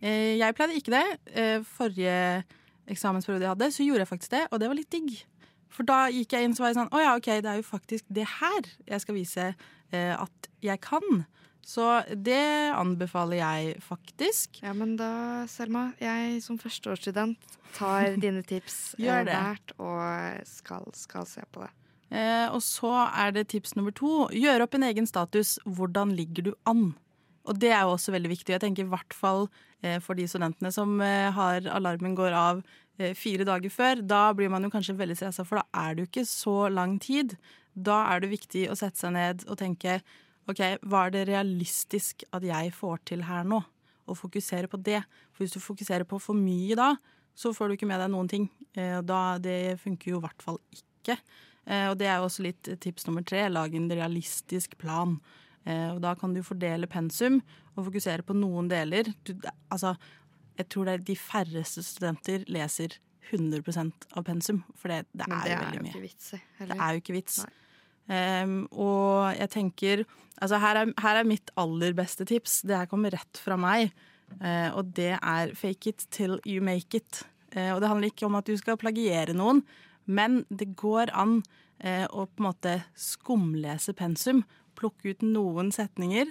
Eh, 0.00 0.36
Jeg 0.38 0.54
pleide 0.54 0.76
ikke 0.78 0.94
det. 0.94 1.06
Eh, 1.34 1.58
Forrige 1.64 2.44
eksamensperiode 2.88 3.44
jeg 3.44 3.52
hadde, 3.54 3.72
så 3.74 3.84
gjorde 3.84 4.04
jeg 4.04 4.12
faktisk 4.12 4.30
det, 4.32 4.44
og 4.50 4.60
det 4.60 4.68
var 4.70 4.78
litt 4.78 4.90
digg. 4.92 5.16
For 5.68 5.84
da 5.84 6.06
gikk 6.08 6.32
jeg 6.32 6.44
inn 6.48 6.54
så 6.56 6.62
var 6.64 6.70
jeg 6.72 6.78
sånn 6.78 6.92
Å 6.96 7.00
ja, 7.02 7.10
OK, 7.18 7.26
det 7.44 7.50
er 7.50 7.58
jo 7.60 7.66
faktisk 7.66 8.06
det 8.08 8.24
her 8.40 8.68
jeg 8.88 9.00
skal 9.02 9.14
vise 9.18 9.50
at 9.92 10.48
jeg 10.64 10.80
kan. 10.80 11.26
Så 11.64 11.84
det 12.16 12.72
anbefaler 12.72 13.42
jeg 13.42 13.80
faktisk. 13.84 14.62
Ja, 14.64 14.72
men 14.76 14.96
da, 14.96 15.44
Selma, 15.52 15.90
jeg 16.00 16.40
som 16.44 16.60
førsteårsstudent 16.60 17.58
tar 17.76 18.14
dine 18.24 18.44
tips 18.46 18.94
eh, 18.96 19.24
hvert 19.28 19.74
og 19.76 20.46
skal, 20.48 20.88
skal 20.96 21.28
se 21.28 21.44
på 21.52 21.66
det. 21.66 21.72
Eh, 22.08 22.46
og 22.48 22.62
så 22.64 22.92
er 23.10 23.34
det 23.36 23.50
tips 23.52 23.76
nummer 23.76 23.92
to. 23.92 24.30
Gjør 24.32 24.64
opp 24.64 24.78
en 24.78 24.88
egen 24.88 25.08
status. 25.08 25.58
Hvordan 25.68 26.14
ligger 26.16 26.48
du 26.48 26.54
an? 26.68 26.94
Og 27.48 27.56
det 27.60 27.72
er 27.72 27.86
jo 27.86 27.94
også 27.96 28.12
veldig 28.14 28.32
viktig. 28.32 28.54
Jeg 28.54 28.64
tenker 28.64 28.84
i 28.84 28.92
hvert 28.92 29.16
fall 29.16 29.46
eh, 29.82 29.98
for 30.04 30.18
de 30.18 30.28
studentene 30.28 30.72
som 30.74 30.98
eh, 31.04 31.28
har 31.34 31.68
alarmen 31.72 32.16
går 32.18 32.36
av 32.36 32.62
eh, 33.00 33.14
fire 33.16 33.46
dager 33.48 33.72
før. 33.72 34.02
Da 34.04 34.28
blir 34.36 34.52
man 34.52 34.64
jo 34.64 34.72
kanskje 34.72 34.98
veldig 34.98 35.16
stressa, 35.20 35.46
for 35.48 35.60
da 35.62 35.86
er 35.86 35.96
det 35.96 36.04
jo 36.04 36.10
ikke 36.12 36.28
så 36.28 36.58
lang 36.72 36.98
tid. 37.02 37.36
Da 37.72 38.02
er 38.12 38.24
det 38.24 38.32
viktig 38.34 38.68
å 38.68 38.76
sette 38.78 39.00
seg 39.00 39.14
ned 39.16 39.46
og 39.48 39.60
tenke 39.60 40.00
OK, 40.48 40.62
hva 40.88 41.04
er 41.06 41.14
det 41.14 41.26
realistisk 41.28 42.24
at 42.32 42.44
jeg 42.46 42.72
får 42.76 43.02
til 43.10 43.26
her 43.28 43.44
nå? 43.48 43.60
Og 44.08 44.16
fokusere 44.16 44.70
på 44.72 44.80
det. 44.80 45.02
For 45.34 45.44
hvis 45.44 45.56
du 45.56 45.60
fokuserer 45.60 46.08
på 46.08 46.20
for 46.22 46.36
mye 46.36 46.76
da, 46.78 46.94
så 47.38 47.52
får 47.54 47.68
du 47.68 47.76
ikke 47.76 47.88
med 47.90 48.00
deg 48.00 48.12
noen 48.14 48.30
ting. 48.30 48.48
Eh, 48.72 48.98
da, 49.04 49.36
det 49.42 49.76
funker 49.82 50.14
jo 50.14 50.22
i 50.22 50.24
hvert 50.24 50.44
fall 50.44 50.58
ikke. 50.72 51.18
Eh, 51.68 51.90
og 51.90 51.98
det 52.00 52.08
er 52.08 52.16
jo 52.16 52.30
også 52.30 52.46
litt 52.46 52.70
tips 52.80 53.06
nummer 53.06 53.26
tre. 53.26 53.44
Lag 53.52 53.76
en 53.76 53.90
realistisk 53.92 54.78
plan. 54.80 55.18
Eh, 55.68 55.90
og 55.92 56.00
da 56.02 56.14
kan 56.18 56.32
du 56.32 56.40
fordele 56.46 56.88
pensum 56.90 57.42
og 57.76 57.84
fokusere 57.90 58.24
på 58.26 58.36
noen 58.38 58.72
deler. 58.72 59.12
Du, 59.28 59.36
altså, 59.68 59.92
jeg 60.58 60.70
tror 60.72 60.88
det 60.88 60.96
er 60.96 61.06
de 61.12 61.20
færreste 61.20 61.84
studenter 61.86 62.48
leser 62.50 62.96
100% 63.28 64.08
av 64.16 64.24
pensum, 64.24 64.62
for 64.72 64.88
det, 64.88 65.02
det 65.12 65.26
er 65.28 65.42
det 65.44 65.52
jo 65.52 65.58
veldig 65.60 65.82
mye. 65.84 65.92
ikke 65.92 66.06
vits 66.06 66.30
i. 66.32 66.38
Det 66.64 66.76
er 66.78 66.94
jo 66.94 67.02
ikke 67.02 67.16
vits. 67.18 67.42
Ehm, 68.08 68.64
og 68.72 69.36
jeg 69.36 69.52
tenker 69.52 70.06
Altså, 70.38 70.60
her 70.62 70.78
er, 70.78 70.90
her 71.02 71.18
er 71.18 71.26
mitt 71.26 71.50
aller 71.58 71.96
beste 71.98 72.22
tips. 72.22 72.60
Det 72.62 72.76
her 72.76 72.86
kommer 72.86 73.10
rett 73.10 73.40
fra 73.42 73.56
meg. 73.58 73.90
Uh, 74.38 74.70
og 74.76 74.92
det 74.94 75.16
er 75.16 75.54
fake 75.58 75.90
it 75.90 76.04
till 76.14 76.36
you 76.46 76.62
make 76.62 76.94
it. 76.94 77.24
Uh, 77.56 77.74
og 77.74 77.80
det 77.82 77.88
handler 77.90 78.12
ikke 78.12 78.28
om 78.28 78.36
at 78.38 78.46
du 78.46 78.54
skal 78.60 78.78
plagiere 78.78 79.34
noen, 79.34 79.64
men 80.06 80.44
det 80.46 80.76
går 80.78 81.10
an 81.10 81.40
uh, 81.82 82.06
å 82.06 82.28
på 82.28 82.38
en 82.38 82.46
måte 82.46 82.76
skumlese 82.94 83.96
pensum. 83.98 84.44
Plukke 84.78 85.16
ut 85.16 85.26
noen 85.26 85.72
setninger. 85.74 86.30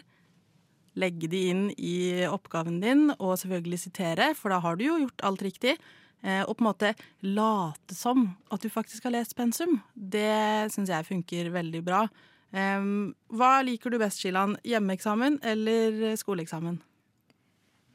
Legge 0.97 1.27
de 1.29 1.43
inn 1.51 1.65
i 1.75 2.23
oppgaven 2.29 2.79
din, 2.79 3.09
og 3.17 3.35
selvfølgelig 3.41 3.81
sitere, 3.89 4.31
for 4.39 4.55
da 4.55 4.61
har 4.63 4.79
du 4.79 4.87
jo 4.87 5.01
gjort 5.03 5.25
alt 5.27 5.43
riktig. 5.45 5.75
Eh, 6.23 6.41
og 6.43 6.55
på 6.57 6.63
en 6.63 6.69
måte 6.69 6.93
late 7.25 7.95
som 7.95 8.25
at 8.53 8.63
du 8.63 8.71
faktisk 8.73 9.05
har 9.07 9.15
lest 9.17 9.35
pensum. 9.37 9.79
Det 9.93 10.71
syns 10.73 10.91
jeg 10.93 11.09
funker 11.11 11.53
veldig 11.53 11.83
bra. 11.85 12.07
Hva 12.47 13.49
liker 13.67 13.91
du 13.91 13.97
best, 13.99 14.21
Shilan? 14.23 14.53
Hjemmeeksamen 14.63 15.41
eller 15.45 16.15
skoleeksamen? 16.17 16.77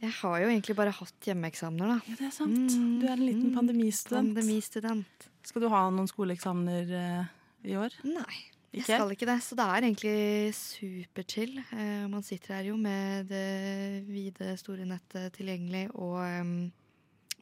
Jeg 0.02 0.10
har 0.18 0.40
jo 0.42 0.48
egentlig 0.50 0.74
bare 0.74 0.92
hatt 0.96 1.26
hjemmeeksamener, 1.28 1.92
da. 1.92 1.98
Ja, 2.10 2.16
det 2.18 2.24
er 2.26 2.32
sant. 2.34 2.74
Du 2.98 3.04
er 3.06 3.14
en 3.14 3.22
liten 3.22 3.52
pandemistudent. 3.54 4.32
Pandemistudent. 4.34 5.28
Skal 5.46 5.62
du 5.62 5.68
ha 5.70 5.82
noen 5.94 6.10
skoleeksamener 6.10 6.90
eh, 6.98 7.28
i 7.70 7.76
år? 7.78 7.94
Nei. 8.08 8.40
Jeg 8.72 8.86
skal 8.88 9.12
ikke 9.14 9.28
det, 9.28 9.36
så 9.44 9.54
det 9.54 9.66
er 9.68 9.84
egentlig 9.86 10.54
superchill. 10.56 11.54
Eh, 11.76 12.06
man 12.10 12.24
sitter 12.26 12.56
her 12.56 12.70
jo 12.72 12.78
med 12.80 13.28
det 13.30 14.02
vide, 14.08 14.56
store 14.58 14.88
nettet 14.90 15.36
tilgjengelig, 15.36 15.84
og, 15.94 16.18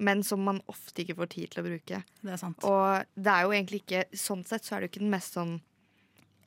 men 0.00 0.22
som 0.24 0.40
man 0.44 0.62
ofte 0.72 1.02
ikke 1.04 1.18
får 1.18 1.28
tid 1.34 1.50
til 1.52 1.62
å 1.62 1.66
bruke. 1.68 1.98
Det 2.24 2.32
er 2.32 2.40
sant. 2.40 2.64
Og 2.64 3.04
det 3.20 3.32
er 3.34 3.44
jo 3.44 3.52
egentlig 3.52 3.82
ikke 3.84 4.04
Sånn 4.16 4.44
sett 4.48 4.64
så 4.64 4.74
er 4.76 4.80
det 4.80 4.88
jo 4.88 4.92
ikke 4.94 5.04
den 5.04 5.12
mest 5.12 5.36
sånn 5.36 5.58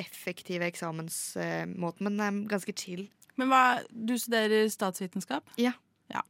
effektive 0.01 0.65
eksamensmåten, 0.67 2.03
men 2.07 2.17
den 2.17 2.23
er 2.25 2.37
ganske 2.49 2.73
chill. 2.77 3.05
Men 3.39 3.49
hva, 3.51 3.63
du 3.89 4.15
studerer 4.19 4.65
statsvitenskap? 4.73 5.45
Ja. 5.61 5.73
ja. 6.11 6.21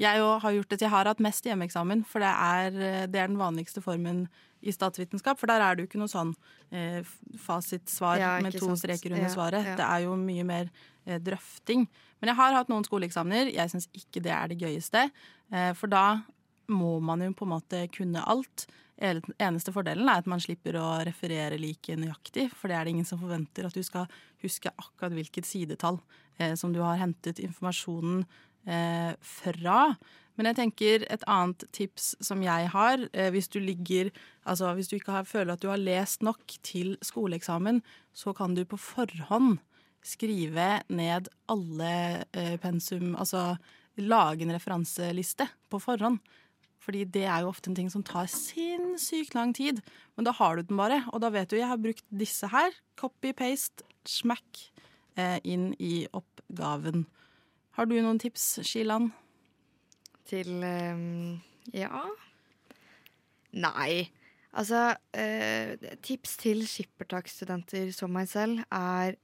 Jeg 0.00 0.20
har 0.24 0.54
gjort 0.56 0.70
det. 0.72 0.80
Jeg 0.80 0.92
har 0.92 1.08
hatt 1.08 1.20
mest 1.24 1.44
hjemmeeksamen, 1.46 2.04
for 2.08 2.24
det 2.24 2.30
er, 2.32 2.70
det 3.12 3.20
er 3.20 3.28
den 3.30 3.38
vanligste 3.40 3.82
formen 3.84 4.26
i 4.64 4.72
statsvitenskap. 4.72 5.40
For 5.40 5.48
der 5.52 5.62
er 5.64 5.76
det 5.76 5.84
jo 5.84 5.90
ikke 5.90 6.00
noe 6.02 6.12
sånn 6.12 6.32
eh, 6.72 7.00
fasitsvar 7.40 8.20
Ja, 8.20 8.32
med 8.44 8.56
to 8.56 8.66
sant. 8.70 8.82
streker 8.82 9.12
under 9.14 9.28
Ja, 9.28 9.34
svaret. 9.36 9.68
ja. 9.72 9.76
Det 9.80 9.86
er 9.86 10.04
jo 10.08 10.16
mye 10.20 10.44
mer 10.48 10.68
eh, 11.06 11.20
drøfting. 11.20 11.86
Men 12.20 12.32
jeg 12.32 12.40
har 12.40 12.56
hatt 12.58 12.72
noen 12.72 12.84
skoleeksamener. 12.88 13.52
Jeg 13.54 13.72
syns 13.72 13.88
ikke 13.96 14.20
det 14.24 14.32
er 14.36 14.52
det 14.52 14.60
gøyeste. 14.60 15.06
Eh, 15.52 15.72
for 15.76 15.92
da 15.92 16.04
må 16.70 16.98
man 17.04 17.24
jo 17.24 17.32
på 17.36 17.46
en 17.46 17.54
måte 17.56 17.82
kunne 17.94 18.22
alt. 18.30 18.66
Eneste 19.00 19.72
fordelen 19.72 20.08
er 20.12 20.20
at 20.20 20.28
man 20.28 20.42
slipper 20.42 20.76
å 20.76 20.88
referere 21.06 21.58
like 21.60 21.96
nøyaktig, 21.96 22.50
for 22.52 22.68
det 22.68 22.76
er 22.76 22.86
det 22.86 22.94
ingen 22.94 23.08
som 23.08 23.20
forventer 23.22 23.66
at 23.68 23.76
du 23.76 23.82
skal 23.86 24.10
huske 24.44 24.72
akkurat 24.74 25.14
hvilket 25.16 25.48
sidetall 25.48 26.00
eh, 26.38 26.52
som 26.58 26.74
du 26.74 26.82
har 26.84 27.00
hentet 27.00 27.40
informasjonen 27.40 28.26
eh, 28.68 29.14
fra. 29.24 29.94
Men 30.36 30.50
jeg 30.50 30.56
tenker 30.56 31.06
et 31.12 31.24
annet 31.28 31.64
tips 31.76 32.14
som 32.24 32.44
jeg 32.44 32.68
har, 32.72 33.02
eh, 33.12 33.30
hvis 33.32 33.50
du 33.52 33.60
ligger 33.60 34.12
Altså 34.48 34.72
hvis 34.74 34.88
du 34.88 34.96
ikke 34.96 35.12
har, 35.12 35.24
føler 35.28 35.52
at 35.52 35.60
du 35.60 35.68
har 35.68 35.78
lest 35.78 36.22
nok 36.24 36.40
til 36.64 36.96
skoleeksamen, 37.04 37.82
så 38.16 38.32
kan 38.34 38.54
du 38.56 38.64
på 38.64 38.78
forhånd 38.80 39.58
skrive 40.02 40.80
ned 40.88 41.28
alle 41.52 42.24
eh, 42.32 42.56
pensum 42.56 43.14
Altså 43.14 43.58
lage 44.00 44.46
en 44.46 44.54
referanseliste 44.54 45.44
på 45.68 45.80
forhånd. 45.82 46.18
Fordi 46.80 47.04
det 47.04 47.26
er 47.28 47.42
jo 47.42 47.50
ofte 47.50 47.68
en 47.70 47.76
ting 47.76 47.90
som 47.92 48.04
tar 48.06 48.28
sinnssykt 48.32 49.34
lang 49.36 49.52
tid. 49.56 49.82
Men 50.16 50.24
da 50.24 50.32
har 50.36 50.56
du 50.56 50.64
den 50.64 50.80
bare, 50.80 51.02
og 51.12 51.20
da 51.20 51.28
vet 51.32 51.50
du 51.52 51.58
jeg 51.58 51.68
har 51.68 51.80
brukt 51.80 52.06
disse 52.08 52.48
her. 52.48 52.72
Copy, 52.96 53.34
paste, 53.36 53.84
smack 54.08 54.62
eh, 55.20 55.36
inn 55.44 55.74
i 55.76 56.06
oppgaven. 56.16 57.04
Har 57.76 57.88
du 57.88 57.98
noen 58.00 58.20
tips, 58.20 58.58
Skiland? 58.66 59.12
Til 60.30 60.48
um, 60.64 61.40
Ja. 61.76 62.06
Nei. 63.52 64.08
Altså, 64.56 64.94
uh, 64.96 65.88
tips 66.02 66.36
til 66.40 66.64
skippertaksstudenter 66.66 67.92
som 67.94 68.12
meg 68.14 68.28
selv 68.30 68.64
er 68.72 69.18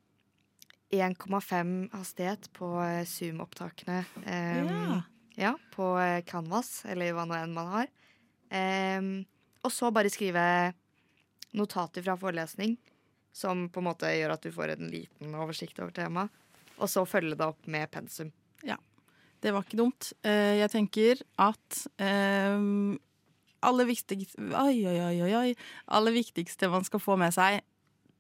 1,5 0.95 1.91
hastighet 1.97 2.51
på 2.55 2.69
Zoom-opptakene. 3.09 4.05
Um, 4.23 4.71
Ja. 4.71 5.03
Ja, 5.37 5.53
på 5.75 5.93
eh, 6.01 6.23
Canvas, 6.29 6.83
eller 6.89 7.15
hva 7.17 7.27
nå 7.29 7.37
enn 7.39 7.55
man 7.57 7.71
har. 7.75 7.93
Um, 8.47 9.09
og 9.67 9.73
så 9.75 9.91
bare 9.95 10.11
skrive 10.13 10.43
notater 11.57 12.05
fra 12.05 12.17
forelesning, 12.21 12.77
som 13.37 13.67
på 13.73 13.83
en 13.83 13.89
måte 13.89 14.11
gjør 14.13 14.37
at 14.37 14.45
du 14.47 14.53
får 14.55 14.75
en 14.77 14.91
liten 14.93 15.35
oversikt 15.37 15.81
over 15.83 15.95
temaet. 15.97 16.33
Og 16.77 16.91
så 16.93 17.07
følge 17.09 17.37
det 17.39 17.47
opp 17.47 17.69
med 17.73 17.89
pensum. 17.93 18.29
Ja, 18.67 18.77
det 19.45 19.53
var 19.55 19.65
ikke 19.65 19.81
dumt. 19.81 20.11
Eh, 20.27 20.59
Jeg 20.61 20.73
tenker 20.73 21.23
at 21.41 21.81
um, 22.01 22.99
aller 23.65 23.89
viktigste 23.89 24.45
oi, 24.61 24.77
oi, 24.89 24.99
oi, 25.25 25.33
oi. 25.41 25.49
Aller 25.97 26.17
viktigste 26.17 26.69
man 26.73 26.85
skal 26.87 27.03
få 27.03 27.17
med 27.21 27.33
seg, 27.37 27.63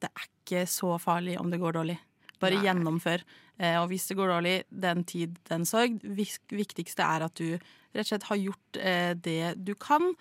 det 0.01 0.11
er 0.13 0.29
ikke 0.29 0.67
så 0.69 0.97
farlig 1.01 1.39
om 1.41 1.53
det 1.53 1.61
går 1.63 1.77
dårlig. 1.79 1.99
Bare 2.41 2.59
Nei. 2.59 2.65
gjennomfør. 2.67 3.23
Eh, 3.59 3.77
Og 3.81 3.89
hvis 3.89 4.07
det 4.09 4.17
går 4.19 4.29
dårlig, 4.35 4.57
den 4.71 5.05
tid, 5.05 5.39
den 5.49 5.65
sorg. 5.65 6.01
det 6.03 6.17
Viktigste 6.53 7.03
er 7.03 7.25
at 7.25 7.35
du 7.35 7.55
rett 7.95 8.05
og 8.05 8.11
slett 8.11 8.27
har 8.29 8.37
gjort 8.37 8.77
eh, 8.81 9.15
det 9.15 9.55
du 9.65 9.75
kan. 9.75 10.15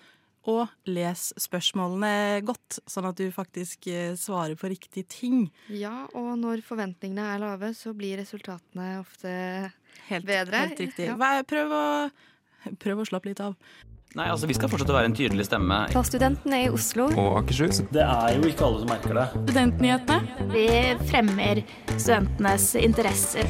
Og 0.47 0.69
les 0.85 1.33
spørsmålene 1.41 2.43
godt, 2.45 2.77
sånn 2.87 3.07
at 3.09 3.17
du 3.17 3.31
faktisk 3.33 3.87
eh, 3.89 4.13
svarer 4.15 4.53
på 4.55 4.69
riktige 4.69 5.07
ting. 5.09 5.47
Ja, 5.73 6.05
og 6.13 6.35
når 6.37 6.61
forventningene 6.61 7.33
er 7.33 7.41
lave, 7.41 7.71
så 7.73 7.95
blir 7.97 8.19
resultatene 8.21 8.99
ofte 9.01 9.33
Helt, 10.07 10.25
bedre. 10.29 10.55
helt 10.67 10.79
riktig. 10.79 11.07
Ja. 11.09 11.41
Prøv 11.49 11.73
å, 11.73 11.83
prøv 12.77 13.01
å 13.01 13.07
slappe 13.09 13.31
litt 13.31 13.41
av. 13.41 13.57
Nei, 14.15 14.29
altså 14.31 14.47
Vi 14.47 14.55
skal 14.55 14.69
fortsette 14.71 14.93
å 14.93 14.95
være 14.95 15.09
en 15.09 15.15
tydelig 15.17 15.43
stemme. 15.49 15.77
For 15.91 16.07
studentene 16.07 16.61
i 16.63 16.69
Oslo. 16.71 17.09
Og 17.19 17.41
Akershus. 17.41 17.81
Det 17.91 18.03
er 18.05 18.37
jo 18.37 18.47
ikke 18.47 18.63
alle 18.63 18.83
som 18.83 18.91
merker 18.93 19.17
det. 19.17 19.25
Studentnyhetene. 19.49 20.45
Vi 20.53 20.67
fremmer 21.09 21.59
studentenes 21.97 22.69
interesser. 22.79 23.49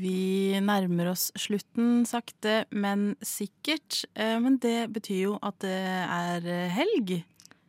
Vi 0.00 0.56
nærmer 0.64 1.10
oss 1.12 1.26
slutten 1.36 2.06
sakte, 2.08 2.62
men 2.72 3.10
sikkert. 3.20 4.06
Eh, 4.14 4.38
Men 4.40 4.56
det 4.62 4.88
betyr 4.94 5.20
jo 5.26 5.38
at 5.42 5.58
det 5.60 5.76
er 5.76 6.48
helg. 6.72 7.18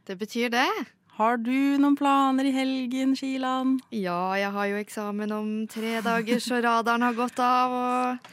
Det 0.07 0.15
betyr 0.17 0.49
det. 0.55 0.69
Har 1.19 1.35
du 1.37 1.51
noen 1.77 1.97
planer 1.99 2.47
i 2.47 2.53
helgen, 2.55 3.11
Kilan? 3.19 3.75
Ja, 3.91 4.31
jeg 4.39 4.51
har 4.55 4.65
jo 4.71 4.79
eksamen 4.79 5.31
om 5.35 5.51
tre 5.67 5.99
dager, 5.99 6.39
så 6.39 6.61
radaren 6.63 7.03
har 7.03 7.13
gått 7.19 7.39
av. 7.43 7.75
Og 7.75 8.17
Så 8.21 8.21
du 8.21 8.21
kan 8.21 8.23
bare 8.23 8.29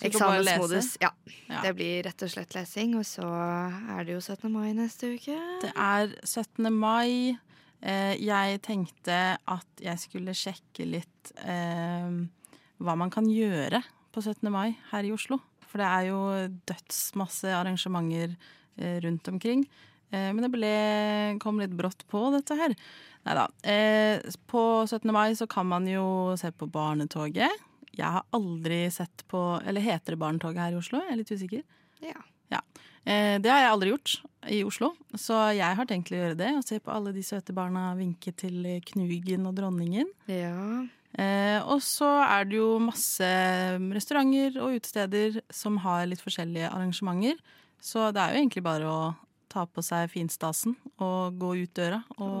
eksamensmodus. 0.00 0.96
Ja. 1.02 1.10
Ja. 1.48 1.60
Det 1.62 1.74
blir 1.76 2.02
rett 2.06 2.22
og 2.24 2.30
slett 2.32 2.54
lesing. 2.56 2.94
Og 2.98 3.04
så 3.08 3.26
er 3.26 4.04
det 4.06 4.14
jo 4.16 4.20
17. 4.20 4.50
mai 4.52 4.72
neste 4.76 5.12
uke. 5.16 5.36
Det 5.62 5.72
er 5.76 6.14
17. 6.24 6.70
mai. 6.72 7.36
Eh, 7.82 8.14
Jeg 8.22 8.60
tenkte 8.62 9.36
at 9.36 9.66
jeg 9.82 9.98
skulle 9.98 10.34
sjekke 10.38 10.86
litt 10.86 11.32
eh, 11.44 12.10
hva 12.82 12.96
man 12.98 13.10
kan 13.10 13.26
gjøre 13.30 13.82
på 14.14 14.22
17. 14.22 14.50
mai 14.50 14.76
her 14.92 15.04
i 15.04 15.12
Oslo. 15.14 15.40
For 15.66 15.80
det 15.80 15.88
er 15.88 16.08
jo 16.10 16.18
dødsmasse 16.68 17.48
arrangementer 17.56 18.36
eh, 18.78 18.98
rundt 19.02 19.28
omkring. 19.28 19.64
Eh, 20.12 20.30
Men 20.32 20.42
det 20.44 20.50
ble, 20.52 21.38
kom 21.40 21.58
litt 21.58 21.72
brått 21.74 22.04
på, 22.12 22.30
dette 22.34 22.54
her. 22.58 22.74
Nei 23.24 23.34
da. 23.38 23.46
Eh, 23.64 24.20
på 24.50 24.62
17. 24.86 25.10
mai 25.14 25.32
så 25.38 25.46
kan 25.48 25.66
man 25.66 25.86
jo 25.86 26.34
se 26.36 26.50
på 26.52 26.66
Barnetoget. 26.70 27.50
Jeg 27.96 28.08
har 28.08 28.24
aldri 28.32 28.84
sett 28.92 29.24
på 29.28 29.40
Eller 29.68 29.84
heter 29.84 30.14
det 30.14 30.20
Barnetoget 30.22 30.62
her 30.62 30.76
i 30.76 30.78
Oslo? 30.80 31.02
Jeg 31.04 31.12
er 31.12 31.20
litt 31.20 31.32
usikker. 31.32 31.64
Ja. 32.02 32.20
Ja. 32.52 32.60
Eh, 33.04 33.36
det 33.42 33.50
har 33.50 33.62
jeg 33.62 33.72
aldri 33.72 33.92
gjort 33.92 34.14
i 34.52 34.58
Oslo, 34.66 34.90
så 35.18 35.36
jeg 35.54 35.78
har 35.78 35.86
tenkt 35.88 36.10
å 36.12 36.18
gjøre 36.18 36.38
det. 36.38 36.50
Og 36.58 36.66
se 36.66 36.80
på 36.82 36.92
alle 36.92 37.14
de 37.14 37.22
søte 37.26 37.54
barna 37.56 37.92
vinke 37.98 38.34
til 38.36 38.66
Knugen 38.88 39.46
og 39.48 39.56
dronningen. 39.58 40.10
Ja. 40.30 40.82
Eh, 41.12 41.58
og 41.68 41.82
så 41.84 42.08
er 42.24 42.46
det 42.48 42.56
jo 42.56 42.78
masse 42.80 43.26
restauranter 43.92 44.56
og 44.62 44.78
utesteder 44.78 45.42
som 45.52 45.76
har 45.84 46.06
litt 46.08 46.22
forskjellige 46.24 46.70
arrangementer. 46.72 47.40
Så 47.82 48.10
det 48.14 48.22
er 48.22 48.32
jo 48.32 48.42
egentlig 48.44 48.64
bare 48.64 48.88
å 48.88 49.02
ta 49.52 49.66
på 49.68 49.84
seg 49.84 50.08
finstasen 50.12 50.74
og 51.02 51.36
gå 51.40 51.52
ut 51.62 51.74
døra. 51.76 52.00
Og 52.18 52.32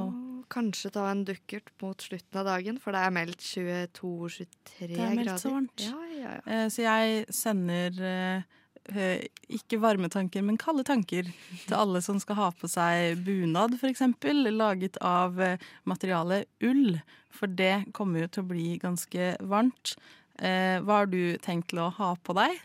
Og 0.42 0.48
kanskje 0.52 0.90
ta 0.92 1.06
en 1.10 1.22
dukkert 1.28 1.70
mot 1.80 2.02
slutten 2.02 2.40
av 2.40 2.48
dagen, 2.48 2.80
for 2.80 2.92
det 2.96 3.04
er 3.06 3.14
meldt 3.14 3.44
22-23 3.44 4.48
grader. 4.48 4.96
det 4.96 5.04
er 5.06 5.14
meldt 5.20 5.40
så 5.44 5.52
varmt. 5.54 5.84
Ja, 5.86 6.00
ja, 6.16 6.32
ja. 6.36 6.42
Eh, 6.46 6.66
så 6.72 6.84
jeg 6.84 7.22
sender 7.32 8.02
eh, 8.02 9.22
ikke 9.52 9.78
varme 9.80 10.10
tanker, 10.12 10.42
men 10.44 10.58
kalde 10.60 10.84
tanker 10.84 11.28
til 11.30 11.76
alle 11.78 12.02
som 12.04 12.18
skal 12.20 12.36
ha 12.40 12.48
på 12.58 12.68
seg 12.68 13.22
bunad, 13.24 13.76
f.eks. 13.78 14.02
Laget 14.50 14.98
av 15.00 15.40
eh, 15.40 15.56
materialet 15.88 16.48
ull. 16.68 16.98
For 17.32 17.48
det 17.48 17.92
kommer 17.96 18.26
jo 18.26 18.32
til 18.34 18.44
å 18.44 18.50
bli 18.50 18.66
ganske 18.82 19.36
varmt. 19.48 19.94
Eh, 20.42 20.80
hva 20.82 21.02
har 21.02 21.08
du 21.12 21.38
tenkt 21.44 21.70
til 21.72 21.80
å 21.84 21.92
ha 21.96 22.12
på 22.20 22.36
deg? 22.36 22.58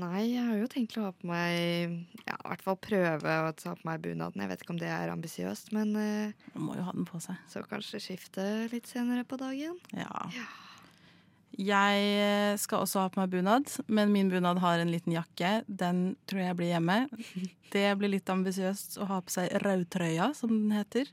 Nei, 0.00 0.22
jeg 0.32 0.46
har 0.46 0.56
jo 0.60 0.68
tenkt 0.70 0.96
å 0.96 1.04
ha 1.08 1.12
på 1.12 1.28
meg 1.28 2.24
Ja, 2.24 2.36
i 2.38 2.48
hvert 2.48 2.64
fall 2.64 2.78
prøve 2.80 3.36
å 3.44 3.52
ta 3.58 3.74
på 3.76 3.88
meg 3.88 4.00
bunaden. 4.04 4.40
Jeg 4.42 4.50
vet 4.52 4.64
ikke 4.64 4.74
om 4.76 4.80
det 4.80 4.90
er 4.94 5.12
ambisiøst, 5.12 5.72
men 5.76 5.92
eh, 6.00 6.48
må 6.56 6.78
jo 6.78 6.86
ha 6.86 6.94
den 6.96 7.08
på 7.08 7.20
seg. 7.22 7.38
Så 7.50 7.62
kanskje 7.68 8.00
skifte 8.02 8.46
litt 8.72 8.88
senere 8.90 9.26
på 9.28 9.38
dagen. 9.40 9.76
Ja. 9.96 10.28
Jeg 11.60 12.04
eh, 12.22 12.56
skal 12.62 12.84
også 12.86 13.02
ha 13.04 13.10
på 13.12 13.20
meg 13.20 13.32
bunad, 13.34 13.68
men 13.90 14.12
min 14.14 14.30
bunad 14.32 14.60
har 14.62 14.80
en 14.80 14.92
liten 14.92 15.12
jakke. 15.16 15.60
Den 15.66 16.14
tror 16.30 16.44
jeg 16.46 16.58
blir 16.60 16.72
hjemme. 16.74 17.02
Det 17.74 17.88
blir 18.00 18.10
litt 18.16 18.30
ambisiøst 18.32 18.96
å 18.98 19.06
ha 19.10 19.20
på 19.22 19.30
seg 19.30 19.52
rødtrøya, 19.62 20.32
som 20.34 20.50
den 20.54 20.72
heter. 20.74 21.10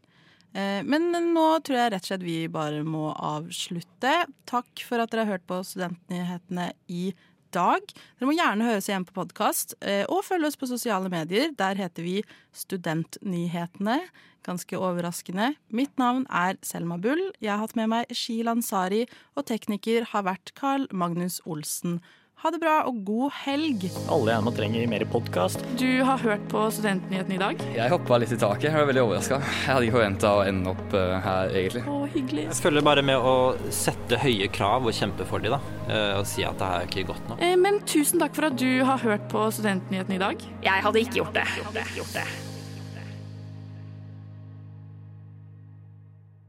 Eh, 0.53 0.81
Men 0.88 1.11
nå 1.33 1.47
tror 1.65 1.77
jeg 1.81 1.91
rett 1.93 2.05
og 2.05 2.11
slett 2.11 2.25
vi 2.25 2.38
bare 2.49 2.85
må 2.88 3.11
avslutte. 3.13 4.13
Takk 4.49 4.85
for 4.88 5.03
at 5.03 5.11
dere 5.13 5.25
har 5.25 5.35
hørt 5.35 5.47
på 5.49 5.59
Studentnyhetene 5.67 6.71
i 6.89 7.11
dag. 7.55 7.83
Dere 8.17 8.29
må 8.29 8.35
gjerne 8.37 8.67
høre 8.67 8.81
oss 8.81 8.89
igjen 8.89 9.05
på 9.07 9.15
podkast, 9.15 9.75
og 10.11 10.25
følge 10.27 10.49
oss 10.51 10.59
på 10.59 10.69
sosiale 10.69 11.11
medier. 11.13 11.53
Der 11.57 11.79
heter 11.79 12.05
vi 12.05 12.21
Studentnyhetene. 12.55 13.99
Ganske 14.47 14.79
overraskende. 14.79 15.53
Mitt 15.75 15.97
navn 15.99 16.23
er 16.31 16.55
Selma 16.63 16.95
Bull. 17.01 17.19
Jeg 17.43 17.51
har 17.51 17.63
hatt 17.65 17.75
med 17.75 17.91
meg 17.91 18.13
Shilan 18.15 18.63
Sari, 18.63 19.03
og 19.35 19.47
tekniker 19.49 20.07
har 20.13 20.23
vært 20.27 20.53
Carl 20.55 20.87
Magnus 20.95 21.41
Olsen. 21.45 21.99
Ha 22.43 22.51
det 22.53 22.59
bra 22.61 22.73
og 22.85 22.99
god 23.07 23.31
helg. 23.33 23.88
Alle 24.13 24.29
gjerne 24.35 24.51
trenger 24.53 24.83
mer 24.91 25.03
podkast. 25.09 25.63
Du 25.79 25.88
har 26.05 26.19
hørt 26.21 26.43
på 26.51 26.67
Studentnyhetene 26.75 27.33
i 27.33 27.39
dag? 27.41 27.63
Jeg 27.73 27.89
hoppa 27.89 28.19
litt 28.21 28.35
i 28.35 28.38
taket. 28.38 28.67
Jeg 28.69 28.75
var 28.77 28.85
veldig 28.91 29.01
overraska. 29.07 29.39
Jeg 29.41 29.71
hadde 29.71 29.88
ikke 29.88 29.95
forventa 29.97 30.33
å 30.38 30.43
ende 30.45 30.69
opp 30.75 30.93
eh, 30.99 31.15
her, 31.25 31.55
egentlig. 31.57 31.81
Å, 31.89 31.95
hyggelig. 32.13 32.43
Jeg 32.51 32.59
følger 32.61 32.85
bare 32.85 33.03
med 33.09 33.25
å 33.31 33.33
sette 33.73 34.19
høye 34.21 34.51
krav 34.53 34.85
og 34.85 34.93
kjempe 34.99 35.25
for 35.27 35.41
dem, 35.41 35.57
da. 35.57 35.77
Eh, 35.89 36.19
Og 36.21 36.29
si 36.29 36.45
at 36.45 36.61
det 36.61 36.69
her 36.69 36.83
er 36.85 36.91
ikke 36.91 37.07
godt 37.09 37.31
nok. 37.33 37.41
Eh, 37.41 37.55
Men 37.57 37.81
tusen 37.89 38.21
takk 38.21 38.38
for 38.38 38.51
at 38.51 38.59
du 38.61 38.69
har 38.85 39.01
hørt 39.01 39.25
på 39.33 39.47
Studentnyhetene 39.57 40.19
i 40.19 40.23
dag. 40.27 40.45
Jeg 40.69 40.85
hadde 40.85 41.01
ikke 41.07 41.23
gjort 41.23 41.33
det. 41.41 41.47
Gjort 41.57 41.73
det. 41.81 41.88
Gjort 41.97 42.13
det. 42.21 42.27